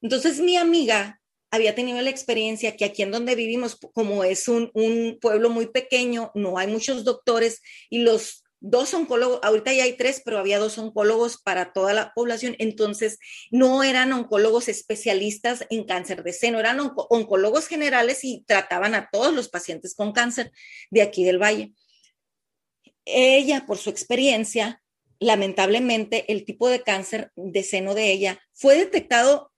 Entonces 0.00 0.40
mi 0.40 0.56
amiga 0.56 1.20
había 1.50 1.74
tenido 1.74 2.00
la 2.00 2.10
experiencia 2.10 2.76
que 2.76 2.86
aquí 2.86 3.02
en 3.02 3.10
donde 3.10 3.34
vivimos, 3.34 3.76
como 3.76 4.24
es 4.24 4.48
un, 4.48 4.70
un 4.72 5.18
pueblo 5.20 5.50
muy 5.50 5.66
pequeño, 5.66 6.32
no 6.34 6.58
hay 6.58 6.68
muchos 6.68 7.04
doctores 7.04 7.60
y 7.90 7.98
los 7.98 8.42
dos 8.60 8.92
oncólogos, 8.94 9.40
ahorita 9.42 9.72
ya 9.72 9.84
hay 9.84 9.96
tres, 9.96 10.22
pero 10.24 10.38
había 10.38 10.58
dos 10.58 10.78
oncólogos 10.78 11.40
para 11.40 11.72
toda 11.72 11.94
la 11.94 12.12
población, 12.14 12.54
entonces 12.58 13.18
no 13.50 13.82
eran 13.82 14.12
oncólogos 14.12 14.68
especialistas 14.68 15.66
en 15.70 15.84
cáncer 15.84 16.22
de 16.22 16.32
seno, 16.32 16.60
eran 16.60 16.78
oncólogos 16.80 17.66
generales 17.66 18.22
y 18.22 18.44
trataban 18.46 18.94
a 18.94 19.08
todos 19.10 19.34
los 19.34 19.48
pacientes 19.48 19.94
con 19.94 20.12
cáncer 20.12 20.52
de 20.90 21.02
aquí 21.02 21.24
del 21.24 21.42
valle. 21.42 21.72
Ella, 23.06 23.64
por 23.66 23.78
su 23.78 23.90
experiencia, 23.90 24.82
lamentablemente 25.18 26.30
el 26.32 26.44
tipo 26.44 26.68
de 26.68 26.82
cáncer 26.82 27.32
de 27.34 27.62
seno 27.62 27.94
de 27.94 28.12
ella 28.12 28.40
fue 28.52 28.76
detectado 28.76 29.52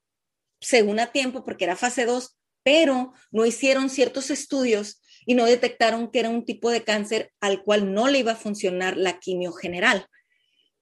según 0.60 1.00
a 1.00 1.10
tiempo 1.10 1.44
porque 1.44 1.64
era 1.64 1.76
fase 1.76 2.04
2, 2.04 2.38
pero 2.62 3.12
no 3.32 3.44
hicieron 3.44 3.90
ciertos 3.90 4.30
estudios 4.30 5.01
y 5.26 5.34
no 5.34 5.44
detectaron 5.46 6.10
que 6.10 6.20
era 6.20 6.28
un 6.28 6.44
tipo 6.44 6.70
de 6.70 6.84
cáncer 6.84 7.32
al 7.40 7.62
cual 7.62 7.92
no 7.92 8.08
le 8.08 8.20
iba 8.20 8.32
a 8.32 8.36
funcionar 8.36 8.96
la 8.96 9.18
quimio 9.18 9.52
general. 9.52 10.06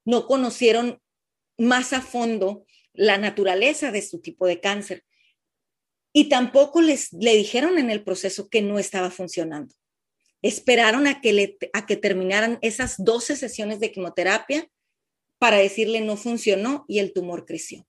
No 0.04 0.26
conocieron 0.26 1.00
más 1.58 1.92
a 1.92 2.00
fondo 2.00 2.64
la 2.92 3.18
naturaleza 3.18 3.92
de 3.92 4.02
su 4.02 4.20
tipo 4.20 4.46
de 4.46 4.60
cáncer 4.60 5.04
y 6.12 6.28
tampoco 6.28 6.80
les 6.80 7.12
le 7.12 7.36
dijeron 7.36 7.78
en 7.78 7.90
el 7.90 8.02
proceso 8.02 8.48
que 8.48 8.62
no 8.62 8.78
estaba 8.78 9.10
funcionando. 9.10 9.74
Esperaron 10.42 11.06
a 11.06 11.20
que, 11.20 11.32
le, 11.32 11.58
a 11.72 11.86
que 11.86 11.96
terminaran 11.96 12.58
esas 12.62 12.96
12 13.04 13.36
sesiones 13.36 13.78
de 13.78 13.92
quimioterapia 13.92 14.68
para 15.38 15.58
decirle 15.58 16.00
no 16.00 16.16
funcionó 16.16 16.84
y 16.88 16.98
el 16.98 17.12
tumor 17.12 17.46
creció. 17.46 17.86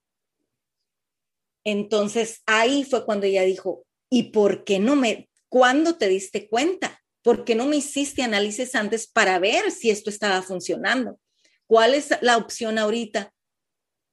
Entonces 1.64 2.42
ahí 2.46 2.84
fue 2.84 3.06
cuando 3.06 3.26
ella 3.26 3.44
dijo, 3.44 3.86
¿y 4.10 4.32
por 4.32 4.64
qué 4.64 4.80
no 4.80 4.96
me, 4.96 5.30
¿Cuándo 5.52 5.98
te 5.98 6.08
diste 6.08 6.48
cuenta? 6.48 7.04
¿Por 7.22 7.44
qué 7.44 7.56
no 7.56 7.66
me 7.66 7.76
hiciste 7.76 8.24
análisis 8.24 8.74
antes 8.74 9.06
para 9.06 9.38
ver 9.38 9.70
si 9.72 9.90
esto 9.90 10.10
estaba 10.10 10.42
funcionando? 10.42 11.20
¿Cuál 11.68 11.94
es 11.94 12.08
la 12.22 12.38
opción 12.38 12.78
ahorita? 12.78 13.34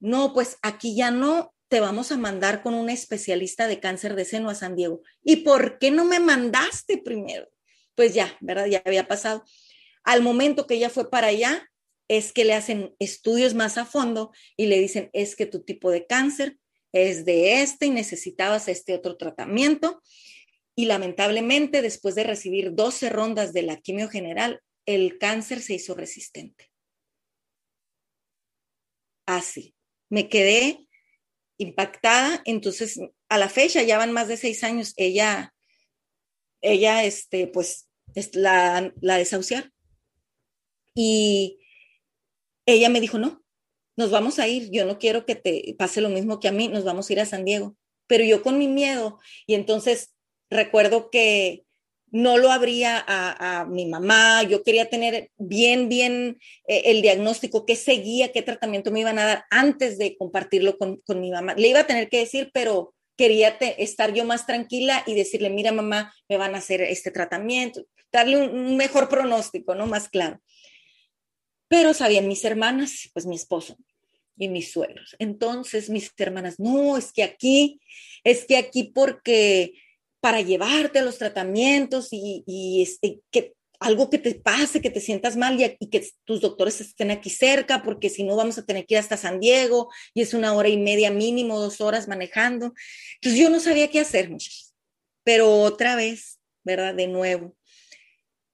No, 0.01 0.35
pues 0.35 0.57
aquí 0.63 0.97
ya 0.97 1.13
no 1.13 1.55
te 1.69 1.79
vamos 1.79 2.11
a 2.11 2.19
mandar 2.19 2.61
con 2.61 2.75
un 2.75 2.91
especialista 2.91 3.69
de 3.69 3.79
cáncer 3.79 4.17
de 4.17 4.25
seno 4.25 4.51
a 4.51 4.57
San 4.57 4.75
Diego. 4.75 5.03
¿Y 5.23 5.37
por 5.37 5.79
qué 5.79 5.93
no 5.93 6.05
me 6.05 6.19
mandaste 6.19 6.99
primero? 6.99 7.49
Pues 7.95 8.15
ya, 8.15 8.37
¿verdad? 8.41 8.67
Ya 8.67 8.83
había 8.85 9.07
pasado. 9.07 9.45
Al 10.03 10.23
momento 10.23 10.67
que 10.67 10.75
ella 10.75 10.91
fue 10.91 11.09
para 11.09 11.29
allá, 11.29 11.71
es 12.09 12.33
que 12.33 12.45
le 12.45 12.55
hacen 12.55 12.97
estudios 12.99 13.55
más 13.55 13.79
a 13.79 13.85
fondo 13.85 14.33
y 14.57 14.67
le 14.67 14.81
dicen, 14.81 15.09
es 15.13 15.37
que 15.37 15.47
tu 15.47 15.63
tipo 15.63 15.93
de 15.93 16.05
cáncer 16.05 16.59
es 16.91 17.25
de 17.25 17.63
este 17.63 17.87
y 17.87 17.91
necesitabas 17.91 18.67
este 18.67 18.93
otro 18.95 19.17
tratamiento 19.17 20.03
y 20.79 20.85
lamentablemente 20.85 21.83
después 21.83 22.15
de 22.15 22.23
recibir 22.23 22.73
12 22.73 23.09
rondas 23.09 23.53
de 23.53 23.63
la 23.63 23.79
quimio 23.79 24.09
general, 24.09 24.63
el 24.87 25.19
cáncer 25.19 25.61
se 25.61 25.75
hizo 25.75 25.97
resistente. 25.97 26.71
Así, 29.27 29.75
me 30.09 30.29
quedé 30.29 30.87
impactada, 31.59 32.43
entonces 32.45 33.01
a 33.29 33.39
la 33.39 33.49
fecha 33.49 33.83
ya 33.83 33.99
van 33.99 34.13
más 34.13 34.29
de 34.29 34.37
seis 34.37 34.63
años, 34.63 34.95
ella, 34.97 35.53
ella, 36.61 37.03
este, 37.03 37.49
pues, 37.49 37.89
la, 38.35 38.95
la 39.01 39.17
desahuciar. 39.17 39.73
Y 40.95 41.59
ella 42.67 42.89
me 42.89 43.01
dijo, 43.01 43.19
no, 43.19 43.45
nos 43.97 44.13
vamos 44.13 44.39
a 44.39 44.47
ir, 44.47 44.71
yo 44.71 44.85
no 44.85 45.01
quiero 45.01 45.27
que 45.27 45.35
te 45.35 45.75
pase 45.77 46.01
lo 46.01 46.09
mismo 46.09 46.39
que 46.39 46.47
a 46.47 46.53
mí, 46.53 46.69
nos 46.69 46.85
vamos 46.85 47.11
a 47.11 47.13
ir 47.15 47.19
a 47.19 47.27
San 47.27 47.45
Diego. 47.45 47.77
Pero 48.07 48.23
yo 48.23 48.43
con 48.43 48.59
mi 48.59 48.69
miedo, 48.69 49.19
y 49.45 49.55
entonces 49.55 50.15
recuerdo 50.51 51.11
que 51.11 51.65
no 52.11 52.39
lo 52.39 52.51
abría 52.51 53.05
a, 53.07 53.67
mi 53.67 53.87
mamá, 53.87 54.43
yo 54.43 54.63
quería 54.63 54.89
tener 54.89 55.31
bien, 55.37 55.89
bien 55.89 56.39
eh, 56.67 56.83
el 56.87 57.03
diagnóstico, 57.03 57.67
qué 57.67 57.77
seguía, 57.77 58.33
qué 58.33 58.43
tratamiento 58.43 58.91
me 58.91 59.01
iban 59.01 59.19
a 59.19 59.27
dar 59.27 59.45
antes 59.51 59.99
de 59.99 60.17
compartirlo 60.17 60.79
con, 60.79 61.03
mi 61.21 61.31
mamá. 61.31 61.55
Le 61.55 61.69
iba 61.69 61.81
a 61.81 61.87
tener 61.87 62.09
que 62.09 62.19
decir, 62.19 62.51
pero 62.53 62.95
quería 63.17 63.49
estar 63.79 64.15
yo 64.15 64.25
más 64.25 64.47
tranquila 64.47 65.03
y 65.07 65.15
decirle, 65.15 65.51
mira 65.51 65.73
mamá, 65.73 66.15
me 66.29 66.37
van 66.37 66.55
a 66.55 66.59
hacer 66.59 66.81
este 66.83 67.11
tratamiento, 67.11 67.85
darle 68.13 68.39
un, 68.39 68.77
mejor 68.77 69.09
pronóstico, 69.09 69.75
¿no? 69.75 69.87
Más 69.87 70.09
claro. 70.09 70.41
Pero 71.69 71.93
sabían 71.93 72.29
mis 72.29 72.45
hermanas, 72.45 73.11
pues 73.13 73.27
mi 73.27 73.37
esposo 73.37 73.77
y 74.39 74.49
mis 74.49 74.73
suegros. 74.73 75.17
Entonces 75.19 75.91
mis 75.91 76.11
hermanas, 76.17 76.59
no, 76.59 76.97
es 76.97 77.13
que 77.13 77.23
aquí, 77.23 77.81
es 78.25 78.47
que 78.47 78.57
aquí 78.57 78.85
porque 78.85 79.75
para 80.29 80.43
llevarte 80.43 80.99
a 80.99 81.03
los 81.03 81.17
tratamientos 81.17 82.09
y, 82.11 82.83
este, 82.83 83.21
que 83.31 83.55
algo 83.81 84.11
que 84.11 84.19
te 84.19 84.35
pase, 84.35 84.83
que 84.83 84.91
te 84.91 85.01
sientas 85.01 85.39
mal 85.39 85.59
y, 85.59 85.89
que 85.89 86.07
tus 86.27 86.43
doctores 86.43 86.83
estén 86.83 87.11
aquí 87.11 87.31
cerca, 87.31 87.83
porque 87.83 88.11
si 88.11 88.25
no 88.25 88.37
vamos 88.37 88.59
a 88.59 88.67
tener 88.67 88.85
que 88.85 88.93
ir 88.93 88.99
hasta 88.99 89.17
San 89.17 89.41
Diego 89.41 89.89
y 90.13 90.21
es 90.21 90.35
una 90.35 90.53
hora 90.53 90.69
y 90.69 90.77
media 90.77 91.11
mínimo, 91.11 91.59
dos 91.59 91.81
horas 91.81 92.09
manejando. 92.09 92.75
Entonces 93.15 93.41
yo 93.41 93.49
no 93.49 93.59
sabía 93.59 93.89
qué 93.89 94.01
hacer, 94.01 94.29
muchachos. 94.29 94.75
Pero 95.25 95.63
otra 95.63 95.97
vez, 95.97 96.39
¿verdad? 96.63 96.95
De 96.95 97.07
nuevo, 97.07 97.57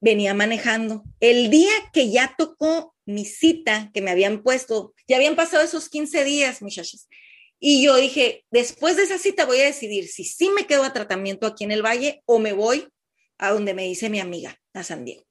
venía 0.01 0.33
manejando. 0.33 1.03
El 1.19 1.51
día 1.51 1.73
que 1.93 2.09
ya 2.09 2.37
tocó 2.39 2.95
mi 3.05 3.25
cita 3.25 3.91
que 3.93 4.01
me 4.01 4.13
habían 4.13 4.45
puesto, 4.45 4.95
ya 5.09 5.17
habían 5.17 5.35
pasado 5.35 5.65
esos 5.65 5.89
15 5.89 6.23
días, 6.23 6.63
muchachos. 6.63 7.09
Y 7.67 7.83
yo 7.83 7.97
dije, 7.97 8.45
después 8.51 8.99
de 8.99 9.05
esa 9.05 9.17
cita 9.17 9.47
voy 9.47 9.59
a 9.61 9.65
decidir 9.65 10.07
si 10.07 10.25
sí 10.25 10.51
me 10.51 10.67
quedo 10.67 10.83
a 10.83 10.93
tratamiento 10.93 11.47
aquí 11.47 11.65
en 11.65 11.73
el 11.73 11.83
Valle 11.83 12.23
o 12.27 12.39
me 12.39 12.53
voy 12.53 12.89
a 13.39 13.53
donde 13.53 13.73
me 13.73 13.85
dice 13.85 14.11
mi 14.11 14.21
amiga, 14.21 14.61
a 14.75 14.83
San 14.83 15.07
Diego. 15.07 15.25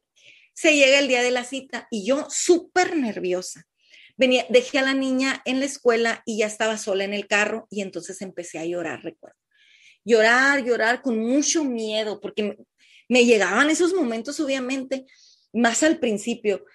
Se 0.51 0.75
llega 0.75 0.97
el 0.97 1.07
día 1.07 1.21
de 1.21 1.29
la 1.29 1.43
cita 1.43 1.88
y 1.91 2.07
yo 2.07 2.25
súper 2.31 2.97
nerviosa. 2.97 3.67
Venía, 4.17 4.47
dejé 4.49 4.79
a 4.79 4.81
la 4.81 4.95
niña 4.95 5.43
en 5.45 5.59
la 5.59 5.67
escuela 5.67 6.23
y 6.25 6.39
ya 6.39 6.47
estaba 6.47 6.79
sola 6.79 7.03
en 7.03 7.13
el 7.13 7.27
carro 7.27 7.67
y 7.69 7.81
entonces 7.81 8.19
empecé 8.23 8.57
a 8.57 8.65
llorar, 8.65 9.03
recuerdo. 9.03 9.38
Llorar, 10.03 10.65
llorar 10.65 11.03
con 11.03 11.19
mucho 11.19 11.63
miedo 11.63 12.19
porque 12.19 12.41
me, 12.41 12.57
me 13.09 13.25
llegaban 13.25 13.69
esos 13.69 13.93
momentos, 13.93 14.39
obviamente, 14.39 15.05
más 15.53 15.84
al 15.84 15.99
principio, 15.99 16.65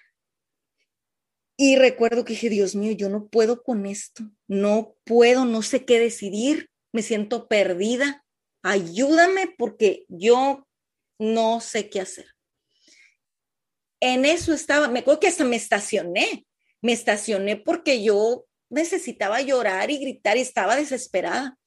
y 1.61 1.75
recuerdo 1.75 2.23
que 2.23 2.31
dije, 2.31 2.49
Dios 2.49 2.73
mío, 2.73 2.93
yo 2.93 3.09
no 3.09 3.27
puedo 3.27 3.63
con 3.63 3.85
esto, 3.85 4.23
no 4.47 4.95
puedo, 5.03 5.43
no 5.43 5.61
sé 5.61 5.83
qué 5.83 5.99
decidir, 5.99 6.69
me 6.93 7.01
siento 7.01 7.49
perdida, 7.49 8.25
ayúdame 8.63 9.53
porque 9.57 10.05
yo 10.07 10.65
no 11.19 11.59
sé 11.59 11.89
qué 11.89 11.99
hacer. 11.99 12.27
en 13.99 14.23
eso 14.23 14.53
estaba, 14.53 14.87
me 14.87 14.99
acuerdo 14.99 15.19
que 15.19 15.27
hasta 15.27 15.43
me 15.43 15.57
estacioné, 15.57 16.47
me 16.81 16.93
estacioné 16.93 17.57
porque 17.57 18.01
yo 18.01 18.45
necesitaba 18.69 19.41
llorar 19.41 19.91
y 19.91 19.97
gritar 19.97 20.37
y 20.37 20.41
estaba 20.41 20.77
desesperada. 20.77 21.57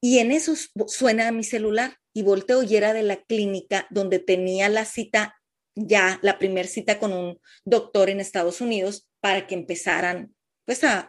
Y 0.00 0.18
en 0.18 0.30
eso 0.30 0.54
suena 0.86 1.32
mi 1.32 1.42
celular 1.42 1.96
y 2.12 2.22
volteo 2.22 2.62
y 2.62 2.76
era 2.76 2.92
de 2.92 3.02
la 3.02 3.20
clínica 3.24 3.88
donde 3.90 4.20
tenía 4.20 4.68
la 4.68 4.84
cita, 4.84 5.41
ya 5.74 6.18
la 6.22 6.38
primera 6.38 6.68
cita 6.68 6.98
con 6.98 7.12
un 7.12 7.40
doctor 7.64 8.10
en 8.10 8.20
Estados 8.20 8.60
Unidos 8.60 9.08
para 9.20 9.46
que 9.46 9.54
empezaran 9.54 10.34
pues 10.64 10.84
a, 10.84 11.08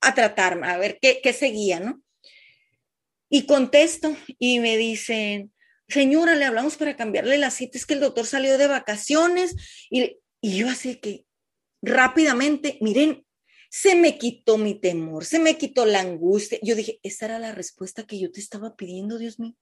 a, 0.00 0.14
tratarme, 0.14 0.68
a 0.68 0.78
ver 0.78 0.98
qué, 1.00 1.20
qué 1.22 1.32
seguía, 1.32 1.80
¿no? 1.80 2.02
Y 3.28 3.46
contesto 3.46 4.14
y 4.38 4.60
me 4.60 4.76
dicen, 4.76 5.52
señora, 5.88 6.34
le 6.34 6.44
hablamos 6.44 6.76
para 6.76 6.96
cambiarle 6.96 7.38
la 7.38 7.50
cita, 7.50 7.78
es 7.78 7.86
que 7.86 7.94
el 7.94 8.00
doctor 8.00 8.26
salió 8.26 8.58
de 8.58 8.66
vacaciones 8.66 9.56
y, 9.90 10.18
y 10.40 10.58
yo 10.58 10.68
así 10.68 10.96
que 10.96 11.24
rápidamente, 11.80 12.78
miren, 12.80 13.24
se 13.70 13.94
me 13.94 14.18
quitó 14.18 14.58
mi 14.58 14.78
temor, 14.78 15.24
se 15.24 15.38
me 15.38 15.56
quitó 15.56 15.86
la 15.86 16.00
angustia. 16.00 16.58
Yo 16.62 16.74
dije, 16.74 17.00
esa 17.02 17.24
era 17.24 17.38
la 17.38 17.52
respuesta 17.52 18.04
que 18.04 18.20
yo 18.20 18.30
te 18.30 18.38
estaba 18.38 18.76
pidiendo, 18.76 19.16
Dios 19.16 19.40
mío. 19.40 19.54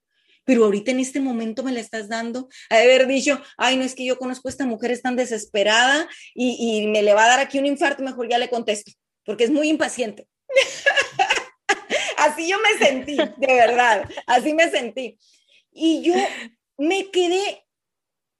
Pero 0.50 0.64
ahorita 0.64 0.90
en 0.90 0.98
este 0.98 1.20
momento 1.20 1.62
me 1.62 1.70
la 1.70 1.78
estás 1.78 2.08
dando. 2.08 2.48
haber 2.70 3.06
dicho, 3.06 3.40
ay, 3.56 3.76
no 3.76 3.84
es 3.84 3.94
que 3.94 4.04
yo 4.04 4.18
conozco 4.18 4.48
a 4.48 4.50
esta 4.50 4.66
mujer, 4.66 4.90
es 4.90 5.00
tan 5.00 5.14
desesperada 5.14 6.08
y, 6.34 6.56
y 6.58 6.88
me 6.88 7.04
le 7.04 7.14
va 7.14 7.22
a 7.22 7.28
dar 7.28 7.38
aquí 7.38 7.60
un 7.60 7.66
infarto, 7.66 8.02
mejor 8.02 8.28
ya 8.28 8.36
le 8.36 8.50
contesto, 8.50 8.90
porque 9.24 9.44
es 9.44 9.50
muy 9.50 9.68
impaciente. 9.68 10.26
así 12.16 12.48
yo 12.48 12.56
me 12.58 12.84
sentí, 12.84 13.14
de 13.14 13.46
verdad, 13.46 14.10
así 14.26 14.52
me 14.52 14.68
sentí. 14.72 15.20
Y 15.70 16.02
yo 16.02 16.14
me 16.78 17.12
quedé 17.12 17.64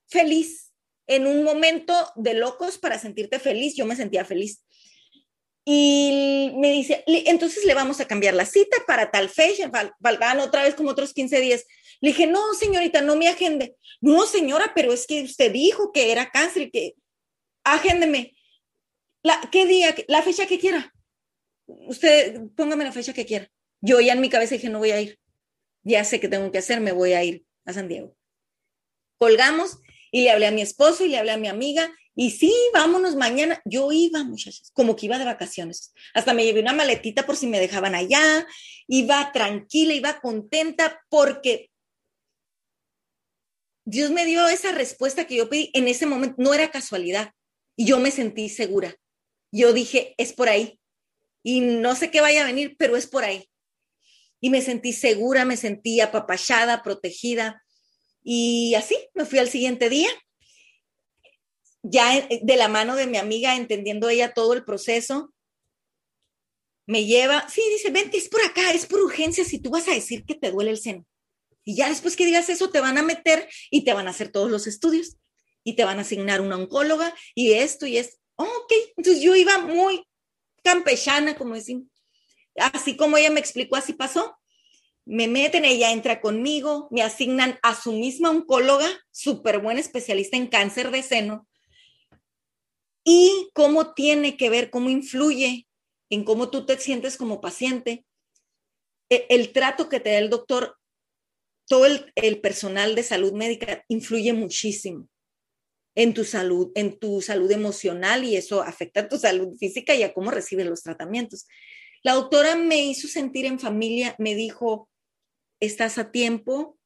feliz. 0.08 0.72
En 1.06 1.28
un 1.28 1.44
momento 1.44 1.94
de 2.16 2.34
locos 2.34 2.76
para 2.76 2.98
sentirte 2.98 3.38
feliz, 3.38 3.76
yo 3.76 3.86
me 3.86 3.94
sentía 3.94 4.24
feliz. 4.24 4.64
Y 5.64 6.54
me 6.56 6.72
dice, 6.72 7.04
entonces 7.06 7.64
le 7.64 7.74
vamos 7.74 8.00
a 8.00 8.08
cambiar 8.08 8.34
la 8.34 8.46
cita 8.46 8.78
para 8.84 9.12
tal 9.12 9.28
fecha, 9.28 9.70
faltan 10.02 10.40
otra 10.40 10.64
vez 10.64 10.74
como 10.74 10.90
otros 10.90 11.14
15 11.14 11.40
días. 11.40 11.64
Le 12.00 12.10
dije, 12.10 12.26
no, 12.26 12.54
señorita, 12.54 13.02
no 13.02 13.16
me 13.16 13.28
agende. 13.28 13.76
No, 14.00 14.26
señora, 14.26 14.72
pero 14.74 14.92
es 14.92 15.06
que 15.06 15.22
usted 15.22 15.52
dijo 15.52 15.92
que 15.92 16.12
era 16.12 16.30
cáncer 16.30 16.62
y 16.62 16.70
que 16.70 16.94
agéndeme. 17.64 18.34
La, 19.22 19.40
¿Qué 19.52 19.66
día? 19.66 19.94
La 20.08 20.22
fecha 20.22 20.46
que 20.46 20.58
quiera. 20.58 20.92
Usted, 21.66 22.40
póngame 22.56 22.84
la 22.84 22.92
fecha 22.92 23.12
que 23.12 23.26
quiera. 23.26 23.50
Yo 23.80 24.00
ya 24.00 24.14
en 24.14 24.20
mi 24.20 24.30
cabeza 24.30 24.54
dije, 24.54 24.70
no 24.70 24.78
voy 24.78 24.90
a 24.92 25.00
ir. 25.00 25.18
Ya 25.82 26.04
sé 26.04 26.20
qué 26.20 26.28
tengo 26.28 26.50
que 26.50 26.58
hacer, 26.58 26.80
me 26.80 26.92
voy 26.92 27.12
a 27.12 27.24
ir 27.24 27.44
a 27.64 27.72
San 27.72 27.88
Diego. 27.88 28.16
Colgamos 29.18 29.78
y 30.10 30.22
le 30.22 30.30
hablé 30.30 30.46
a 30.46 30.50
mi 30.50 30.62
esposo 30.62 31.04
y 31.04 31.08
le 31.08 31.18
hablé 31.18 31.32
a 31.32 31.36
mi 31.36 31.48
amiga 31.48 31.90
y 32.14 32.32
sí, 32.32 32.52
vámonos 32.74 33.16
mañana. 33.16 33.62
Yo 33.64 33.92
iba, 33.92 34.22
muchachos, 34.24 34.70
como 34.74 34.96
que 34.96 35.06
iba 35.06 35.18
de 35.18 35.24
vacaciones. 35.24 35.94
Hasta 36.12 36.34
me 36.34 36.44
llevé 36.44 36.60
una 36.60 36.72
maletita 36.72 37.24
por 37.24 37.36
si 37.36 37.46
me 37.46 37.60
dejaban 37.60 37.94
allá. 37.94 38.46
Iba 38.88 39.32
tranquila, 39.32 39.94
iba 39.94 40.20
contenta 40.20 41.00
porque 41.08 41.69
Dios 43.84 44.10
me 44.10 44.26
dio 44.26 44.46
esa 44.48 44.72
respuesta 44.72 45.26
que 45.26 45.36
yo 45.36 45.48
pedí 45.48 45.70
en 45.74 45.88
ese 45.88 46.06
momento. 46.06 46.36
No 46.38 46.54
era 46.54 46.70
casualidad. 46.70 47.32
Y 47.76 47.86
yo 47.86 47.98
me 47.98 48.10
sentí 48.10 48.48
segura. 48.48 48.94
Yo 49.52 49.72
dije, 49.72 50.14
es 50.18 50.32
por 50.32 50.48
ahí. 50.48 50.78
Y 51.42 51.60
no 51.60 51.94
sé 51.94 52.10
qué 52.10 52.20
vaya 52.20 52.42
a 52.42 52.46
venir, 52.46 52.76
pero 52.78 52.96
es 52.96 53.06
por 53.06 53.24
ahí. 53.24 53.48
Y 54.40 54.50
me 54.50 54.62
sentí 54.62 54.92
segura, 54.92 55.44
me 55.44 55.56
sentí 55.56 56.00
apapachada, 56.00 56.82
protegida. 56.82 57.62
Y 58.22 58.74
así 58.74 58.96
me 59.14 59.24
fui 59.24 59.38
al 59.38 59.48
siguiente 59.48 59.88
día 59.88 60.10
ya 61.82 62.16
eh, 62.16 62.40
de 62.42 62.56
la 62.56 62.68
mano 62.68 62.96
de 62.96 63.06
mi 63.06 63.18
amiga, 63.18 63.56
entendiendo 63.56 64.08
ella 64.08 64.32
todo 64.32 64.52
el 64.52 64.64
proceso, 64.64 65.32
me 66.86 67.04
lleva, 67.04 67.48
sí, 67.48 67.62
dice, 67.70 67.90
vente, 67.90 68.16
es 68.16 68.28
por 68.28 68.42
acá, 68.42 68.72
es 68.72 68.86
por 68.86 69.00
urgencia, 69.00 69.44
si 69.44 69.60
tú 69.60 69.70
vas 69.70 69.86
a 69.88 69.94
decir 69.94 70.24
que 70.24 70.34
te 70.34 70.50
duele 70.50 70.72
el 70.72 70.78
seno. 70.78 71.06
Y 71.70 71.76
ya 71.76 71.88
después 71.88 72.16
que 72.16 72.26
digas 72.26 72.48
eso, 72.48 72.70
te 72.70 72.80
van 72.80 72.98
a 72.98 73.02
meter 73.04 73.48
y 73.70 73.84
te 73.84 73.92
van 73.92 74.08
a 74.08 74.10
hacer 74.10 74.32
todos 74.32 74.50
los 74.50 74.66
estudios 74.66 75.18
y 75.62 75.74
te 75.74 75.84
van 75.84 75.98
a 75.98 76.00
asignar 76.00 76.40
una 76.40 76.56
oncóloga 76.56 77.14
y 77.32 77.52
esto 77.52 77.86
y 77.86 77.96
esto. 77.96 78.16
ok, 78.34 78.72
entonces 78.96 79.22
yo 79.22 79.36
iba 79.36 79.56
muy 79.58 80.02
campechana, 80.64 81.36
como 81.36 81.54
decimos. 81.54 81.86
Así 82.56 82.96
como 82.96 83.16
ella 83.18 83.30
me 83.30 83.38
explicó, 83.38 83.76
así 83.76 83.92
pasó. 83.92 84.36
Me 85.04 85.28
meten, 85.28 85.64
ella 85.64 85.92
entra 85.92 86.20
conmigo, 86.20 86.88
me 86.90 87.02
asignan 87.02 87.56
a 87.62 87.80
su 87.80 87.92
misma 87.92 88.30
oncóloga, 88.30 88.88
súper 89.12 89.60
buena 89.60 89.78
especialista 89.78 90.36
en 90.36 90.48
cáncer 90.48 90.90
de 90.90 91.04
seno, 91.04 91.48
y 93.04 93.48
cómo 93.54 93.94
tiene 93.94 94.36
que 94.36 94.50
ver, 94.50 94.70
cómo 94.70 94.90
influye 94.90 95.68
en 96.10 96.24
cómo 96.24 96.50
tú 96.50 96.66
te 96.66 96.76
sientes 96.78 97.16
como 97.16 97.40
paciente. 97.40 98.04
E, 99.08 99.26
el, 99.30 99.52
trato 99.52 99.88
que 99.88 100.00
te 100.00 100.10
da 100.10 100.18
el 100.18 100.30
doctor, 100.30 100.79
todo 101.70 101.86
el, 101.86 102.40
personal 102.40 102.96
de 102.96 103.04
salud 103.04 103.32
médica 103.32 103.84
influye 103.86 104.32
muchísimo 104.32 105.08
en 105.94 106.14
tu 106.14 106.24
salud, 106.24 106.72
en 106.74 106.98
tu 106.98 107.22
salud 107.22 107.48
emocional 107.52 108.24
y 108.24 108.34
eso 108.34 108.60
afecta 108.60 109.02
a 109.02 109.08
tu 109.08 109.18
salud 109.18 109.56
física 109.56 109.94
y 109.94 110.02
a 110.02 110.12
cómo 110.12 110.32
recibes 110.32 110.66
los 110.66 110.82
tratamientos. 110.82 111.46
La 112.02 112.14
doctora 112.14 112.56
me 112.56 112.82
hizo 112.82 113.06
sentir 113.06 113.46
en 113.46 113.60
familia, 113.60 114.16
me 114.18 114.34
dijo, 114.34 114.88
estás 115.60 115.98
a 115.98 116.10
tiempo, 116.10 116.76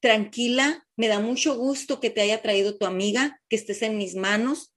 tranquila, 0.00 0.86
me 0.96 1.08
da 1.08 1.20
mucho 1.20 1.58
gusto 1.58 2.00
que 2.00 2.08
te 2.08 2.22
haya 2.22 2.40
traído 2.40 2.78
tu 2.78 2.86
amiga, 2.86 3.38
que 3.50 3.56
estés 3.56 3.82
en 3.82 3.98
mis 3.98 4.14
manos, 4.14 4.74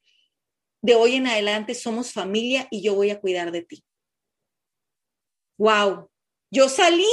de 0.81 0.95
hoy 0.95 1.15
en 1.15 1.27
adelante 1.27 1.73
somos 1.73 2.11
familia 2.11 2.67
y 2.69 2.81
yo 2.81 2.95
voy 2.95 3.11
a 3.11 3.21
cuidar 3.21 3.53
de 3.53 3.61
ti. 3.61 3.85
Wow, 5.57 6.11
yo 6.51 6.67
salí 6.67 7.07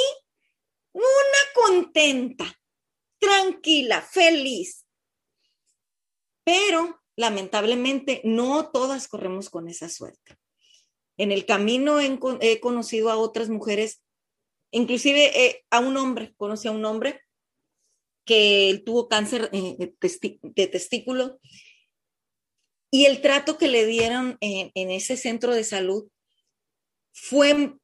una 0.93 1.43
contenta, 1.55 2.61
tranquila, 3.19 4.03
feliz. 4.03 4.85
Pero 6.45 7.01
lamentablemente 7.17 8.21
no 8.25 8.71
todas 8.71 9.09
corremos 9.09 9.51
con 9.51 9.69
esa 9.69 9.89
suerte. 9.89 10.39
En 11.17 11.33
el 11.33 11.47
camino 11.47 11.99
he, 12.01 12.61
conocido 12.61 13.11
a 13.11 13.17
otras 13.17 13.49
mujeres, 13.49 14.03
inclusive 14.71 15.47
eh, 15.47 15.65
a 15.71 15.81
un 15.81 15.97
hombre, 15.97 16.33
conocí 16.37 16.69
a 16.69 16.73
un 16.73 16.85
hombre 16.85 17.21
que 18.25 18.83
tuvo 18.87 19.09
cáncer 19.09 19.51
eh, 19.53 19.95
de 20.43 20.67
testículo 20.69 21.41
y 22.91 23.05
el 23.07 23.21
trato 23.21 23.59
que 23.59 23.69
le 23.69 23.85
dieron 23.87 24.39
en, 24.41 24.91
ese 24.91 25.17
centro 25.17 25.55
de 25.55 25.65
salud 25.65 26.09
fue 27.13 27.75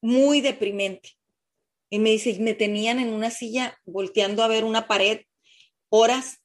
muy 0.00 0.40
deprimente. 0.40 1.10
Y 1.94 2.00
me 2.00 2.10
dice, 2.10 2.36
me 2.40 2.54
tenían 2.54 2.98
en 2.98 3.12
una 3.12 3.30
silla 3.30 3.78
volteando 3.84 4.42
a 4.42 4.48
ver 4.48 4.64
una 4.64 4.88
pared 4.88 5.20
horas 5.90 6.40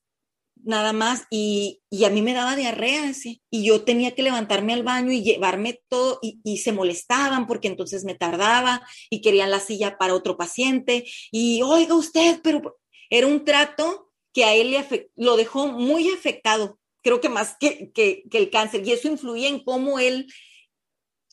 nada 0.61 0.93
más 0.93 1.23
y, 1.31 1.81
a 2.05 2.09
mí 2.09 2.21
me 2.21 2.33
daba 2.33 2.55
diarrea 2.55 3.11
y 3.49 3.63
yo 3.63 3.83
tenía 3.83 4.13
que 4.13 4.21
levantarme 4.21 4.73
al 4.73 4.83
baño 4.83 5.11
y 5.11 5.23
llevarme 5.23 5.81
todo 5.87 6.19
y, 6.21 6.39
y, 6.43 6.57
se 6.57 6.71
molestaban 6.71 7.47
porque 7.47 7.67
entonces 7.67 8.03
me 8.03 8.13
tardaba 8.13 8.85
y 9.09 9.21
querían 9.21 9.49
la 9.49 9.59
silla 9.59 9.97
para 9.97 10.13
otro 10.13 10.37
paciente 10.37 11.05
y 11.31 11.63
oiga 11.63 11.95
usted, 11.95 12.41
pero 12.43 12.77
era 13.09 13.25
un 13.25 13.43
trato 13.43 14.11
que 14.33 14.43
a 14.43 14.53
él 14.53 14.69
le 14.69 15.09
lo 15.15 15.35
dejó 15.35 15.67
muy 15.67 16.11
afectado 16.11 16.77
creo 17.01 17.21
que 17.21 17.29
más 17.29 17.55
que, 17.59 17.91
que, 17.91 18.23
el 18.31 18.51
cáncer, 18.51 18.85
y 18.85 18.91
eso 18.91 19.07
influía 19.07 19.47
en 19.47 19.63
cómo 19.63 19.97
él 19.97 20.31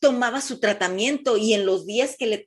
tomaba 0.00 0.40
su 0.40 0.58
tratamiento 0.58 1.36
y 1.36 1.52
en 1.52 1.66
los 1.66 1.84
días 1.84 2.16
que 2.18 2.26
le 2.26 2.44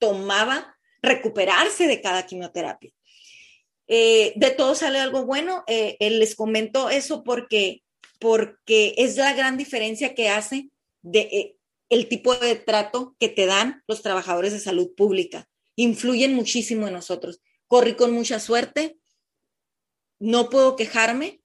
tomaba 0.00 0.74
recuperarse 1.02 1.86
de 1.86 2.00
cada 2.00 2.26
quimioterapia. 2.26 2.92
Eh, 3.88 4.32
de 4.36 4.50
todo 4.50 4.74
sale 4.74 4.98
algo 4.98 5.26
bueno. 5.26 5.64
Eh, 5.66 5.96
les 6.00 6.34
comento 6.34 6.88
eso 6.88 7.24
porque, 7.24 7.82
porque 8.18 8.94
es 8.96 9.16
la 9.16 9.34
gran 9.34 9.56
diferencia 9.56 10.14
que 10.14 10.28
hace 10.28 10.70
de 11.02 11.20
eh, 11.20 11.56
el 11.88 12.08
tipo 12.08 12.34
de 12.34 12.54
trato 12.54 13.16
que 13.18 13.28
te 13.28 13.46
dan 13.46 13.82
los 13.86 14.02
trabajadores 14.02 14.52
de 14.52 14.60
salud 14.60 14.94
pública. 14.94 15.48
Influyen 15.76 16.34
muchísimo 16.34 16.86
en 16.86 16.94
nosotros. 16.94 17.40
Corrí 17.66 17.94
con 17.94 18.12
mucha 18.12 18.40
suerte, 18.40 18.96
no 20.18 20.48
puedo 20.48 20.76
quejarme, 20.76 21.42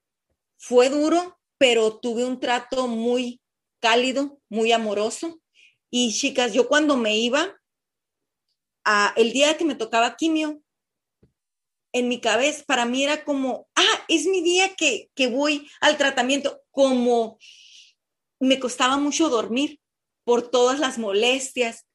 fue 0.57 0.89
duro, 0.89 1.39
pero 1.57 1.97
tuve 1.97 2.25
un 2.25 2.39
trato 2.39 2.87
muy 2.87 3.41
cálido, 3.79 4.39
muy 4.49 4.71
amoroso. 4.71 5.41
Y 5.89 6.13
chicas, 6.13 6.53
yo 6.53 6.67
cuando 6.67 6.95
me 6.95 7.17
iba, 7.17 7.59
el 9.15 9.33
día 9.33 9.57
que 9.57 9.65
me 9.65 9.75
tocaba 9.75 10.15
quimio, 10.15 10.61
en 11.93 12.09
mi 12.09 12.19
cabeza, 12.19 12.63
para 12.67 12.85
mí 12.85 13.03
era 13.03 13.23
como, 13.23 13.67
ah, 13.75 14.05
es 14.07 14.25
mi 14.27 14.41
día 14.41 14.75
que, 14.75 15.09
que 15.15 15.27
voy 15.27 15.69
al 15.81 15.97
tratamiento, 15.97 16.61
como 16.71 17.39
me 18.39 18.59
costaba 18.59 18.97
mucho 18.97 19.29
dormir 19.29 19.79
por 20.23 20.49
todas 20.49 20.79
las 20.79 20.97
molestias. 20.97 21.87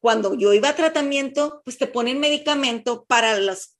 Cuando 0.00 0.34
yo 0.34 0.54
iba 0.54 0.70
a 0.70 0.76
tratamiento, 0.76 1.60
pues 1.64 1.76
te 1.76 1.86
ponen 1.86 2.20
medicamento 2.20 3.04
para 3.04 3.38
las 3.38 3.76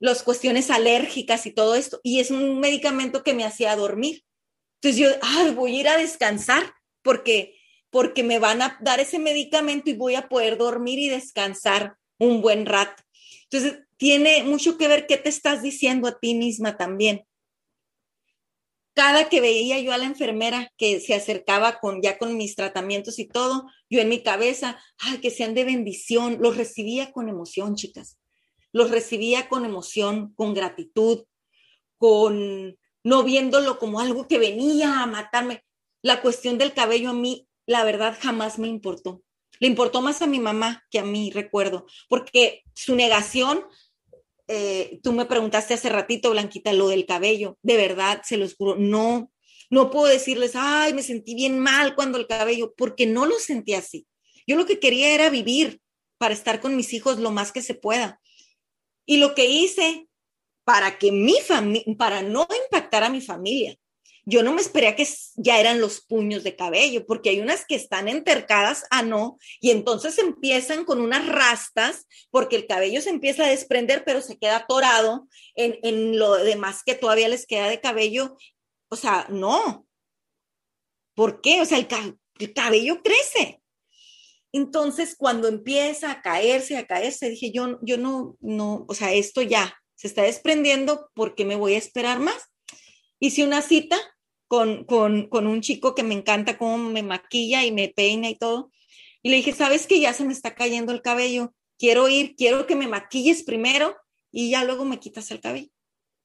las 0.00 0.22
cuestiones 0.22 0.70
alérgicas 0.70 1.46
y 1.46 1.52
todo 1.52 1.76
esto. 1.76 2.00
Y 2.02 2.20
es 2.20 2.30
un 2.30 2.58
medicamento 2.58 3.22
que 3.22 3.34
me 3.34 3.44
hacía 3.44 3.76
dormir. 3.76 4.24
Entonces 4.80 5.00
yo, 5.00 5.08
ay, 5.20 5.50
voy 5.50 5.76
a 5.76 5.80
ir 5.80 5.88
a 5.88 5.98
descansar 5.98 6.74
porque, 7.02 7.54
porque 7.90 8.22
me 8.22 8.38
van 8.38 8.62
a 8.62 8.78
dar 8.80 8.98
ese 8.98 9.18
medicamento 9.18 9.90
y 9.90 9.94
voy 9.94 10.14
a 10.14 10.28
poder 10.28 10.56
dormir 10.56 10.98
y 10.98 11.10
descansar 11.10 11.96
un 12.20 12.40
buen 12.40 12.66
rato. 12.66 13.02
Entonces, 13.50 13.80
tiene 13.96 14.44
mucho 14.44 14.78
que 14.78 14.86
ver 14.86 15.06
qué 15.08 15.16
te 15.16 15.28
estás 15.28 15.62
diciendo 15.62 16.06
a 16.06 16.18
ti 16.20 16.34
misma 16.34 16.76
también. 16.76 17.26
Cada 18.94 19.28
que 19.28 19.40
veía 19.40 19.80
yo 19.80 19.92
a 19.92 19.98
la 19.98 20.04
enfermera 20.04 20.72
que 20.76 21.00
se 21.00 21.14
acercaba 21.14 21.80
con 21.80 22.02
ya 22.02 22.18
con 22.18 22.36
mis 22.36 22.54
tratamientos 22.54 23.18
y 23.18 23.26
todo, 23.26 23.66
yo 23.88 24.00
en 24.00 24.08
mi 24.08 24.22
cabeza, 24.22 24.80
ay, 24.98 25.18
que 25.18 25.30
sean 25.30 25.54
de 25.54 25.64
bendición, 25.64 26.38
los 26.40 26.56
recibía 26.56 27.12
con 27.12 27.28
emoción, 27.28 27.74
chicas. 27.74 28.18
Los 28.72 28.90
recibía 28.90 29.48
con 29.48 29.64
emoción, 29.64 30.32
con 30.34 30.54
gratitud, 30.54 31.24
con 31.98 32.78
no 33.02 33.24
viéndolo 33.24 33.78
como 33.78 34.00
algo 34.00 34.28
que 34.28 34.38
venía 34.38 35.02
a 35.02 35.06
matarme. 35.06 35.64
La 36.02 36.20
cuestión 36.22 36.58
del 36.58 36.72
cabello 36.74 37.10
a 37.10 37.14
mí, 37.14 37.48
la 37.66 37.84
verdad, 37.84 38.16
jamás 38.20 38.58
me 38.58 38.68
importó. 38.68 39.22
Le 39.60 39.68
importó 39.68 40.02
más 40.02 40.22
a 40.22 40.26
mi 40.26 40.40
mamá 40.40 40.84
que 40.90 40.98
a 40.98 41.04
mí, 41.04 41.30
recuerdo, 41.30 41.86
porque 42.08 42.62
su 42.74 42.96
negación, 42.96 43.64
eh, 44.48 44.98
tú 45.02 45.12
me 45.12 45.26
preguntaste 45.26 45.74
hace 45.74 45.88
ratito, 45.88 46.30
Blanquita, 46.30 46.72
lo 46.72 46.88
del 46.88 47.06
cabello, 47.06 47.58
de 47.62 47.76
verdad, 47.76 48.22
se 48.24 48.36
los 48.36 48.56
juro, 48.56 48.74
no, 48.76 49.30
no 49.70 49.90
puedo 49.90 50.06
decirles, 50.06 50.52
ay, 50.54 50.94
me 50.94 51.02
sentí 51.02 51.34
bien 51.34 51.60
mal 51.60 51.94
cuando 51.94 52.18
el 52.18 52.26
cabello, 52.26 52.74
porque 52.76 53.06
no 53.06 53.26
lo 53.26 53.38
sentí 53.38 53.74
así. 53.74 54.06
Yo 54.46 54.56
lo 54.56 54.66
que 54.66 54.80
quería 54.80 55.14
era 55.14 55.30
vivir 55.30 55.80
para 56.18 56.34
estar 56.34 56.60
con 56.60 56.76
mis 56.76 56.92
hijos 56.92 57.18
lo 57.18 57.30
más 57.30 57.52
que 57.52 57.62
se 57.62 57.74
pueda. 57.74 58.20
Y 59.06 59.18
lo 59.18 59.34
que 59.34 59.46
hice 59.46 60.08
para 60.64 60.98
que 60.98 61.12
mi 61.12 61.34
familia, 61.40 61.84
para 61.96 62.22
no 62.22 62.46
impactar 62.64 63.04
a 63.04 63.10
mi 63.10 63.20
familia. 63.20 63.76
Yo 64.24 64.42
no 64.42 64.52
me 64.52 64.60
esperé 64.60 64.88
a 64.88 64.96
que 64.96 65.06
ya 65.36 65.58
eran 65.60 65.80
los 65.80 66.00
puños 66.00 66.44
de 66.44 66.56
cabello, 66.56 67.06
porque 67.06 67.30
hay 67.30 67.40
unas 67.40 67.64
que 67.64 67.74
están 67.74 68.08
entercadas 68.08 68.84
a 68.90 69.02
no, 69.02 69.38
y 69.60 69.70
entonces 69.70 70.18
empiezan 70.18 70.84
con 70.84 71.00
unas 71.00 71.26
rastas, 71.26 72.06
porque 72.30 72.56
el 72.56 72.66
cabello 72.66 73.00
se 73.00 73.10
empieza 73.10 73.44
a 73.44 73.48
desprender, 73.48 74.04
pero 74.04 74.20
se 74.20 74.38
queda 74.38 74.56
atorado 74.56 75.28
en, 75.54 76.18
lo 76.18 76.34
demás 76.34 76.82
que 76.84 76.94
todavía 76.94 77.28
les 77.28 77.46
queda 77.46 77.68
de 77.68 77.80
cabello. 77.80 78.36
O 78.88 78.96
sea, 78.96 79.26
no. 79.30 79.86
¿Por 81.14 81.40
qué? 81.40 81.60
O 81.60 81.64
sea, 81.64 81.78
el, 81.78 81.88
el 82.38 82.52
cabello 82.52 83.02
crece. 83.02 83.60
Entonces, 84.52 85.14
cuando 85.16 85.48
empieza 85.48 86.10
a 86.10 86.22
caerse, 86.22 86.76
a 86.76 86.86
caerse, 86.86 87.30
dije, 87.30 87.52
yo, 87.52 87.78
yo 87.82 87.98
no, 87.98 88.36
no, 88.40 88.84
o 88.88 88.94
sea, 88.94 89.12
esto 89.12 89.42
ya, 89.42 89.80
se 89.94 90.08
está 90.08 90.22
desprendiendo, 90.22 91.10
porque 91.14 91.44
me 91.44 91.56
voy 91.56 91.74
a 91.74 91.78
esperar 91.78 92.18
más? 92.18 92.50
Hice 93.20 93.44
una 93.44 93.62
cita 93.62 93.96
con, 94.48 94.84
con, 94.84 95.28
con 95.28 95.46
un 95.46 95.60
chico 95.60 95.94
que 95.94 96.02
me 96.02 96.14
encanta 96.14 96.58
cómo 96.58 96.78
me 96.78 97.02
maquilla 97.02 97.64
y 97.64 97.70
me 97.70 97.88
peina 97.88 98.28
y 98.28 98.34
todo. 98.34 98.72
Y 99.22 99.30
le 99.30 99.36
dije, 99.36 99.52
¿sabes 99.52 99.86
que 99.86 100.00
ya 100.00 100.12
se 100.12 100.24
me 100.24 100.32
está 100.32 100.54
cayendo 100.54 100.92
el 100.92 101.02
cabello? 101.02 101.54
Quiero 101.78 102.08
ir, 102.08 102.34
quiero 102.34 102.66
que 102.66 102.74
me 102.74 102.88
maquilles 102.88 103.42
primero 103.44 103.94
y 104.32 104.50
ya 104.50 104.64
luego 104.64 104.84
me 104.84 104.98
quitas 104.98 105.30
el 105.30 105.40
cabello. 105.40 105.70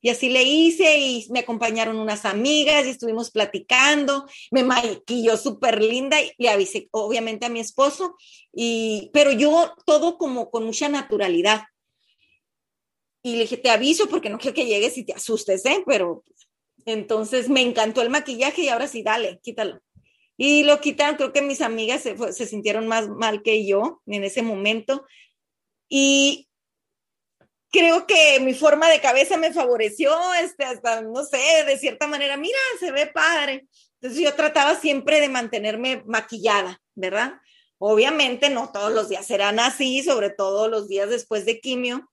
Y 0.01 0.09
así 0.09 0.29
le 0.29 0.43
hice 0.43 0.99
y 0.99 1.25
me 1.31 1.39
acompañaron 1.39 1.97
unas 1.97 2.25
amigas 2.25 2.85
y 2.85 2.91
estuvimos 2.91 3.31
platicando. 3.31 4.27
Me 4.51 4.63
maquilló 4.63 5.35
súper 5.35 5.83
linda 5.83 6.21
y 6.21 6.31
le 6.37 6.49
avisé 6.49 6.87
obviamente 6.91 7.47
a 7.47 7.49
mi 7.49 7.59
esposo. 7.59 8.15
Y, 8.53 9.09
pero 9.13 9.31
yo 9.31 9.73
todo 9.85 10.19
como 10.19 10.51
con 10.51 10.63
mucha 10.63 10.89
naturalidad. 10.89 11.63
Y 13.23 13.33
le 13.33 13.41
dije, 13.41 13.57
te 13.57 13.71
aviso 13.71 14.07
porque 14.07 14.29
no 14.29 14.37
quiero 14.37 14.53
que 14.53 14.67
llegues 14.67 14.95
y 14.99 15.05
te 15.05 15.13
asustes, 15.13 15.65
¿eh? 15.65 15.83
Pero 15.87 16.23
entonces 16.86 17.49
me 17.49 17.61
encantó 17.61 18.01
el 18.01 18.09
maquillaje 18.09 18.63
y 18.63 18.69
ahora 18.69 18.88
sí, 18.88 19.03
dale, 19.03 19.39
quítalo. 19.41 19.81
Y 20.38 20.63
lo 20.63 20.81
quitaron, 20.81 21.15
creo 21.15 21.33
que 21.33 21.41
mis 21.41 21.61
amigas 21.61 22.01
se, 22.03 22.45
sintieron 22.45 22.88
más 22.88 23.07
mal 23.07 23.41
que 23.41 23.65
yo 23.65 24.01
en 24.05 24.23
ese 24.23 24.41
momento. 24.41 25.05
Y 25.88 26.49
creo 27.71 28.05
que 28.05 28.39
mi 28.41 28.53
forma 28.53 28.89
de 28.89 29.01
cabeza 29.01 29.38
me 29.38 29.53
favoreció, 29.53 30.13
este, 30.36 30.65
hasta, 30.65 31.01
no 31.01 31.23
sé, 31.23 31.63
de 31.65 31.77
cierta 31.77 32.07
manera, 32.07 32.38
mira, 32.38 32.57
se 32.79 32.91
ve 32.91 33.07
padre. 33.07 33.67
Entonces 33.99 34.23
yo 34.23 34.33
trataba 34.36 34.75
siempre 34.75 35.21
de 35.21 35.29
mantenerme 35.29 36.03
maquillada, 36.05 36.81
¿verdad? 36.95 37.39
Obviamente 37.77 38.49
no 38.49 38.71
todos 38.71 38.91
los 38.91 39.09
días 39.09 39.25
serán 39.25 39.59
así, 39.59 40.03
sobre 40.03 40.29
todo 40.29 40.67
los 40.67 40.88
días 40.88 41.09
después 41.09 41.45
de 41.45 41.59
quimio, 41.59 42.09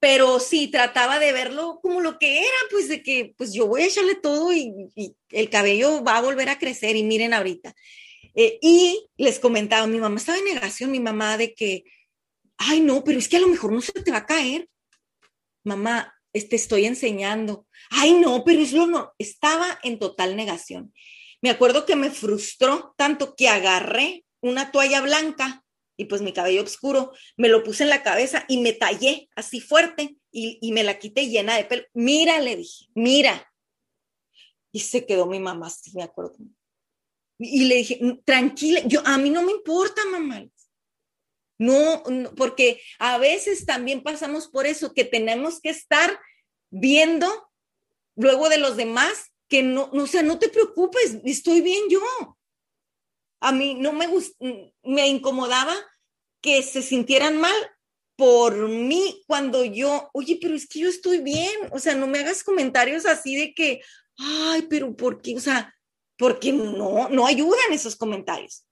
pero 0.00 0.38
sí 0.40 0.68
trataba 0.68 1.18
de 1.18 1.32
verlo 1.32 1.80
como 1.82 2.00
lo 2.00 2.18
que 2.18 2.38
era, 2.38 2.58
pues 2.70 2.88
de 2.88 3.02
que 3.02 3.34
pues 3.36 3.52
yo 3.52 3.66
voy 3.66 3.82
a 3.82 3.86
echarle 3.86 4.14
todo 4.14 4.52
y, 4.52 4.74
el 5.30 5.50
cabello 5.50 6.02
va 6.02 6.18
a 6.18 6.22
volver 6.22 6.48
a 6.48 6.58
crecer 6.58 6.96
y 6.96 7.02
miren 7.02 7.34
ahorita. 7.34 7.74
Eh, 8.34 8.58
y 8.62 9.08
les 9.16 9.38
comentaba, 9.38 9.86
mi 9.86 9.98
mamá 9.98 10.16
estaba 10.16 10.38
en 10.38 10.44
negación, 10.44 10.90
mi 10.90 11.00
mamá 11.00 11.36
de 11.36 11.54
que, 11.54 11.84
ay 12.56 12.80
no, 12.80 13.02
pero 13.04 13.18
es 13.18 13.28
que 13.28 13.36
a 13.36 13.40
lo 13.40 13.48
mejor 13.48 13.72
no 13.72 13.80
se 13.80 13.92
te 13.92 14.10
va 14.10 14.18
a 14.18 14.26
caer. 14.26 14.68
Mamá, 15.64 16.14
te 16.46 16.56
estoy 16.56 16.86
enseñando. 16.86 17.66
Ay 17.90 18.14
no, 18.14 18.44
pero 18.44 18.60
es 18.60 18.72
lo 18.72 18.86
no, 18.86 19.12
estaba 19.18 19.78
en 19.82 19.98
total 19.98 20.36
negación. 20.36 20.92
Me 21.40 21.50
acuerdo 21.50 21.86
que 21.86 21.96
me 21.96 22.10
frustró 22.10 22.94
tanto 22.96 23.34
que 23.34 23.48
agarré 23.48 24.24
una 24.40 24.70
toalla 24.70 25.00
blanca 25.00 25.64
y 25.98 26.04
pues 26.04 26.22
mi 26.22 26.32
cabello 26.32 26.62
oscuro, 26.62 27.12
me 27.36 27.48
lo 27.48 27.64
puse 27.64 27.82
en 27.82 27.90
la 27.90 28.04
cabeza 28.04 28.44
y 28.48 28.58
me 28.58 28.72
tallé 28.72 29.28
así 29.34 29.60
fuerte 29.60 30.16
y, 30.30 30.70
me 30.72 30.84
la 30.84 30.96
quité 30.98 31.28
llena 31.28 31.56
de 31.56 31.64
pelo. 31.64 31.82
Mira, 31.92 32.40
le 32.40 32.56
dije, 32.56 32.86
mira. 32.94 33.52
Y 34.70 34.80
se 34.80 35.04
quedó 35.04 35.26
mi 35.26 35.40
mamá 35.40 35.66
así, 35.66 35.90
me 35.94 36.04
acuerdo. 36.04 36.36
Y 37.38 37.64
le 37.64 37.74
dije, 37.76 37.98
mm, 38.00 38.22
tranquila, 38.24 38.80
yo, 38.86 39.02
a 39.04 39.18
mí 39.18 39.28
no 39.28 39.42
me 39.42 39.50
importa, 39.50 40.00
mamá. 40.06 40.46
No, 41.58 42.04
no, 42.04 42.32
porque 42.36 42.80
a 43.00 43.18
veces 43.18 43.66
también 43.66 44.04
pasamos 44.04 44.46
por 44.46 44.66
eso, 44.66 44.94
que 44.94 45.04
tenemos 45.04 45.60
que 45.60 45.70
estar 45.70 46.16
viendo 46.70 47.26
luego 48.14 48.48
de 48.48 48.58
los 48.58 48.76
demás 48.76 49.32
que 49.48 49.64
no, 49.64 49.90
no 49.92 50.04
o 50.04 50.06
sea, 50.06 50.22
no 50.22 50.38
te 50.38 50.48
preocupes, 50.48 51.18
estoy 51.24 51.60
bien 51.60 51.82
yo. 51.88 52.37
A 53.40 53.52
mí 53.52 53.74
no 53.74 53.92
me 53.92 54.08
me 54.82 55.08
incomodaba 55.08 55.74
que 56.40 56.62
se 56.62 56.82
sintieran 56.82 57.38
mal 57.38 57.54
por 58.16 58.68
mí 58.68 59.22
cuando 59.28 59.64
yo, 59.64 60.10
oye, 60.12 60.38
pero 60.42 60.56
es 60.56 60.68
que 60.68 60.80
yo 60.80 60.88
estoy 60.88 61.18
bien, 61.18 61.54
o 61.70 61.78
sea, 61.78 61.94
no 61.94 62.08
me 62.08 62.18
hagas 62.18 62.42
comentarios 62.42 63.06
así 63.06 63.36
de 63.36 63.54
que, 63.54 63.80
ay, 64.16 64.62
pero 64.68 64.96
¿por 64.96 65.22
qué? 65.22 65.36
O 65.36 65.40
sea, 65.40 65.72
porque 66.16 66.52
no, 66.52 67.08
no 67.08 67.26
ayudan 67.26 67.72
esos 67.72 67.94
comentarios. 67.94 68.66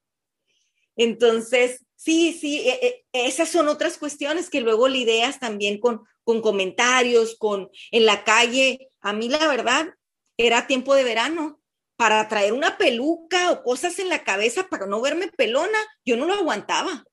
Entonces, 0.97 1.87
sí, 1.95 2.33
sí, 2.33 2.63
e, 2.69 3.05
e, 3.13 3.27
esas 3.27 3.49
son 3.49 3.69
otras 3.69 3.99
cuestiones 3.99 4.51
que 4.51 4.61
luego 4.61 4.89
lidias 4.89 5.39
también 5.39 5.79
con, 5.79 6.03
con 6.25 6.41
comentarios, 6.41 7.37
con 7.37 7.71
en 7.93 8.05
la 8.05 8.25
calle. 8.25 8.91
A 9.01 9.13
mí 9.13 9.29
la 9.29 9.47
verdad 9.47 9.95
era 10.37 10.67
tiempo 10.67 10.95
de 10.95 11.05
verano 11.05 11.61
para 11.97 12.29
traer 12.29 12.53
una 12.53 12.77
peluca 12.79 13.51
o 13.51 13.63
cosas 13.63 13.99
en 13.99 14.09
la 14.09 14.23
cabeza 14.23 14.69
para 14.69 14.87
no 14.87 15.01
verme 15.01 15.29
pelona, 15.29 15.79
yo 16.05 16.17
no 16.17 16.27
lo 16.27 16.35
aguantaba. 16.35 17.05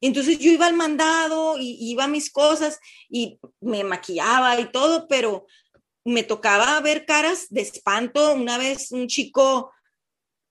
Entonces 0.00 0.38
yo 0.38 0.52
iba 0.52 0.66
al 0.66 0.74
mandado 0.74 1.58
y 1.58 1.76
iba 1.80 2.04
a 2.04 2.08
mis 2.08 2.30
cosas 2.30 2.78
y 3.08 3.40
me 3.60 3.82
maquillaba 3.82 4.60
y 4.60 4.70
todo, 4.70 5.08
pero 5.08 5.46
me 6.04 6.22
tocaba 6.22 6.78
ver 6.80 7.04
caras 7.04 7.46
de 7.50 7.62
espanto. 7.62 8.34
Una 8.34 8.58
vez 8.58 8.92
un 8.92 9.08
chico 9.08 9.72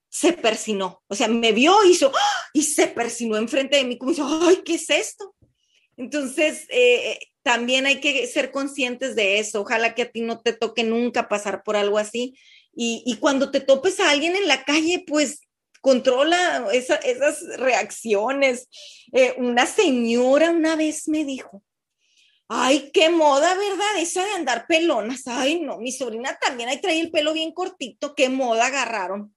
se 0.10 0.34
persinó, 0.34 1.04
o 1.08 1.16
sea, 1.16 1.28
me 1.28 1.52
vio 1.52 1.84
hizo, 1.84 2.12
¡ah! 2.14 2.50
y 2.54 2.64
se 2.64 2.88
persinó 2.88 3.38
enfrente 3.38 3.78
de 3.78 3.84
mí 3.84 3.98
como 3.98 4.12
dice, 4.12 4.24
ay, 4.26 4.62
¿qué 4.66 4.76
es 4.76 4.90
esto? 4.90 5.36
Entonces, 5.96 6.66
eh, 6.70 7.20
también 7.44 7.86
hay 7.86 8.00
que 8.00 8.28
ser 8.28 8.52
conscientes 8.52 9.16
de 9.16 9.40
eso. 9.40 9.62
Ojalá 9.62 9.96
que 9.96 10.04
a 10.04 10.12
ti 10.12 10.22
no 10.22 10.40
te 10.42 10.54
toque 10.54 10.84
nunca 10.84 11.28
pasar 11.28 11.64
por 11.64 11.76
algo 11.76 11.98
así, 11.98 12.38
y, 12.80 13.18
cuando 13.20 13.50
te 13.50 13.60
topes 13.60 14.00
a 14.00 14.12
alguien 14.12 14.36
en 14.36 14.48
la 14.48 14.64
calle, 14.64 15.04
pues 15.08 15.42
controla 15.82 16.68
esas 16.72 17.42
reacciones. 17.58 18.70
Eh, 19.14 19.34
una 19.38 19.66
señora 19.66 20.52
una 20.52 20.76
vez 20.76 21.08
me 21.08 21.26
dijo, 21.26 21.64
ay, 22.48 22.92
qué 22.94 23.10
moda, 23.10 23.56
¿verdad? 23.56 23.98
Esa 24.00 24.24
de 24.24 24.32
andar 24.34 24.68
pelonas. 24.68 25.24
Ay, 25.26 25.60
no, 25.60 25.80
mi 25.80 25.92
sobrina 25.92 26.38
también 26.40 26.70
ahí 26.70 26.80
trae 26.80 27.00
el 27.00 27.10
pelo 27.10 27.34
bien 27.34 27.52
cortito, 27.52 28.14
qué 28.14 28.30
moda 28.30 28.68
agarraron. 28.68 29.36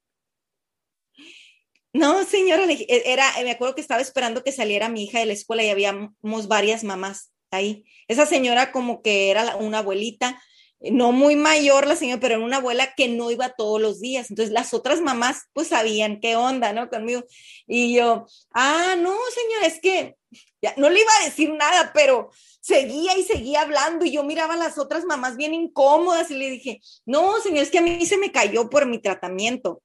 No, 1.93 2.25
señora, 2.25 2.65
e, 2.71 3.03
era, 3.07 3.25
me 3.43 3.53
acuerdo 3.53 3.75
que 3.75 3.81
estaba 3.81 4.03
esperando 4.03 4.45
que 4.45 4.53
saliera 4.53 4.91
mi 4.91 5.05
hija 5.05 5.19
de 5.19 5.27
la 5.27 5.33
escuela 5.33 5.65
y 5.65 5.71
habíamos 5.71 6.47
varias 6.47 6.85
mamás 6.85 7.33
ahí. 7.51 7.85
Esa 8.07 8.27
señora 8.27 8.71
como 8.71 9.03
que 9.03 9.31
era 9.31 9.57
una 9.57 9.79
abuelita, 9.79 10.41
no 10.81 11.13
muy 11.13 11.37
mayor 11.37 11.87
la 11.87 11.97
señora, 11.97 12.21
pero 12.21 12.37
era 12.37 12.45
una 12.45 12.57
abuela 12.57 12.95
que 12.95 13.09
no 13.09 13.31
iba 13.31 13.51
todos 13.51 13.81
los 13.81 14.01
días. 14.01 14.31
Entonces 14.31 14.53
las 14.53 14.73
otras 14.73 15.01
mamás 15.01 15.49
pues 15.53 15.69
sabían 15.69 16.21
qué 16.21 16.37
onda, 16.37 16.73
¿no? 16.73 16.89
Conmigo. 16.89 17.25
Y 17.67 17.95
yo, 17.95 18.27
ah, 18.53 18.97
no, 18.99 19.15
señora, 19.35 19.67
es 19.67 19.81
que 19.81 20.17
ya 20.63 20.75
no 20.77 20.89
le 20.89 21.01
iba 21.01 21.11
a 21.21 21.25
decir 21.25 21.53
nada, 21.53 21.93
pero 21.93 22.31
seguía 22.61 23.17
y 23.19 23.25
seguía 23.25 23.63
hablando 23.63 24.05
y 24.05 24.13
yo 24.13 24.23
miraba 24.25 24.55
a 24.55 24.59
las 24.59 24.79
otras 24.79 25.05
mamás 25.05 25.37
bien 25.37 25.55
incómodas 25.55 26.31
y 26.31 26.35
le 26.35 26.51
dije, 26.51 26.81
no, 27.05 27.41
señor, 27.41 27.63
es 27.63 27.71
que 27.71 27.79
a 27.79 27.83
mí 27.83 28.05
se 28.07 28.19
me 28.19 28.33
cayó 28.33 28.71
por 28.71 28.87
mi 28.87 28.99
tratamiento, 28.99 29.83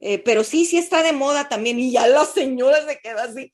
eh, 0.00 0.18
pero 0.18 0.44
sí, 0.44 0.64
sí 0.64 0.78
está 0.78 1.02
de 1.02 1.12
moda 1.12 1.48
también 1.48 1.78
y 1.78 1.92
ya 1.92 2.06
la 2.06 2.24
señora 2.24 2.84
se 2.86 2.98
quedó 2.98 3.18
así. 3.20 3.52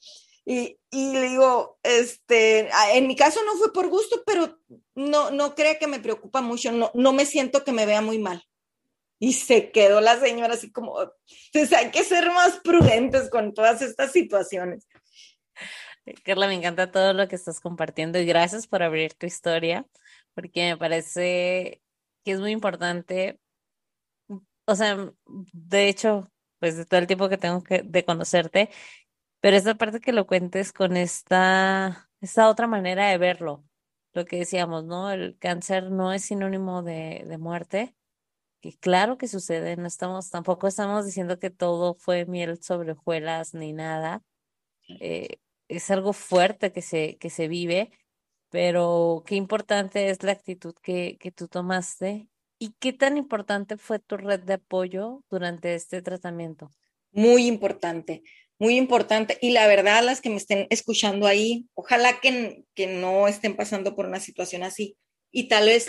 Y, 0.50 0.80
y, 0.90 1.12
le 1.12 1.28
digo, 1.28 1.78
este, 1.82 2.70
en 2.94 3.06
mi 3.06 3.14
caso 3.14 3.38
no 3.44 3.54
fue 3.56 3.70
por 3.70 3.88
gusto, 3.88 4.22
pero 4.24 4.58
no, 4.94 5.30
no 5.30 5.54
crea 5.54 5.78
que 5.78 5.86
me 5.86 6.00
preocupa 6.00 6.40
mucho, 6.40 6.72
no, 6.72 6.90
no 6.94 7.12
me 7.12 7.26
siento 7.26 7.64
que 7.64 7.72
me 7.72 7.84
vea 7.84 8.00
muy 8.00 8.18
mal. 8.18 8.42
Y 9.18 9.34
se 9.34 9.70
quedó 9.70 10.00
la 10.00 10.18
señora 10.18 10.54
así 10.54 10.72
como, 10.72 11.02
entonces 11.52 11.76
hay 11.76 11.90
que 11.90 12.02
ser 12.02 12.32
más 12.32 12.60
prudentes 12.60 13.28
con 13.28 13.52
todas 13.52 13.82
estas 13.82 14.10
situaciones. 14.10 14.88
Carla, 16.24 16.46
me 16.46 16.54
encanta 16.54 16.90
todo 16.90 17.12
lo 17.12 17.28
que 17.28 17.36
estás 17.36 17.60
compartiendo 17.60 18.18
y 18.18 18.24
gracias 18.24 18.66
por 18.66 18.82
abrir 18.82 19.12
tu 19.12 19.26
historia, 19.26 19.86
porque 20.32 20.70
me 20.70 20.78
parece 20.78 21.82
que 22.24 22.32
es 22.32 22.40
muy 22.40 22.52
importante. 22.52 23.38
O 24.64 24.74
sea, 24.74 25.12
de 25.26 25.88
hecho, 25.90 26.32
pues 26.58 26.78
de 26.78 26.86
todo 26.86 27.00
el 27.00 27.06
tiempo 27.06 27.28
que 27.28 27.36
tengo 27.36 27.62
que, 27.62 27.82
de 27.82 28.04
conocerte, 28.06 28.70
pero 29.40 29.56
esta 29.56 29.76
parte 29.76 30.00
que 30.00 30.12
lo 30.12 30.26
cuentes 30.26 30.72
con 30.72 30.96
esta, 30.96 32.10
esta 32.20 32.48
otra 32.48 32.66
manera 32.66 33.08
de 33.08 33.18
verlo, 33.18 33.64
lo 34.12 34.24
que 34.24 34.38
decíamos, 34.38 34.84
¿no? 34.84 35.10
El 35.10 35.38
cáncer 35.38 35.90
no 35.90 36.12
es 36.12 36.24
sinónimo 36.24 36.82
de, 36.82 37.24
de 37.26 37.38
muerte, 37.38 37.94
que 38.60 38.76
claro 38.76 39.18
que 39.18 39.28
sucede, 39.28 39.76
no 39.76 39.86
estamos, 39.86 40.30
tampoco 40.30 40.66
estamos 40.66 41.04
diciendo 41.06 41.38
que 41.38 41.50
todo 41.50 41.94
fue 41.94 42.26
miel 42.26 42.62
sobre 42.62 42.92
hojuelas 42.92 43.54
ni 43.54 43.72
nada. 43.72 44.22
Eh, 45.00 45.38
es 45.68 45.90
algo 45.90 46.12
fuerte 46.12 46.72
que 46.72 46.82
se, 46.82 47.18
que 47.18 47.30
se 47.30 47.46
vive, 47.46 47.92
pero 48.50 49.22
qué 49.26 49.36
importante 49.36 50.10
es 50.10 50.22
la 50.22 50.32
actitud 50.32 50.74
que, 50.82 51.18
que 51.20 51.30
tú 51.30 51.46
tomaste 51.46 52.28
y 52.58 52.72
qué 52.80 52.92
tan 52.92 53.16
importante 53.16 53.76
fue 53.76 53.98
tu 53.98 54.16
red 54.16 54.40
de 54.40 54.54
apoyo 54.54 55.22
durante 55.30 55.74
este 55.74 56.02
tratamiento. 56.02 56.70
Muy 57.12 57.46
importante, 57.46 58.22
muy 58.58 58.76
importante. 58.76 59.38
Y 59.40 59.50
la 59.50 59.66
verdad, 59.66 60.02
las 60.02 60.20
que 60.20 60.30
me 60.30 60.36
estén 60.36 60.66
escuchando 60.70 61.26
ahí, 61.26 61.66
ojalá 61.74 62.20
que, 62.20 62.64
que 62.74 62.86
no 62.86 63.28
estén 63.28 63.56
pasando 63.56 63.94
por 63.94 64.06
una 64.06 64.20
situación 64.20 64.62
así. 64.62 64.96
Y 65.30 65.48
tal 65.48 65.66
vez 65.66 65.88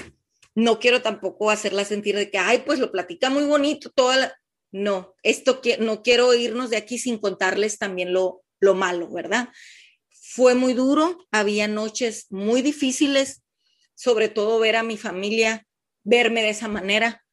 no 0.55 0.79
quiero 0.79 1.01
tampoco 1.01 1.49
hacerla 1.49 1.85
sentir 1.85 2.15
de 2.15 2.29
que, 2.29 2.37
ay, 2.37 2.63
pues 2.65 2.79
lo 2.79 2.91
platica 2.91 3.29
muy 3.29 3.43
bonito, 3.45 3.89
toda. 3.89 4.37
No, 4.71 5.15
esto 5.23 5.61
que 5.61 5.77
no 5.77 6.03
quiero 6.03 6.33
irnos 6.33 6.69
de 6.69 6.77
aquí 6.77 6.99
sin 6.99 7.17
contarles 7.17 7.79
también 7.79 8.13
lo, 8.13 8.43
lo 8.59 8.75
malo, 8.75 9.09
¿verdad? 9.11 9.49
Fue 10.09 10.53
muy 10.53 10.73
duro, 10.73 11.25
había 11.31 11.67
noches 11.67 12.27
muy 12.29 12.61
difíciles, 12.61 13.41
sobre 13.95 14.29
todo 14.29 14.59
ver 14.59 14.75
a 14.75 14.83
mi 14.83 14.95
familia, 14.95 15.65
verme 16.03 16.43
de 16.43 16.49
esa 16.49 16.67
manera. 16.67 17.25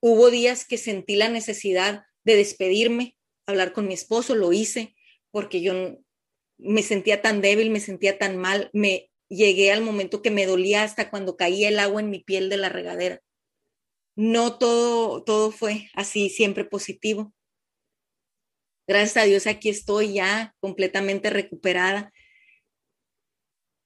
Hubo 0.00 0.30
días 0.30 0.64
que 0.64 0.76
sentí 0.76 1.14
la 1.14 1.28
necesidad 1.28 2.04
de 2.24 2.36
despedirme, 2.36 3.16
hablar 3.46 3.72
con 3.72 3.86
mi 3.86 3.94
esposo, 3.94 4.34
lo 4.34 4.52
hice, 4.52 4.94
porque 5.30 5.60
yo 5.60 5.98
me 6.58 6.82
sentía 6.82 7.22
tan 7.22 7.40
débil, 7.40 7.70
me 7.70 7.80
sentía 7.80 8.18
tan 8.18 8.36
mal, 8.36 8.70
me 8.72 9.10
llegué 9.28 9.72
al 9.72 9.82
momento 9.82 10.22
que 10.22 10.30
me 10.30 10.46
dolía 10.46 10.82
hasta 10.82 11.10
cuando 11.10 11.36
caía 11.36 11.68
el 11.68 11.78
agua 11.78 12.00
en 12.00 12.10
mi 12.10 12.20
piel 12.20 12.48
de 12.48 12.56
la 12.56 12.68
regadera. 12.68 13.20
No 14.16 14.58
todo, 14.58 15.24
todo 15.24 15.50
fue 15.50 15.90
así, 15.94 16.30
siempre 16.30 16.64
positivo. 16.64 17.34
Gracias 18.86 19.16
a 19.16 19.26
Dios 19.26 19.46
aquí 19.46 19.70
estoy 19.70 20.14
ya 20.14 20.54
completamente 20.60 21.30
recuperada. 21.30 22.12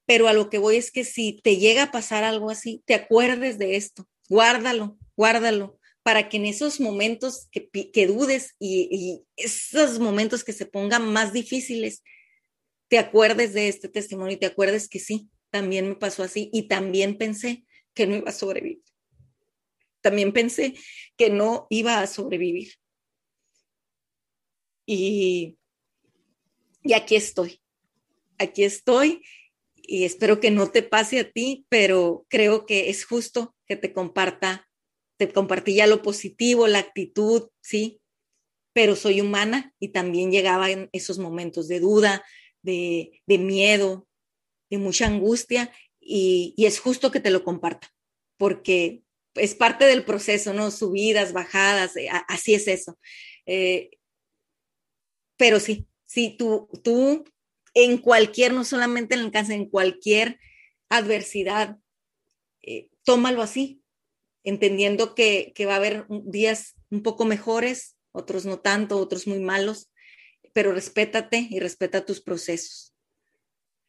Pero 0.07 0.27
a 0.27 0.33
lo 0.33 0.51
que 0.51 0.59
voy 0.59 0.77
es 0.77 0.91
que 0.91 1.05
si 1.05 1.41
te 1.43 1.57
llega 1.57 1.85
a 1.85 1.93
pasar 1.93 2.25
algo 2.25 2.51
así, 2.51 2.83
te 2.87 2.95
acuerdes 2.95 3.59
de 3.59 3.77
esto, 3.77 4.09
guárdalo, 4.29 4.99
guárdalo, 5.17 5.78
para 6.09 6.31
que 6.31 6.39
en 6.39 6.47
esos 6.47 6.81
momentos 6.81 7.51
que, 7.53 8.07
dudes 8.07 8.57
y, 8.59 8.89
y, 8.91 9.27
esos 9.37 9.99
momentos 9.99 10.43
que 10.43 10.55
se 10.55 10.65
pongan 10.65 11.13
más 11.13 11.35
difíciles, 11.35 12.03
te 12.89 12.97
acuerdes 12.97 13.53
de 13.53 13.69
este 13.69 13.91
testimonio 13.91 14.33
y 14.35 14.39
te 14.39 14.47
acuerdes 14.47 14.89
que 14.89 15.01
sí, 15.01 15.29
también 15.51 15.87
me 15.87 15.97
pasó 15.97 16.23
así 16.23 16.49
y 16.51 16.67
también 16.67 17.19
pensé 17.19 17.67
que 17.93 18.07
no 18.07 18.17
iba 18.17 18.31
a 18.31 18.33
sobrevivir. 18.33 18.81
También 20.01 20.33
pensé 20.33 20.73
que 21.19 21.29
no 21.29 21.67
iba 21.69 22.01
a 22.01 22.07
sobrevivir. 22.07 22.73
Y, 24.87 25.59
y 26.85 26.95
aquí 26.95 27.17
estoy, 27.17 27.61
aquí 28.39 28.65
estoy 28.65 29.23
y 29.75 30.05
espero 30.05 30.41
que 30.41 30.51
no 30.51 30.71
te 30.71 30.83
pase 30.83 31.21
a 31.21 31.31
ti, 31.31 31.67
pero 31.69 32.25
creo 32.31 32.65
que 32.65 32.89
es 32.89 33.05
justo 33.05 33.55
que 33.67 33.77
te 33.77 33.93
comparta, 33.93 34.68
te 35.19 35.31
compartí 35.33 35.75
ya 35.75 35.87
lo 35.87 36.01
positivo, 36.03 36.67
la 36.67 36.79
actitud, 36.79 37.51
sí, 37.61 38.01
pero 38.73 38.97
soy 38.97 39.21
humana 39.21 39.75
y 39.79 39.89
también 39.89 40.31
llegaba 40.31 40.71
en 40.71 40.89
esos 40.93 41.19
momentos 41.19 41.69
de 41.69 41.81
duda, 41.81 42.25
de, 42.63 43.21
miedo, 43.27 44.07
de 44.71 44.79
mucha 44.79 45.07
angustia 45.07 45.73
y, 46.01 46.55
y, 46.57 46.67
es 46.67 46.79
justo 46.79 47.11
que 47.11 47.21
te 47.21 47.31
lo 47.31 47.45
comparta, 47.45 47.93
porque 48.37 49.03
es 49.35 49.55
parte 49.55 49.85
del 49.85 50.05
proceso, 50.05 50.55
¿no? 50.55 50.71
Subidas, 50.71 51.33
bajadas, 51.33 51.97
eh, 51.97 52.09
así 52.29 52.55
es 52.55 52.69
eso. 52.69 52.99
Eh, 53.47 53.91
pero 55.37 55.61
sí, 55.61 55.89
sí, 56.07 56.37
tú, 56.39 56.69
tú 56.83 57.25
en 57.75 57.99
cualquier, 57.99 58.53
no 58.53 58.65
solamente 58.65 59.15
en 59.15 59.23
el 59.23 59.31
cáncer, 59.31 59.57
en 59.57 59.69
cualquier 59.69 60.39
adversidad, 60.89 61.79
eh, 62.63 62.91
tómalo 63.05 63.43
así, 63.43 63.78
entendiendo 64.49 65.15
que, 65.15 65.53
que 65.55 65.67
va 65.67 65.75
a 65.75 65.77
haber 65.77 66.07
días 66.09 66.75
un 66.91 67.03
poco 67.03 67.25
mejores, 67.25 67.97
otros 68.13 68.45
no 68.47 68.59
tanto, 68.59 68.99
otros 68.99 69.27
muy 69.27 69.41
malos, 69.41 69.91
pero 70.53 70.73
respétate 70.73 71.47
y 71.51 71.61
respeta 71.61 72.05
tus 72.05 72.21
procesos. 72.21 72.95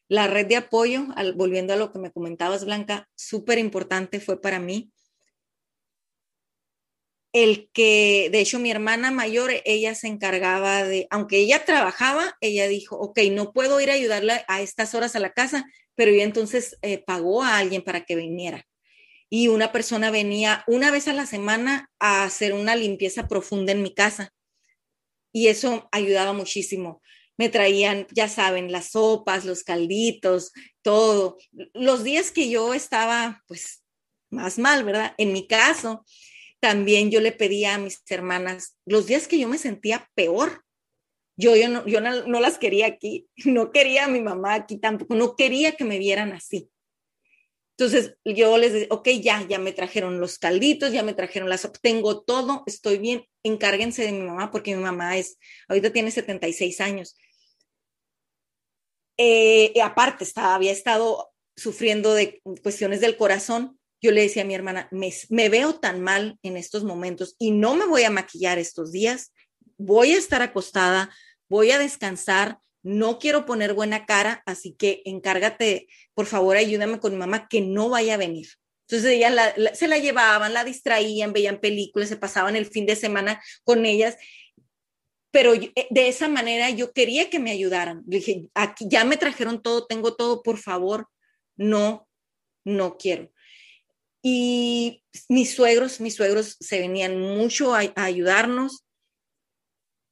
La 0.08 0.28
red 0.28 0.48
de 0.48 0.56
apoyo, 0.56 1.08
volviendo 1.36 1.74
a 1.74 1.78
lo 1.78 1.92
que 1.92 2.00
me 2.00 2.12
comentabas, 2.12 2.66
Blanca, 2.66 3.08
súper 3.16 3.60
importante 3.60 4.20
fue 4.20 4.42
para 4.42 4.60
mí 4.60 4.92
el 7.32 7.70
que, 7.74 8.30
de 8.32 8.40
hecho, 8.40 8.60
mi 8.60 8.72
hermana 8.72 9.12
mayor, 9.12 9.52
ella 9.66 9.94
se 9.94 10.08
encargaba 10.08 10.84
de, 10.84 11.08
aunque 11.12 11.38
ella 11.38 11.64
trabajaba, 11.64 12.36
ella 12.42 12.68
dijo, 12.68 12.98
ok, 12.98 13.20
no 13.32 13.54
puedo 13.54 13.80
ir 13.80 13.92
a 13.92 13.94
ayudarle 13.94 14.44
a 14.48 14.62
estas 14.62 14.96
horas 14.96 15.16
a 15.16 15.20
la 15.20 15.34
casa, 15.34 15.66
pero 15.96 16.12
ella 16.12 16.24
entonces 16.24 16.78
eh, 16.82 17.04
pagó 17.04 17.44
a 17.44 17.58
alguien 17.58 17.84
para 17.84 18.04
que 18.04 18.16
viniera. 18.16 18.66
Y 19.30 19.48
una 19.48 19.72
persona 19.72 20.12
venía 20.12 20.64
una 20.68 20.92
vez 20.92 21.08
a 21.08 21.14
la 21.14 21.26
semana 21.26 21.90
a 22.00 22.24
hacer 22.24 22.54
una 22.54 22.76
limpieza 22.76 23.28
profunda 23.28 23.72
en 23.72 23.84
mi 23.84 23.94
casa. 23.94 24.34
Y 25.32 25.48
eso 25.48 25.88
ayudaba 25.92 26.34
muchísimo. 26.34 27.02
Me 27.38 27.50
traían, 27.50 28.08
ya 28.12 28.28
saben, 28.28 28.72
las 28.72 28.92
sopas, 28.92 29.46
los 29.46 29.64
calditos, 29.64 30.52
todo. 30.82 31.38
Los 31.74 32.04
días 32.04 32.32
que 32.32 32.50
yo 32.50 32.74
estaba, 32.74 33.44
pues, 33.48 33.84
más 34.30 34.58
mal, 34.60 34.84
¿verdad? 34.84 35.14
En 35.18 35.32
mi 35.34 35.48
caso, 35.48 36.06
también 36.60 37.12
yo 37.12 37.22
le 37.22 37.32
pedía 37.32 37.76
a 37.76 37.78
mis 37.78 38.02
hermanas, 38.10 38.78
los 38.86 39.08
días 39.08 39.28
que 39.28 39.40
yo 39.40 39.48
me 39.48 39.58
sentía 39.58 40.10
peor, 40.16 40.66
yo, 41.38 41.56
yo, 41.56 41.70
no, 41.70 41.86
yo 41.88 42.02
no, 42.02 42.28
no, 42.28 42.40
las 42.42 42.58
quería 42.58 42.88
aquí, 42.88 43.28
no 43.46 43.72
quería 43.72 44.06
a 44.06 44.10
mi 44.10 44.22
mamá 44.22 44.56
aquí 44.56 44.78
tampoco, 44.78 45.16
no 45.16 45.36
quería 45.36 45.76
que 45.76 45.86
me 45.86 45.98
vieran 45.98 46.34
así. 46.34 46.70
Entonces 47.80 48.18
yo 48.26 48.58
les 48.58 48.74
decía, 48.74 48.88
ok, 48.92 49.08
ya, 49.22 49.48
ya 49.48 49.58
me 49.58 49.72
trajeron 49.72 50.20
los 50.20 50.38
calditos, 50.38 50.92
ya 50.92 51.02
me 51.02 51.14
trajeron 51.14 51.48
las, 51.48 51.72
tengo 51.82 52.22
todo, 52.24 52.64
estoy 52.66 52.98
bien, 52.98 53.24
encárguense 53.42 54.04
de 54.04 54.12
mi 54.12 54.24
mamá 54.24 54.52
porque 54.52 54.76
mi 54.76 54.84
mamá 54.84 55.18
es, 55.18 55.38
ahorita 55.70 55.94
tiene 55.94 56.12
76 56.12 56.82
años. 56.82 57.16
Eh, 59.18 59.72
aparte, 59.82 60.26
estaba, 60.26 60.56
había 60.56 60.74
estado 60.74 61.32
sufriendo 61.56 62.14
de 62.14 62.42
cuestiones 62.62 63.00
del 63.00 63.16
corazón 63.16 63.80
yo 64.02 64.12
le 64.12 64.22
decía 64.22 64.44
a 64.44 64.46
mi 64.46 64.56
hermana, 64.56 64.88
me, 64.92 65.12
me, 65.30 65.50
veo 65.50 65.76
tan 65.76 66.02
mal 66.02 66.38
en 66.42 66.56
estos 66.56 66.84
momentos 66.84 67.36
y 67.38 67.52
no 67.52 67.76
me 67.76 67.86
voy 67.86 68.04
a 68.04 68.10
maquillar 68.10 68.58
estos 68.58 68.94
días, 68.94 69.34
voy 69.78 70.14
a 70.14 70.18
estar 70.18 70.42
acostada, 70.42 71.14
voy 71.50 71.72
a 71.72 71.80
descansar, 71.80 72.60
no 72.84 73.20
quiero 73.20 73.46
poner 73.46 73.74
buena 73.74 74.06
cara, 74.06 74.44
así 74.46 74.74
que 74.74 75.02
encárgate, 75.06 75.88
por 76.14 76.26
favor, 76.26 76.58
ayúdame 76.58 77.00
con 77.00 77.18
mamá 77.18 77.48
que 77.48 77.62
no 77.62 77.90
vaya 77.90 78.16
a 78.16 78.18
venir. 78.18 78.48
Entonces 78.88 79.12
ella 79.12 79.30
la, 79.30 79.76
se 79.76 79.88
la 79.88 79.98
llevaban, 79.98 80.54
la 80.54 80.64
distraían, 80.64 81.34
veían 81.34 81.60
películas, 81.60 82.10
se 82.10 82.18
pasaban 82.18 82.56
el 82.56 82.66
fin 82.66 82.86
de 82.86 82.96
semana 82.96 83.42
con 83.64 83.86
ellas, 83.86 84.18
pero 85.32 85.54
eh, 85.54 85.72
de 85.90 86.08
esa 86.08 86.28
manera 86.28 86.70
yo 86.72 86.92
quería 86.92 87.30
que 87.30 87.40
me 87.40 87.52
ayudaran. 87.52 88.04
Le 88.08 88.18
dije, 88.18 88.50
aquí 88.56 88.86
ya 88.90 89.04
me 89.06 89.18
trajeron 89.18 89.62
todo, 89.62 89.86
tengo 89.86 90.16
todo, 90.16 90.42
por 90.42 90.58
favor, 90.58 91.08
no, 91.56 92.08
no 92.66 92.98
quiero. 92.98 93.32
Y 94.24 95.04
mis 95.28 95.54
suegros, 95.54 96.02
mis 96.02 96.16
suegros 96.16 96.58
se 96.60 96.80
venían 96.80 97.20
mucho 97.20 97.76
a, 97.76 97.82
a 97.96 98.04
ayudarnos 98.04 98.86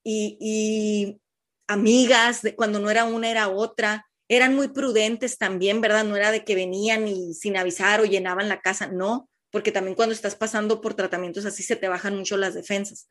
y, 0.04 0.38
y, 0.40 1.20
amigas, 1.68 2.42
de, 2.42 2.56
cuando 2.56 2.80
no 2.80 2.90
era 2.90 3.06
una 3.06 3.30
era 3.30 3.50
otra. 3.50 4.08
eran 4.30 4.56
muy 4.56 4.70
prudentes 4.70 5.38
también, 5.38 5.80
¿verdad? 5.82 6.04
No 6.04 6.18
era 6.18 6.32
de 6.32 6.44
que 6.44 6.56
venían 6.56 7.08
y 7.08 7.34
sin 7.34 7.56
avisar 7.56 8.02
o 8.02 8.06
llenaban 8.06 8.50
la 8.50 8.62
casa, 8.62 8.88
no, 8.88 9.30
porque 9.52 9.72
también 9.72 9.96
cuando 9.96 10.14
estás 10.14 10.36
pasando 10.36 10.82
por 10.82 10.96
tratamientos 10.96 11.46
así 11.46 11.64
se 11.64 11.78
te 11.78 11.88
bajan 11.88 12.18
mucho 12.18 12.36
las 12.36 12.54
defensas. 12.54 13.10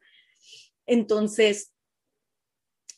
Entonces, 0.86 1.72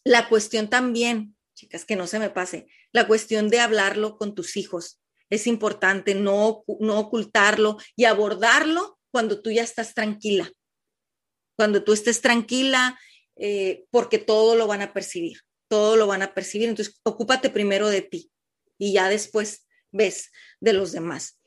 la 0.05 0.29
cuestión 0.29 0.69
también, 0.69 1.37
chicas, 1.55 1.85
que 1.85 1.97
no 1.97 2.07
se 2.07 2.19
me 2.19 2.31
pase, 2.31 2.67
la 2.93 3.07
cuestión 3.07 3.49
de 3.51 3.61
hablarlo 3.61 4.17
con 4.17 4.35
tus 4.35 4.57
hijos. 4.57 5.01
Es 5.31 5.47
importante 5.47 6.15
no, 6.15 6.65
no 6.81 6.99
ocultarlo 6.99 7.77
y 7.95 8.05
abordarlo 8.05 8.99
cuando 9.11 9.43
tú 9.43 9.51
ya 9.51 9.63
estás 9.63 9.95
tranquila. 9.95 10.51
Cuando 11.57 11.85
tú 11.85 11.93
estés 11.93 12.21
tranquila, 12.21 12.99
eh, 13.37 13.85
porque 13.91 14.19
todo 14.19 14.57
lo 14.57 14.67
van 14.67 14.83
a 14.83 14.93
percibir, 14.93 15.41
todo 15.69 15.97
lo 15.97 16.07
van 16.07 16.23
a 16.23 16.35
percibir. 16.35 16.69
Entonces, 16.69 17.01
ocúpate 17.03 17.51
primero 17.51 17.89
de 17.89 18.03
ti 18.03 18.31
y 18.79 18.93
ya 18.93 19.09
después 19.09 19.67
ves 19.93 20.31
de 20.61 20.73
los 20.73 20.93
demás. 20.93 21.41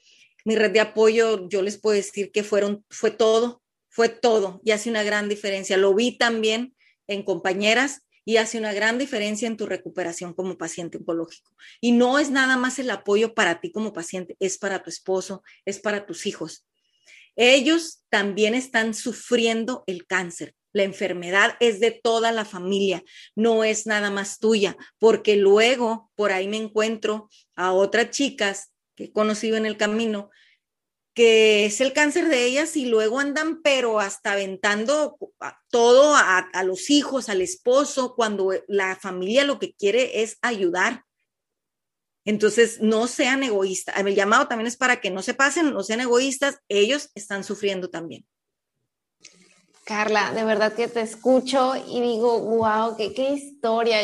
Mi 0.45 0.55
red 0.55 0.71
de 0.71 0.79
apoyo, 0.79 1.47
yo 1.49 1.61
les 1.61 1.79
puedo 1.79 1.95
decir 1.95 2.31
que 2.31 2.43
fueron, 2.43 2.85
fue 2.89 3.11
todo, 3.11 3.61
fue 3.89 4.09
todo 4.09 4.61
y 4.63 4.71
hace 4.71 4.89
una 4.89 5.03
gran 5.03 5.29
diferencia. 5.29 5.77
Lo 5.77 5.93
vi 5.93 6.17
también 6.17 6.75
en 7.07 7.23
compañeras 7.23 8.01
y 8.25 8.37
hace 8.37 8.57
una 8.57 8.73
gran 8.73 8.97
diferencia 8.97 9.47
en 9.47 9.57
tu 9.57 9.65
recuperación 9.65 10.33
como 10.33 10.57
paciente 10.57 10.97
oncológico. 10.97 11.55
Y 11.79 11.91
no 11.91 12.19
es 12.19 12.29
nada 12.29 12.57
más 12.57 12.79
el 12.79 12.89
apoyo 12.89 13.33
para 13.33 13.59
ti 13.61 13.71
como 13.71 13.93
paciente, 13.93 14.35
es 14.39 14.57
para 14.57 14.83
tu 14.83 14.89
esposo, 14.89 15.43
es 15.65 15.79
para 15.79 16.05
tus 16.05 16.25
hijos. 16.25 16.65
Ellos 17.35 18.03
también 18.09 18.55
están 18.55 18.93
sufriendo 18.93 19.83
el 19.87 20.05
cáncer. 20.05 20.55
La 20.73 20.83
enfermedad 20.83 21.57
es 21.59 21.79
de 21.79 21.91
toda 21.91 22.31
la 22.31 22.45
familia, 22.45 23.03
no 23.35 23.63
es 23.63 23.85
nada 23.87 24.09
más 24.09 24.39
tuya, 24.39 24.77
porque 24.99 25.35
luego 25.35 26.11
por 26.15 26.31
ahí 26.31 26.47
me 26.47 26.57
encuentro 26.57 27.29
a 27.55 27.73
otras 27.73 28.11
chicas 28.11 28.71
que 28.95 29.05
he 29.05 29.11
conocido 29.11 29.57
en 29.57 29.65
el 29.65 29.77
camino 29.77 30.29
que 31.13 31.65
es 31.65 31.81
el 31.81 31.93
cáncer 31.93 32.29
de 32.29 32.45
ellas 32.45 32.77
y 32.77 32.85
luego 32.85 33.19
andan 33.19 33.61
pero 33.61 33.99
hasta 33.99 34.31
aventando 34.31 35.17
todo 35.69 36.15
a, 36.15 36.37
a, 36.37 36.63
los 36.63 36.89
hijos, 36.89 37.27
al 37.27 37.41
esposo, 37.41 38.15
cuando 38.15 38.53
la 38.67 38.95
familia 38.95 39.43
lo 39.43 39.59
que 39.59 39.73
quiere 39.73 40.21
es 40.21 40.37
ayudar. 40.41 41.03
Entonces, 42.25 42.81
no 42.81 43.07
sean 43.07 43.43
egoístas. 43.43 43.97
El 43.97 44.15
llamado 44.15 44.47
también 44.47 44.67
es 44.67 44.77
para 44.77 45.01
que 45.01 45.09
no 45.09 45.21
se 45.21 45.33
pasen, 45.33 45.73
no 45.73 45.83
sean 45.83 46.01
egoístas, 46.01 46.59
ellos 46.69 47.09
están 47.15 47.43
sufriendo 47.43 47.89
también. 47.89 48.25
Carla, 49.83 50.31
de 50.33 50.43
verdad 50.43 50.73
que 50.73 50.87
te 50.87 51.01
escucho 51.01 51.73
y 51.75 51.99
digo, 52.01 52.39
wow, 52.39 52.95
qué, 52.95 53.33
historia. 53.33 53.97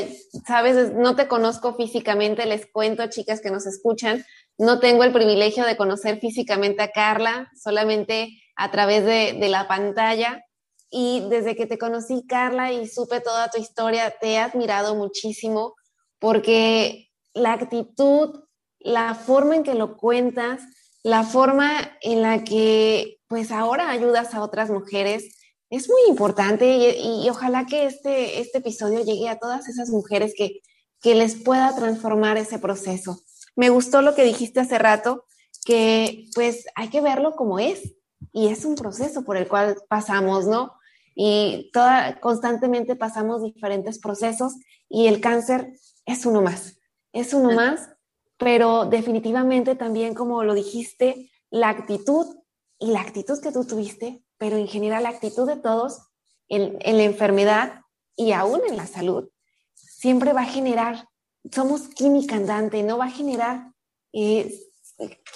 Sabes, 0.46 0.94
no 0.94 1.16
te 1.16 1.28
conozco 1.28 1.76
físicamente, 1.76 2.46
les 2.46 2.66
cuento 2.66 3.08
chicas 3.08 3.40
que 3.42 3.52
nos 3.52 3.68
escuchan, 3.68 4.26
no 4.58 4.80
tengo 4.80 5.04
el 5.04 5.14
privilegio 5.14 5.66
de 5.66 5.78
conocer 5.78 6.20
físicamente 6.20 6.82
a 6.82 6.92
Carla, 6.92 7.52
solamente 7.56 8.42
a 8.56 8.72
través 8.72 9.06
de 9.06 9.50
la 9.50 9.68
pantalla. 9.68 10.44
Y 10.90 11.28
desde 11.30 11.56
que 11.56 11.68
te 11.68 11.78
conocí, 11.78 12.26
Carla, 12.28 12.72
y 12.72 12.88
supe 12.88 13.22
toda 13.22 13.50
tu 13.50 13.62
historia, 13.62 14.14
te 14.20 14.34
he 14.34 14.38
admirado 14.40 14.96
muchísimo 14.96 15.76
porque 16.20 17.07
la 17.38 17.54
actitud, 17.54 18.44
la 18.80 19.16
forma 19.16 19.56
en 19.56 19.64
que 19.64 19.74
lo 19.74 19.98
cuentas, 19.98 20.62
la 21.04 21.24
forma 21.24 21.72
en 22.02 22.22
la 22.22 22.44
que 22.44 23.20
pues 23.28 23.52
ahora 23.52 23.90
ayudas 23.90 24.34
a 24.34 24.42
otras 24.42 24.70
mujeres, 24.70 25.38
es 25.70 25.90
muy 25.90 26.02
importante 26.08 26.98
y, 26.98 27.30
ojalá 27.30 27.66
que 27.66 27.86
este, 27.86 28.40
este 28.40 28.60
episodio 28.60 29.04
llegue 29.04 29.28
a 29.28 29.38
todas 29.38 29.68
esas 29.68 29.90
mujeres 29.90 30.34
que, 30.38 30.62
que 31.02 31.16
les 31.16 31.36
pueda 31.36 31.76
transformar 31.76 32.38
ese 32.38 32.58
proceso. 32.58 33.20
Me 33.56 33.70
gustó 33.70 34.02
lo 34.02 34.16
que 34.16 34.24
dijiste 34.24 34.62
hace 34.62 34.78
rato, 34.78 35.26
que 35.66 36.26
pues 36.36 36.66
hay 36.76 36.90
que 36.90 37.02
verlo 37.02 37.36
como 37.36 37.60
es 37.60 37.96
y 38.32 38.48
es 38.48 38.64
un 38.64 38.76
proceso 38.76 39.24
por 39.24 39.36
el 39.36 39.48
cual 39.48 39.76
pasamos, 39.90 40.46
¿no? 40.46 40.74
Y 41.16 41.70
toda, 41.74 42.20
constantemente 42.22 42.96
pasamos 42.96 43.44
diferentes 43.44 44.00
procesos 44.00 44.54
y 44.88 45.08
el 45.08 45.20
cáncer 45.20 45.74
es 46.06 46.26
uno 46.26 46.42
más, 46.42 46.77
es 47.12 47.34
uno 47.34 47.52
más, 47.52 47.90
pero 48.38 48.86
definitivamente 48.86 49.76
también, 49.76 50.14
como 50.14 50.44
lo 50.44 50.54
dijiste, 50.54 51.32
la 51.50 51.70
actitud 51.70 52.38
y 52.80 52.92
la 52.92 53.02
actitud 53.02 53.42
que 53.42 53.52
tú 53.52 53.66
tuviste 53.66 54.22
pero 54.38 54.58
en 54.58 54.68
general 54.68 55.04
la 55.04 55.10
actitud 55.10 55.48
de 55.48 55.58
todos 55.58 56.02
en, 56.48 56.78
en 56.82 56.98
la 56.98 57.04
enfermedad 57.04 57.82
y 58.16 58.32
aún 58.32 58.62
en 58.68 58.78
la 58.78 58.88
salud 58.88 59.30
siempre 59.74 60.34
va 60.34 60.42
a 60.42 60.46
generar, 60.46 61.08
somos 61.52 61.88
química 61.90 62.36
andante, 62.36 62.84
no 62.84 62.98
va 62.98 63.06
a 63.06 63.12
generar 63.12 63.72
eh, 64.14 64.60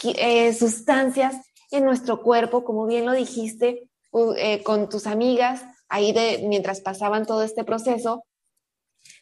eh, 0.03 0.53
sustancias 0.53 1.35
en 1.71 1.85
nuestro 1.85 2.21
cuerpo, 2.21 2.63
como 2.63 2.85
bien 2.85 3.05
lo 3.05 3.13
dijiste, 3.13 3.89
eh, 4.37 4.63
con 4.63 4.89
tus 4.89 5.07
amigas, 5.07 5.63
ahí 5.89 6.11
de, 6.11 6.45
mientras 6.47 6.81
pasaban 6.81 7.25
todo 7.25 7.43
este 7.43 7.63
proceso, 7.63 8.23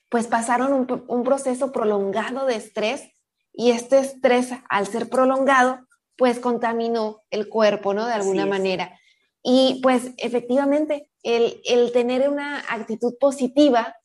pues 0.10 0.28
pasaron 0.28 0.74
un, 0.74 1.06
un, 1.08 1.24
proceso 1.24 1.72
prolongado 1.72 2.46
de 2.46 2.56
estrés 2.56 3.12
y 3.54 3.72
este 3.72 4.00
estrés, 4.00 4.50
al 4.70 4.88
ser 4.88 5.10
prolongado, 5.10 5.80
pues 6.18 6.40
contaminó 6.40 7.22
el 7.30 7.48
cuerpo, 7.48 7.94
¿no? 7.94 8.06
De 8.06 8.14
alguna 8.14 8.46
manera. 8.46 9.00
Y 9.44 9.80
pues 9.82 10.12
efectivamente, 10.18 11.10
el, 11.24 11.62
el 11.66 11.92
tener 11.92 12.30
una 12.30 12.60
actitud 12.70 13.16
positiva 13.20 13.96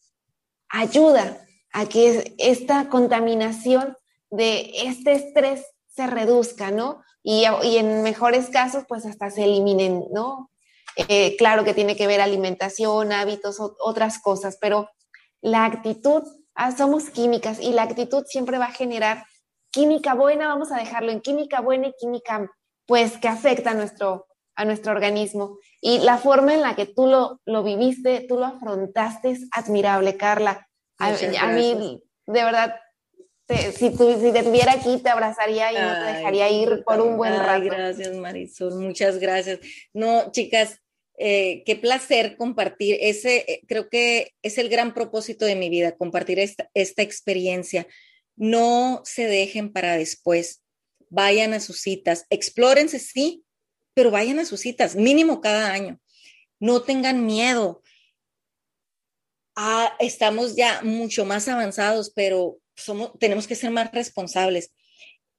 ayuda 0.69 1.45
a 1.73 1.87
que 1.87 2.35
esta 2.39 2.89
contaminación 2.89 3.97
de 4.31 4.71
este 4.85 5.13
estrés 5.13 5.67
se 5.89 6.07
reduzca, 6.07 6.71
¿no? 6.71 7.03
Y, 7.23 7.45
y 7.63 7.79
en 7.79 8.03
mejores 8.03 8.51
casos, 8.51 8.85
pues 8.89 9.07
hasta 9.07 9.31
se 9.31 9.45
eliminen, 9.45 10.05
¿no? 10.13 10.51
Eh, 10.97 11.37
claro 11.37 11.65
que 11.65 11.75
tiene 11.75 11.97
que 11.97 12.07
ver 12.07 12.21
alimentación, 12.21 13.13
hábitos, 13.13 13.57
otras 13.61 14.21
cosas, 14.21 14.59
pero 14.61 14.89
la 15.45 15.67
actitud, 15.67 16.23
ah, 16.55 16.75
somos 16.75 17.11
químicas 17.11 17.61
y 17.61 17.73
la 17.73 17.83
actitud 17.83 18.25
siempre 18.27 18.57
va 18.57 18.67
a 18.67 18.73
generar 18.73 19.27
química 19.71 20.15
buena, 20.15 20.49
vamos 20.49 20.73
a 20.73 20.79
dejarlo 20.79 21.13
en 21.13 21.21
química 21.21 21.61
buena 21.61 21.89
y 21.89 21.95
química, 22.01 22.51
pues, 22.87 23.19
que 23.19 23.29
afecta 23.29 23.73
a 23.73 23.75
nuestro, 23.75 24.27
a 24.57 24.65
nuestro 24.65 24.93
organismo. 24.93 25.59
Y 25.83 25.99
la 25.99 26.17
forma 26.17 26.55
en 26.55 26.63
la 26.63 26.75
que 26.75 26.87
tú 26.87 27.07
lo, 27.07 27.43
lo 27.45 27.63
viviste, 27.63 28.25
tú 28.27 28.39
lo 28.39 28.47
afrontaste, 28.47 29.33
es 29.33 29.47
admirable, 29.53 30.17
Carla. 30.17 30.67
A, 30.99 31.09
a 31.09 31.47
mí, 31.49 32.03
de 32.27 32.45
verdad, 32.45 32.77
te, 33.47 33.73
si, 33.73 33.95
tú, 33.95 34.19
si 34.19 34.33
te 34.33 34.43
tuviera 34.43 34.73
aquí, 34.73 34.97
te 35.03 35.11
abrazaría 35.11 35.73
y 35.73 35.77
Ay, 35.77 35.83
no 35.83 35.93
te 35.93 36.13
dejaría 36.13 36.49
ir 36.49 36.83
por 36.87 37.03
un 37.03 37.19
buen 37.19 37.39
rato. 37.39 37.65
Gracias, 37.65 38.17
Marisol, 38.17 38.77
muchas 38.77 39.19
gracias. 39.19 39.61
No, 39.93 40.31
chicas, 40.31 40.81
eh, 41.17 41.63
qué 41.65 41.77
placer 41.77 42.37
compartir. 42.37 42.99
Ese 43.01 43.45
eh, 43.49 43.61
creo 43.67 43.89
que 43.89 44.35
es 44.43 44.59
el 44.59 44.69
gran 44.69 44.95
propósito 44.95 45.45
de 45.45 45.55
mi 45.55 45.69
vida, 45.69 45.97
compartir 45.97 46.39
esta, 46.39 46.71
esta 46.75 47.03
experiencia. 47.03 47.87
No 48.37 49.03
se 49.05 49.27
dejen 49.27 49.73
para 49.73 49.97
después. 49.97 50.63
Vayan 51.11 51.53
a 51.53 51.61
sus 51.61 51.81
citas, 51.81 52.27
explórense, 52.31 52.99
sí, 52.99 53.45
pero 53.95 54.11
vayan 54.11 54.41
a 54.41 54.45
sus 54.45 54.61
citas, 54.61 54.97
mínimo 54.97 55.41
cada 55.41 55.73
año. 55.73 56.01
No 56.59 56.83
tengan 56.83 57.25
miedo. 57.25 57.83
Ah, 59.55 59.95
estamos 60.01 60.57
ya 60.57 60.83
mucho 60.83 61.25
más 61.25 61.47
avanzados, 61.47 62.11
pero 62.11 62.59
somos, 62.75 63.13
tenemos 63.21 63.47
que 63.47 63.55
ser 63.55 63.71
más 63.71 63.93
responsables. 63.93 64.73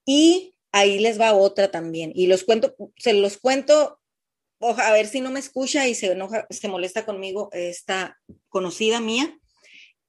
Y 0.05 0.55
ahí 0.71 0.99
les 0.99 1.19
va 1.19 1.33
otra 1.33 1.69
también. 1.69 2.13
Y 2.15 2.27
los 2.27 2.45
cuento, 2.45 2.75
se 2.97 3.11
los 3.11 3.37
cuento, 3.37 3.99
a 4.59 4.91
ver 4.91 5.07
si 5.07 5.21
no 5.21 5.31
me 5.31 5.39
escucha 5.39 5.87
y 5.87 5.95
se 5.95 6.11
enoja, 6.11 6.45
se 6.49 6.67
molesta 6.67 7.05
conmigo 7.05 7.49
esta 7.51 8.17
conocida 8.49 8.99
mía, 8.99 9.37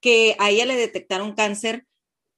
que 0.01 0.37
a 0.39 0.51
ella 0.51 0.67
le 0.67 0.77
detectaron 0.77 1.35
cáncer 1.35 1.87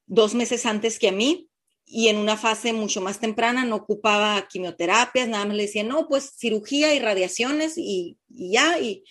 dos 0.07 0.35
meses 0.35 0.67
antes 0.67 0.99
que 0.99 1.09
a 1.09 1.13
mí 1.13 1.49
y 1.85 2.09
en 2.09 2.19
una 2.19 2.37
fase 2.37 2.73
mucho 2.73 3.01
más 3.01 3.19
temprana 3.19 3.65
no 3.65 3.77
ocupaba 3.77 4.47
quimioterapias, 4.49 5.29
nada 5.29 5.47
más 5.47 5.57
le 5.57 5.63
decían, 5.65 5.89
no, 5.89 6.07
pues 6.07 6.35
cirugía 6.37 6.95
y 6.95 6.99
radiaciones 6.99 7.79
y, 7.79 8.19
y, 8.29 8.53
ya, 8.53 8.79
y, 8.79 9.05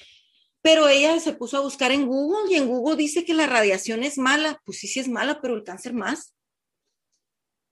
pero 0.62 0.88
ella 0.88 1.20
se 1.20 1.34
puso 1.34 1.58
a 1.58 1.62
buscar 1.62 1.92
en 1.92 2.06
Google 2.06 2.54
y 2.54 2.56
en 2.56 2.68
Google 2.68 2.96
dice 2.96 3.26
que 3.26 3.34
la 3.34 3.48
radiación 3.48 4.04
es 4.04 4.18
mala, 4.18 4.62
pues 4.64 4.80
sí, 4.80 4.88
sí 4.88 5.00
es 5.00 5.08
mala, 5.08 5.42
pero 5.42 5.56
el 5.56 5.64
cáncer 5.64 5.94
más. 5.94 6.36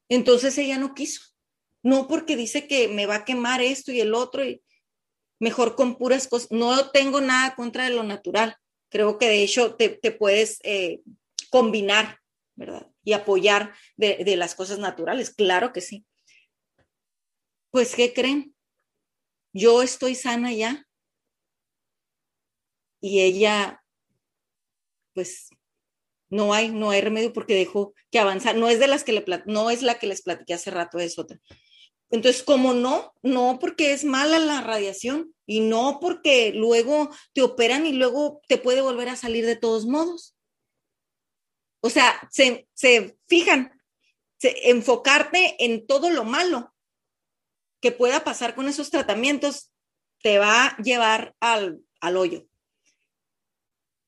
Entonces 0.09 0.57
ella 0.57 0.78
no 0.78 0.93
quiso, 0.93 1.21
no 1.84 2.07
porque 2.07 2.36
dice 2.36 2.67
que 2.67 2.88
me 2.88 3.05
va 3.05 3.15
a 3.15 3.26
quemar 3.26 3.61
esto 3.61 3.91
y 3.91 3.99
el 3.99 4.13
otro, 4.13 4.43
y 4.43 4.63
mejor 5.39 5.75
con 5.75 5.97
puras 5.97 6.27
cosas, 6.27 6.51
no 6.51 6.89
tengo 6.91 7.21
nada 7.21 7.55
contra 7.55 7.86
de 7.86 7.91
lo 7.91 8.03
natural, 8.03 8.57
creo 8.89 9.17
que 9.17 9.27
de 9.27 9.43
hecho 9.43 9.75
te, 9.75 9.89
te 9.89 10.11
puedes 10.11 10.59
eh, 10.63 11.01
combinar, 11.49 12.19
¿verdad? 12.55 12.88
y 13.05 13.13
apoyar 13.13 13.73
de, 13.95 14.23
de 14.25 14.36
las 14.36 14.55
cosas 14.55 14.79
naturales, 14.79 15.33
claro 15.33 15.71
que 15.71 15.81
sí. 15.81 16.05
Pues, 17.71 17.95
¿qué 17.95 18.13
creen? 18.13 18.55
Yo 19.53 19.81
estoy 19.83 20.15
sana 20.15 20.51
ya. 20.51 20.86
Y 23.01 23.21
ella, 23.21 23.83
pues, 25.13 25.49
No 26.29 26.53
hay, 26.53 26.71
no 26.71 26.89
hay 26.89 27.01
remedio 27.01 27.31
porque 27.33 27.53
dejó 27.55 27.93
que 28.11 28.19
avanzar. 28.19 28.55
No 28.55 28.67
es 28.69 28.79
de 28.79 28.88
las 28.88 29.03
que 29.03 29.13
le, 29.13 29.23
no 29.45 29.69
es 29.69 29.83
la 29.83 29.99
que 29.99 30.07
les 30.07 30.23
platiqué 30.23 30.53
hace 30.55 30.71
rato, 30.71 30.99
es 30.99 31.19
otra. 31.19 31.39
Entonces, 32.10 32.43
como 32.43 32.74
no, 32.74 33.14
no 33.24 33.58
porque 33.60 33.91
es 33.91 34.03
mala 34.03 34.39
la 34.39 34.62
radiación 34.62 35.34
y 35.45 35.60
no 35.60 35.99
porque 35.99 36.51
luego 36.53 37.10
te 37.34 37.41
operan 37.41 37.86
y 37.86 37.93
luego 37.93 38.41
te 38.47 38.58
puede 38.58 38.82
volver 38.82 39.10
a 39.10 39.16
salir 39.16 39.45
de 39.45 39.56
todos 39.56 39.86
modos. 39.86 40.36
O 41.82 41.89
sea, 41.89 42.28
se, 42.32 42.68
se 42.74 43.18
fijan, 43.28 43.80
se, 44.38 44.70
enfocarte 44.70 45.64
en 45.64 45.86
todo 45.86 46.10
lo 46.10 46.24
malo 46.24 46.74
que 47.82 47.91
pueda 47.91 48.24
pasar 48.24 48.56
con 48.56 48.68
esos 48.68 48.89
tratamientos 48.89 49.72
te 50.22 50.39
va 50.39 50.66
a 50.66 50.78
llevar 50.78 51.36
al, 51.39 51.82
al 51.99 52.18
hoyo. 52.18 52.47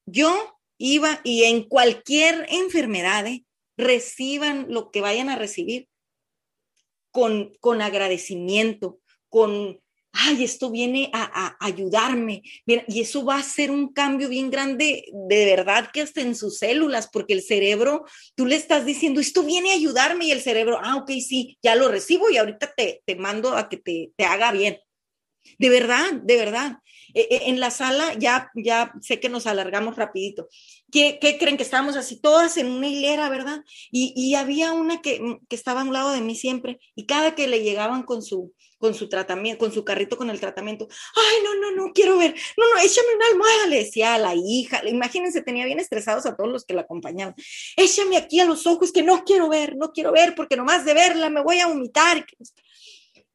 Yo 0.08 0.60
iba 0.78 1.20
y 1.24 1.44
en 1.44 1.68
cualquier 1.68 2.48
enfermedad, 2.50 3.28
¿eh? 3.28 3.46
reciban 3.78 4.68
lo 4.70 4.90
que 4.90 5.02
vayan 5.02 5.30
a 5.30 5.36
recibir 5.36 5.88
con, 7.18 7.52
con 7.62 7.82
agradecimiento, 7.82 9.00
con, 9.28 9.82
ay, 10.12 10.44
esto 10.44 10.70
viene 10.70 11.10
a, 11.16 11.58
ayudarme, 11.60 12.44
y 12.68 13.02
eso 13.02 13.26
va 13.26 13.38
a 13.38 13.44
ser 13.44 13.72
un 13.72 13.92
cambio 13.92 14.30
bien 14.30 14.52
grande, 14.52 15.06
de 15.28 15.46
verdad 15.46 15.90
que 15.92 16.02
hasta 16.02 16.22
en 16.22 16.36
sus 16.36 16.60
células, 16.60 17.10
porque 17.12 17.34
el 17.34 17.42
cerebro, 17.42 18.06
tú 18.36 18.46
le 18.46 18.56
estás 18.56 18.86
diciendo, 18.86 19.20
esto 19.20 19.42
viene 19.42 19.72
a 19.72 19.74
ayudarme, 19.74 20.26
y 20.26 20.32
el 20.32 20.42
cerebro, 20.42 20.80
ah, 20.80 20.98
ok, 20.98 21.10
sí, 21.14 21.58
ya 21.64 21.74
lo 21.74 21.88
recibo 21.88 22.30
y 22.30 22.38
ahorita 22.38 22.72
te, 22.78 23.02
te 23.04 23.16
mando 23.16 23.58
a 23.58 23.68
que 23.68 23.78
te, 23.78 24.12
te 24.16 24.26
haga 24.26 24.52
bien. 24.52 24.78
De 25.58 25.70
verdad, 25.70 26.14
de 26.22 26.38
verdad. 26.38 26.78
Eh, 27.18 27.28
eh, 27.32 27.42
en 27.48 27.60
la 27.60 27.72
sala, 27.72 28.14
ya, 28.20 28.52
ya 28.54 28.94
sé 29.02 29.20
que 29.20 29.28
nos 29.28 29.48
alargamos 29.48 29.96
rapidito. 29.96 30.48
¿Qué, 30.92 31.18
¿Qué, 31.20 31.40
creen 31.40 31.58
que 31.58 31.64
estábamos 31.64 31.96
así 31.96 32.22
todas 32.22 32.58
en 32.58 32.68
una 32.68 32.88
hilera, 32.88 33.28
verdad? 33.28 33.64
Y, 33.92 34.36
había 34.36 34.72
una 34.72 35.02
que, 35.02 35.40
que, 35.50 35.56
estaba 35.56 35.82
a 35.82 35.84
un 35.84 35.94
lado 35.94 36.12
de 36.12 36.22
mí 36.22 36.36
siempre 36.36 36.80
y 36.94 37.08
cada 37.08 37.34
que 37.34 37.48
le 37.48 37.64
llegaban 37.64 38.04
con 38.04 38.22
su, 38.22 38.54
con 38.78 38.94
su 38.94 39.10
tratamiento, 39.10 39.58
con 39.58 39.74
su 39.74 39.84
carrito 39.84 40.16
con 40.16 40.30
el 40.30 40.40
tratamiento, 40.40 40.88
ay, 41.16 41.38
no, 41.44 41.56
no, 41.56 41.76
no, 41.76 41.92
quiero 41.92 42.20
ver, 42.20 42.36
no, 42.56 42.72
no, 42.72 42.80
échame 42.82 43.16
una 43.16 43.28
almohada, 43.32 43.68
le 43.68 43.78
decía 43.78 44.14
a 44.14 44.20
la 44.20 44.36
hija, 44.36 44.88
imagínense, 44.88 45.42
tenía 45.42 45.66
bien 45.66 45.80
estresados 45.80 46.28
a 46.28 46.36
todos 46.36 46.52
los 46.52 46.66
que 46.66 46.76
la 46.76 46.82
acompañaban, 46.82 47.34
échame 47.78 48.18
aquí 48.18 48.40
a 48.40 48.46
los 48.46 48.68
ojos 48.68 48.92
que 48.92 49.02
no 49.02 49.24
quiero 49.24 49.50
ver, 49.50 49.76
no 49.76 49.92
quiero 49.92 50.12
ver, 50.12 50.36
porque 50.36 50.56
nomás 50.56 50.86
de 50.86 50.94
verla 50.94 51.32
me 51.32 51.42
voy 51.42 51.62
a 51.62 51.68
vomitar. 51.68 52.24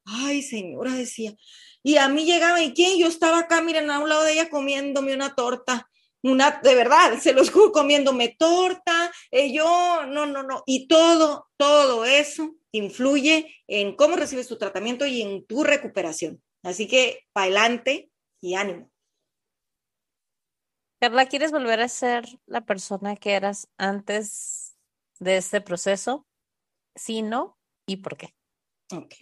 Ay, 0.05 0.41
señora, 0.41 0.93
decía, 0.93 1.35
y 1.83 1.97
a 1.97 2.07
mí 2.07 2.23
llegaba, 2.23 2.61
¿y 2.61 2.73
quién? 2.73 2.97
Yo 2.97 3.07
estaba 3.07 3.39
acá, 3.39 3.61
miren, 3.61 3.91
a 3.91 3.99
un 3.99 4.07
lado 4.07 4.23
de 4.23 4.33
ella 4.33 4.49
comiéndome 4.49 5.13
una 5.13 5.35
torta. 5.35 5.89
Una, 6.21 6.61
de 6.63 6.75
verdad, 6.75 7.19
se 7.19 7.33
los 7.33 7.51
juro, 7.51 7.73
comiéndome 7.73 8.35
torta, 8.39 9.11
eh, 9.29 9.51
yo, 9.51 10.05
no, 10.07 10.25
no, 10.25 10.41
no. 10.41 10.63
Y 10.65 10.87
todo, 10.87 11.49
todo 11.57 12.05
eso 12.05 12.55
influye 12.71 13.53
en 13.67 13.97
cómo 13.97 14.15
recibes 14.15 14.47
tu 14.47 14.57
tratamiento 14.57 15.05
y 15.05 15.21
en 15.21 15.45
tu 15.45 15.65
recuperación. 15.65 16.41
Así 16.63 16.87
que, 16.87 17.27
para 17.33 17.47
adelante 17.47 18.09
y 18.41 18.55
ánimo. 18.55 18.89
Carla, 21.01 21.25
¿quieres 21.25 21.51
volver 21.51 21.81
a 21.81 21.89
ser 21.89 22.23
la 22.45 22.61
persona 22.61 23.17
que 23.17 23.33
eras 23.33 23.67
antes 23.77 24.77
de 25.19 25.35
este 25.35 25.59
proceso? 25.59 26.25
Sí, 26.95 27.21
no, 27.21 27.59
¿y 27.85 27.97
por 27.97 28.15
qué? 28.15 28.33
Ok 28.95 29.13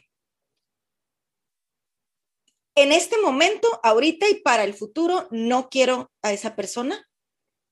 en 2.76 2.92
este 2.92 3.18
momento, 3.20 3.68
ahorita 3.84 4.30
y 4.30 4.36
para 4.42 4.64
el 4.64 4.74
futuro, 4.74 5.28
no 5.32 5.70
quiero 5.70 6.12
a 6.22 6.32
esa 6.32 6.56
persona. 6.56 7.08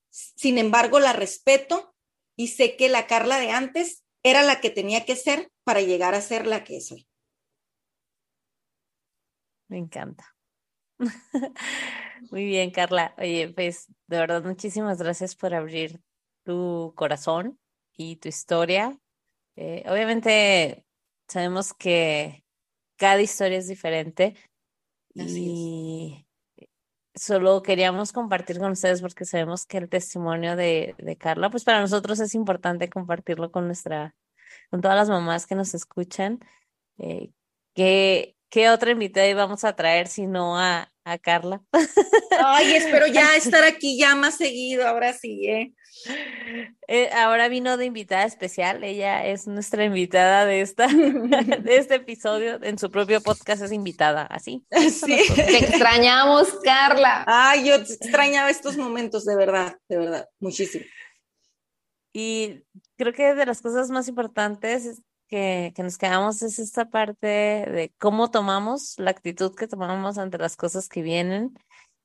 Sin 0.09 0.57
embargo, 0.57 0.99
la 0.99 1.13
respeto 1.13 1.95
y 2.35 2.47
sé 2.47 2.75
que 2.75 2.89
la 2.89 3.07
Carla 3.07 3.39
de 3.39 3.51
antes 3.51 4.03
era 4.23 4.43
la 4.43 4.59
que 4.59 4.69
tenía 4.69 5.05
que 5.05 5.15
ser 5.15 5.51
para 5.63 5.81
llegar 5.81 6.15
a 6.15 6.21
ser 6.21 6.47
la 6.47 6.63
que 6.63 6.81
soy. 6.81 7.07
Me 9.67 9.77
encanta. 9.77 10.35
Muy 12.31 12.45
bien, 12.45 12.71
Carla. 12.71 13.13
Oye, 13.17 13.49
pues 13.49 13.87
de 14.07 14.17
verdad 14.17 14.43
muchísimas 14.43 14.97
gracias 14.97 15.35
por 15.35 15.53
abrir 15.53 16.01
tu 16.43 16.93
corazón 16.95 17.59
y 17.93 18.17
tu 18.17 18.27
historia. 18.27 18.97
Eh, 19.55 19.83
obviamente 19.87 20.85
sabemos 21.27 21.73
que 21.73 22.43
cada 22.97 23.21
historia 23.21 23.57
es 23.57 23.67
diferente, 23.67 24.35
y 25.13 26.25
solo 27.15 27.61
queríamos 27.61 28.11
compartir 28.13 28.59
con 28.59 28.71
ustedes 28.71 29.01
porque 29.01 29.25
sabemos 29.25 29.65
que 29.65 29.77
el 29.77 29.89
testimonio 29.89 30.55
de, 30.55 30.95
de 30.97 31.17
Carla, 31.17 31.49
pues 31.49 31.63
para 31.63 31.81
nosotros 31.81 32.19
es 32.19 32.33
importante 32.33 32.89
compartirlo 32.89 33.51
con 33.51 33.65
nuestra, 33.65 34.15
con 34.69 34.81
todas 34.81 34.97
las 34.97 35.09
mamás 35.09 35.45
que 35.45 35.55
nos 35.55 35.73
escuchan. 35.73 36.39
Eh, 36.97 37.31
¿qué, 37.73 38.35
¿Qué 38.49 38.69
otra 38.69 38.91
invitada 38.91 39.27
íbamos 39.27 39.63
a 39.63 39.75
traer 39.75 40.07
si 40.07 40.25
no 40.25 40.57
a, 40.57 40.91
a 41.03 41.17
Carla? 41.19 41.61
Ay, 42.43 42.73
espero 42.73 43.05
ya 43.13 43.35
estar 43.35 43.63
aquí 43.63 43.97
ya 43.97 44.15
más 44.15 44.35
seguido, 44.35 44.87
ahora 44.87 45.13
sí, 45.13 45.47
¿eh? 45.47 45.73
Eh, 46.87 47.09
ahora 47.13 47.47
vino 47.47 47.77
de 47.77 47.85
invitada 47.85 48.23
especial, 48.23 48.83
ella 48.83 49.25
es 49.25 49.47
nuestra 49.47 49.83
invitada 49.83 50.45
de, 50.45 50.61
esta, 50.61 50.87
de 50.87 51.77
este 51.77 51.95
episodio, 51.95 52.59
en 52.63 52.79
su 52.79 52.89
propio 52.89 53.21
podcast 53.21 53.61
es 53.61 53.71
invitada, 53.71 54.23
así. 54.23 54.65
Sí. 54.89 55.19
Te 55.35 55.57
extrañamos, 55.57 56.47
Carla. 56.63 57.25
Ay, 57.27 57.67
yo 57.67 57.75
extrañaba 57.75 58.49
estos 58.49 58.77
momentos, 58.77 59.25
de 59.25 59.35
verdad, 59.35 59.77
de 59.87 59.97
verdad, 59.97 60.29
muchísimo. 60.39 60.85
Y 62.13 62.63
creo 62.97 63.13
que 63.13 63.35
de 63.35 63.45
las 63.45 63.61
cosas 63.61 63.91
más 63.91 64.07
importantes 64.07 65.03
que, 65.29 65.73
nos 65.77 65.97
quedamos 65.97 66.41
es 66.41 66.59
esta 66.59 66.89
parte 66.89 67.27
de 67.27 67.93
cómo 67.99 68.31
tomamos, 68.31 68.95
la 68.97 69.11
actitud 69.11 69.55
que 69.55 69.67
tomamos 69.67 70.17
ante 70.17 70.37
las 70.37 70.57
cosas 70.57 70.89
que 70.89 71.01
vienen 71.01 71.53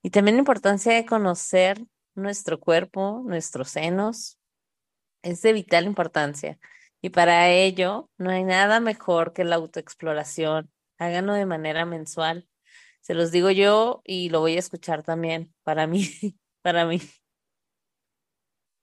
y 0.02 0.10
también 0.10 0.36
la 0.36 0.40
importancia 0.40 0.94
de 0.94 1.06
conocer 1.06 1.84
nuestro 2.14 2.60
cuerpo, 2.60 3.22
nuestros 3.24 3.70
senos, 3.70 4.38
es 5.22 5.42
de 5.42 5.52
vital 5.54 5.86
importancia. 5.86 6.58
Y 7.02 7.10
para 7.10 7.50
ello 7.50 8.10
no 8.18 8.30
hay 8.30 8.44
nada 8.44 8.80
mejor 8.80 9.32
que 9.32 9.44
la 9.44 9.56
autoexploración. 9.56 10.70
Háganlo 10.98 11.34
de 11.34 11.46
manera 11.46 11.86
mensual. 11.86 12.48
Se 13.00 13.14
los 13.14 13.32
digo 13.32 13.50
yo 13.50 14.02
y 14.04 14.30
lo 14.30 14.40
voy 14.40 14.56
a 14.56 14.60
escuchar 14.60 15.02
también 15.02 15.54
para 15.64 15.86
mí, 15.86 16.08
para 16.62 16.86
mí. 16.86 17.00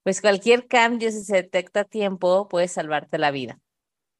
Pues 0.03 0.21
cualquier 0.21 0.67
cambio, 0.67 1.11
si 1.11 1.23
se 1.23 1.35
detecta 1.35 1.81
a 1.81 1.85
tiempo, 1.85 2.47
puede 2.47 2.67
salvarte 2.67 3.19
la 3.19 3.31
vida. 3.31 3.60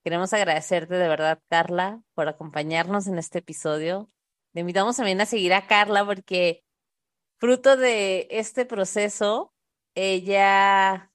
Queremos 0.04 0.34
agradecerte 0.34 0.96
de 0.96 1.08
verdad, 1.08 1.40
Carla, 1.48 2.02
por 2.16 2.28
acompañarnos 2.28 3.08
en 3.08 3.20
este 3.20 3.40
episodio. 3.40 4.10
Le 4.54 4.62
invitamos 4.62 4.98
también 4.98 5.22
a 5.22 5.26
seguir 5.28 5.54
a 5.54 5.68
Carla 5.68 6.06
porque 6.06 6.64
fruto 7.38 7.78
de 7.78 8.28
este 8.32 8.66
proceso, 8.66 9.54
ella 9.94 11.12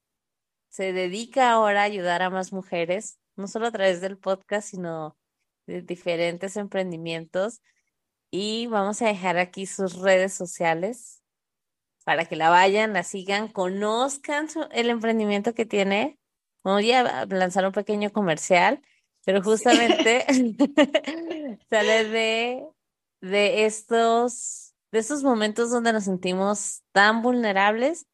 se 0.68 0.92
dedica 0.92 1.50
ahora 1.50 1.80
a 1.82 1.84
ayudar 1.84 2.22
a 2.22 2.30
más 2.30 2.52
mujeres, 2.52 3.18
no 3.34 3.48
solo 3.48 3.66
a 3.66 3.72
través 3.72 4.00
del 4.00 4.18
podcast, 4.18 4.68
sino 4.68 5.16
de 5.66 5.82
diferentes 5.82 6.56
emprendimientos. 6.56 7.62
Y 8.30 8.66
vamos 8.68 9.02
a 9.02 9.06
dejar 9.06 9.38
aquí 9.38 9.66
sus 9.66 9.98
redes 9.98 10.32
sociales 10.34 11.22
para 12.04 12.26
que 12.26 12.36
la 12.36 12.50
vayan, 12.50 12.92
la 12.92 13.02
sigan, 13.02 13.48
conozcan 13.48 14.48
el 14.70 14.90
emprendimiento 14.90 15.54
que 15.54 15.66
tiene. 15.66 16.20
Voy 16.66 16.90
a 16.90 17.26
lanzar 17.26 17.64
un 17.64 17.70
pequeño 17.70 18.10
comercial, 18.10 18.82
pero 19.24 19.40
justamente 19.40 20.26
sale 21.70 22.04
de, 22.08 22.66
de 23.20 23.66
estos 23.66 24.74
de 24.90 24.98
esos 24.98 25.22
momentos 25.22 25.70
donde 25.70 25.92
nos 25.92 26.04
sentimos 26.04 26.82
tan 26.90 27.22
vulnerables 27.22 28.06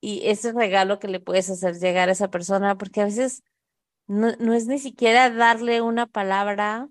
y 0.00 0.28
ese 0.28 0.52
regalo 0.52 1.00
que 1.00 1.08
le 1.08 1.18
puedes 1.18 1.50
hacer 1.50 1.74
llegar 1.80 2.08
a 2.08 2.12
esa 2.12 2.30
persona, 2.30 2.78
porque 2.78 3.00
a 3.00 3.06
veces 3.06 3.42
no, 4.06 4.30
no 4.38 4.54
es 4.54 4.68
ni 4.68 4.78
siquiera 4.78 5.30
darle 5.30 5.80
una 5.80 6.06
palabra, 6.06 6.88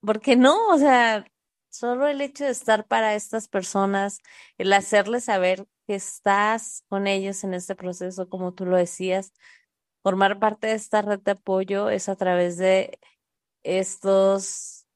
porque 0.00 0.36
no, 0.36 0.68
o 0.68 0.78
sea, 0.78 1.26
solo 1.68 2.06
el 2.06 2.22
hecho 2.22 2.44
de 2.44 2.50
estar 2.50 2.86
para 2.86 3.14
estas 3.14 3.48
personas, 3.48 4.20
el 4.56 4.72
hacerles 4.72 5.24
saber 5.24 5.66
estás 5.94 6.84
con 6.88 7.06
ellos 7.06 7.44
en 7.44 7.54
este 7.54 7.74
proceso, 7.74 8.28
como 8.28 8.54
tú 8.54 8.66
lo 8.66 8.76
decías, 8.76 9.32
formar 10.02 10.38
parte 10.38 10.68
de 10.68 10.74
esta 10.74 11.02
red 11.02 11.20
de 11.20 11.32
apoyo 11.32 11.90
es 11.90 12.08
a 12.08 12.16
través 12.16 12.56
de 12.56 12.98
estos 13.62 14.86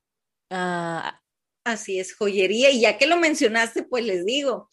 uh, 0.50 1.10
Así 1.64 1.98
es, 1.98 2.14
joyería. 2.14 2.70
Y 2.70 2.80
ya 2.80 2.98
que 2.98 3.06
lo 3.06 3.16
mencionaste, 3.16 3.82
pues 3.84 4.04
les 4.04 4.26
digo, 4.26 4.68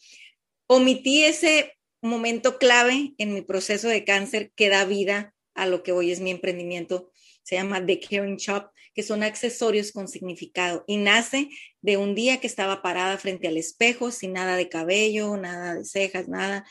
omití 0.66 1.24
ese 1.24 1.72
momento 2.02 2.58
clave 2.58 3.14
en 3.16 3.32
mi 3.32 3.40
proceso 3.40 3.88
de 3.88 4.04
cáncer 4.04 4.52
que 4.54 4.68
da 4.68 4.84
vida 4.84 5.34
a 5.54 5.66
lo 5.66 5.82
que 5.82 5.92
hoy 5.92 6.12
es 6.12 6.20
mi 6.20 6.30
emprendimiento. 6.30 7.10
Se 7.42 7.56
llama 7.56 7.84
The 7.84 7.98
Caring 7.98 8.36
Shop, 8.36 8.71
que 8.94 9.02
son 9.02 9.22
accesorios 9.22 9.92
con 9.92 10.08
significado. 10.08 10.84
Y 10.86 10.96
nace 10.98 11.48
de 11.80 11.96
un 11.96 12.14
día 12.14 12.40
que 12.40 12.46
estaba 12.46 12.82
parada 12.82 13.18
frente 13.18 13.48
al 13.48 13.56
espejo, 13.56 14.10
sin 14.10 14.32
nada 14.34 14.56
de 14.56 14.68
cabello, 14.68 15.36
nada 15.36 15.74
de 15.74 15.84
cejas, 15.84 16.28
nada. 16.28 16.64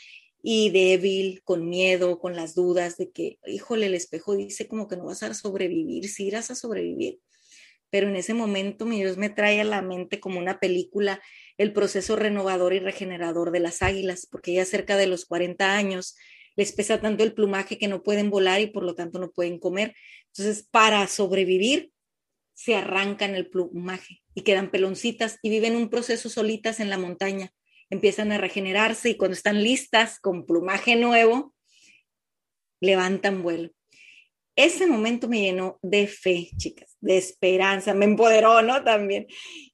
y 0.44 0.72
débil, 0.72 1.44
con 1.44 1.70
miedo, 1.70 2.20
con 2.20 2.36
las 2.36 2.56
dudas 2.56 2.98
de 2.98 3.12
que, 3.12 3.38
híjole, 3.46 3.86
el 3.86 3.94
espejo 3.94 4.36
dice 4.36 4.68
como 4.68 4.88
que 4.88 4.98
no 4.98 5.06
vas 5.06 5.22
a 5.24 5.34
sobrevivir, 5.36 6.10
sí 6.10 6.26
irás 6.28 6.50
a 6.50 6.56
sobrevivir. 6.56 7.20
Pero 7.92 8.08
en 8.08 8.16
ese 8.16 8.34
momento 8.34 8.86
mi 8.86 8.98
Dios 9.00 9.18
me 9.18 9.30
trae 9.30 9.62
a 9.62 9.66
la 9.66 9.82
mente 9.84 10.20
como 10.20 10.40
una 10.40 10.60
película 10.60 11.22
el 11.58 11.74
proceso 11.74 12.16
renovador 12.16 12.74
y 12.74 12.80
regenerador 12.80 13.52
de 13.52 13.60
las 13.60 13.84
águilas, 13.84 14.26
porque 14.26 14.54
ya 14.54 14.66
cerca 14.66 14.98
de 14.98 15.08
los 15.08 15.26
40 15.26 15.76
años 15.76 16.16
les 16.56 16.72
pesa 16.74 17.00
tanto 17.00 17.24
el 17.24 17.34
plumaje 17.34 17.78
que 17.78 17.88
no 17.88 18.04
pueden 18.04 18.30
volar 18.30 18.62
y 18.62 18.68
por 18.68 18.84
lo 18.84 18.96
tanto 18.96 19.20
no 19.20 19.32
pueden 19.32 19.60
comer. 19.60 19.94
Entonces, 20.28 20.68
para 20.70 21.06
sobrevivir, 21.08 21.91
se 22.64 22.76
arrancan 22.76 23.36
el 23.36 23.50
plumaje 23.50 24.22
y 24.36 24.42
quedan 24.42 24.70
peloncitas 24.70 25.40
y 25.42 25.50
viven 25.50 25.76
un 25.76 25.90
proceso 25.90 26.30
solitas 26.30 26.80
en 26.80 26.90
la 26.90 26.98
montaña 26.98 27.52
empiezan 27.92 28.32
a 28.32 28.40
regenerarse 28.40 29.10
y 29.10 29.16
cuando 29.16 29.36
están 29.36 29.62
listas 29.62 30.20
con 30.20 30.48
plumaje 30.48 30.96
nuevo, 30.96 31.54
levantan 32.80 33.44
vuelo. 33.44 33.70
Ese 34.56 34.88
momento 34.88 35.28
me 35.28 35.42
llenó 35.42 35.78
de 35.82 36.08
fe, 36.08 36.50
chicas, 36.58 36.98
de 37.00 37.18
esperanza, 37.18 37.94
me 37.94 38.06
empoderó, 38.06 38.62
¿no? 38.62 38.84
También. 38.84 39.28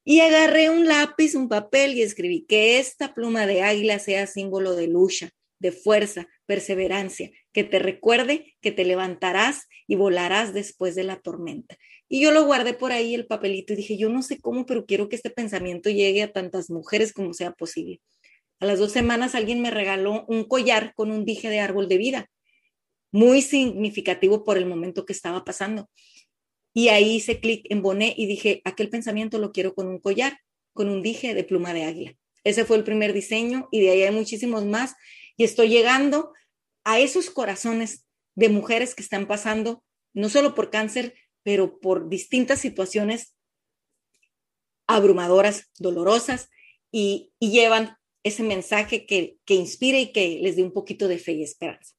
Y 0.04 0.20
agarré 0.20 0.70
un 0.70 0.88
lápiz, 0.88 1.36
un 1.36 1.48
papel 1.48 1.94
y 1.94 2.02
escribí 2.02 2.46
que 2.48 2.80
esta 2.80 3.14
pluma 3.14 3.46
de 3.46 3.64
águila 3.64 4.00
sea 4.00 4.28
símbolo 4.28 4.76
de 4.76 4.88
lucha, 4.88 5.30
de 5.60 5.72
fuerza, 5.72 6.28
perseverancia, 6.48 7.30
que 7.54 7.64
te 7.64 7.78
recuerde 7.78 8.56
que 8.62 8.72
te 8.72 8.86
levantarás 8.86 9.68
y 9.86 9.96
volarás 9.96 10.54
después 10.54 10.96
de 10.96 11.04
la 11.04 11.20
tormenta. 11.20 11.78
Y 12.10 12.22
yo 12.22 12.32
lo 12.32 12.46
guardé 12.46 12.74
por 12.74 12.92
ahí 12.92 13.14
el 13.14 13.28
papelito 13.28 13.74
y 13.74 13.76
dije, 13.76 13.98
yo 13.98 14.10
no 14.10 14.24
sé 14.24 14.40
cómo, 14.40 14.66
pero 14.66 14.86
quiero 14.86 15.10
que 15.10 15.16
este 15.16 15.30
pensamiento 15.30 15.90
llegue 15.90 16.24
a 16.24 16.32
tantas 16.32 16.70
mujeres 16.70 17.14
como 17.14 17.34
sea 17.34 17.52
posible. 17.52 18.02
A 18.60 18.66
las 18.66 18.80
dos 18.80 18.92
semanas 18.92 19.36
alguien 19.36 19.62
me 19.62 19.70
regaló 19.70 20.26
un 20.28 20.46
collar 20.46 20.94
con 20.96 21.12
un 21.12 21.26
dije 21.26 21.50
de 21.50 21.60
árbol 21.60 21.88
de 21.88 21.98
vida, 21.98 22.32
muy 23.12 23.42
significativo 23.42 24.44
por 24.44 24.58
el 24.58 24.66
momento 24.66 25.06
que 25.06 25.14
estaba 25.14 25.44
pasando. 25.44 25.90
Y 26.74 26.90
ahí 26.90 27.16
hice 27.16 27.40
clic 27.40 27.66
en 27.70 27.82
Boné 27.82 28.14
y 28.18 28.26
dije, 28.26 28.62
aquel 28.64 28.90
pensamiento 28.90 29.38
lo 29.38 29.52
quiero 29.52 29.76
con 29.76 29.88
un 29.88 30.00
collar, 30.00 30.40
con 30.74 30.90
un 30.90 31.02
dije 31.02 31.34
de 31.34 31.44
pluma 31.44 31.74
de 31.74 31.84
águila. 31.84 32.16
Ese 32.44 32.64
fue 32.64 32.78
el 32.78 32.84
primer 32.84 33.14
diseño 33.14 33.68
y 33.72 33.82
de 33.82 33.90
ahí 33.90 34.04
hay 34.04 34.14
muchísimos 34.14 34.66
más. 34.66 34.96
Y 35.38 35.44
estoy 35.44 35.70
llegando 35.70 36.34
a 36.84 37.00
esos 37.00 37.30
corazones 37.30 38.06
de 38.36 38.50
mujeres 38.50 38.96
que 38.96 39.04
están 39.04 39.28
pasando, 39.28 39.84
no 40.14 40.30
solo 40.30 40.56
por 40.56 40.70
cáncer, 40.70 41.16
pero 41.44 41.80
por 41.80 42.10
distintas 42.10 42.60
situaciones 42.60 43.36
abrumadoras, 44.88 45.72
dolorosas, 45.78 46.50
y, 46.92 47.34
llevan 47.40 47.98
ese 48.24 48.44
mensaje 48.44 49.06
que, 49.06 49.38
que 49.46 49.54
inspire 49.54 50.00
y 50.00 50.12
que 50.12 50.40
les 50.42 50.56
dé 50.56 50.64
un 50.64 50.74
poquito 50.74 51.08
de 51.08 51.20
fe 51.20 51.34
y 51.34 51.44
esperanza. 51.44 51.94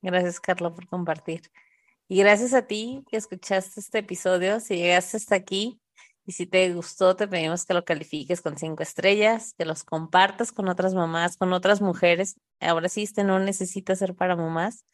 Gracias, 0.00 0.40
Carla, 0.40 0.74
por 0.74 0.86
compartir. 0.86 1.42
Y 2.08 2.18
gracias 2.18 2.54
a 2.54 2.66
ti 2.66 3.04
que 3.10 3.16
escuchaste 3.16 3.80
este 3.80 3.98
episodio. 3.98 4.60
Si 4.60 4.76
llegaste 4.76 5.16
hasta 5.16 5.34
aquí 5.34 5.81
y 6.24 6.32
si 6.32 6.46
te 6.46 6.72
gustó, 6.72 7.16
te 7.16 7.26
pedimos 7.26 7.64
que 7.64 7.74
lo 7.74 7.84
califiques 7.84 8.40
con 8.42 8.56
cinco 8.56 8.82
estrellas, 8.82 9.54
que 9.58 9.64
los 9.64 9.82
compartas 9.82 10.52
con 10.52 10.68
otras 10.68 10.94
mamás, 10.94 11.36
con 11.36 11.52
otras 11.52 11.80
mujeres. 11.80 12.36
Ahora 12.60 12.88
sí, 12.88 13.02
este 13.02 13.24
no 13.24 13.40
necesita 13.40 13.96
ser 13.96 14.14
para 14.14 14.36
mamás, 14.36 14.84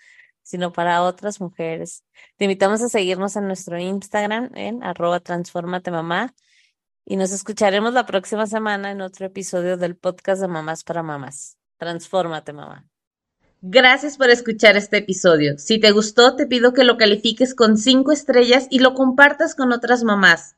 sino 0.42 0.72
para 0.72 1.02
otras 1.02 1.40
mujeres. 1.40 2.04
Te 2.36 2.46
invitamos 2.46 2.80
a 2.82 2.88
seguirnos 2.88 3.36
en 3.36 3.46
nuestro 3.46 3.78
Instagram 3.78 4.50
en 4.54 4.82
arroba 4.82 5.20
transformate 5.20 5.90
mamá 5.90 6.34
y 7.04 7.16
nos 7.16 7.32
escucharemos 7.32 7.92
la 7.92 8.06
próxima 8.06 8.46
semana 8.46 8.90
en 8.90 9.02
otro 9.02 9.26
episodio 9.26 9.76
del 9.76 9.96
podcast 9.96 10.40
de 10.40 10.48
Mamás 10.48 10.84
para 10.84 11.02
Mamás. 11.02 11.58
Transfórmate, 11.78 12.52
mamá. 12.52 12.86
Gracias 13.60 14.16
por 14.16 14.30
escuchar 14.30 14.76
este 14.76 14.98
episodio. 14.98 15.58
Si 15.58 15.80
te 15.80 15.90
gustó, 15.90 16.36
te 16.36 16.46
pido 16.46 16.72
que 16.72 16.84
lo 16.84 16.96
califiques 16.96 17.54
con 17.54 17.76
cinco 17.76 18.12
estrellas 18.12 18.66
y 18.70 18.78
lo 18.78 18.94
compartas 18.94 19.54
con 19.54 19.72
otras 19.72 20.04
mamás. 20.04 20.57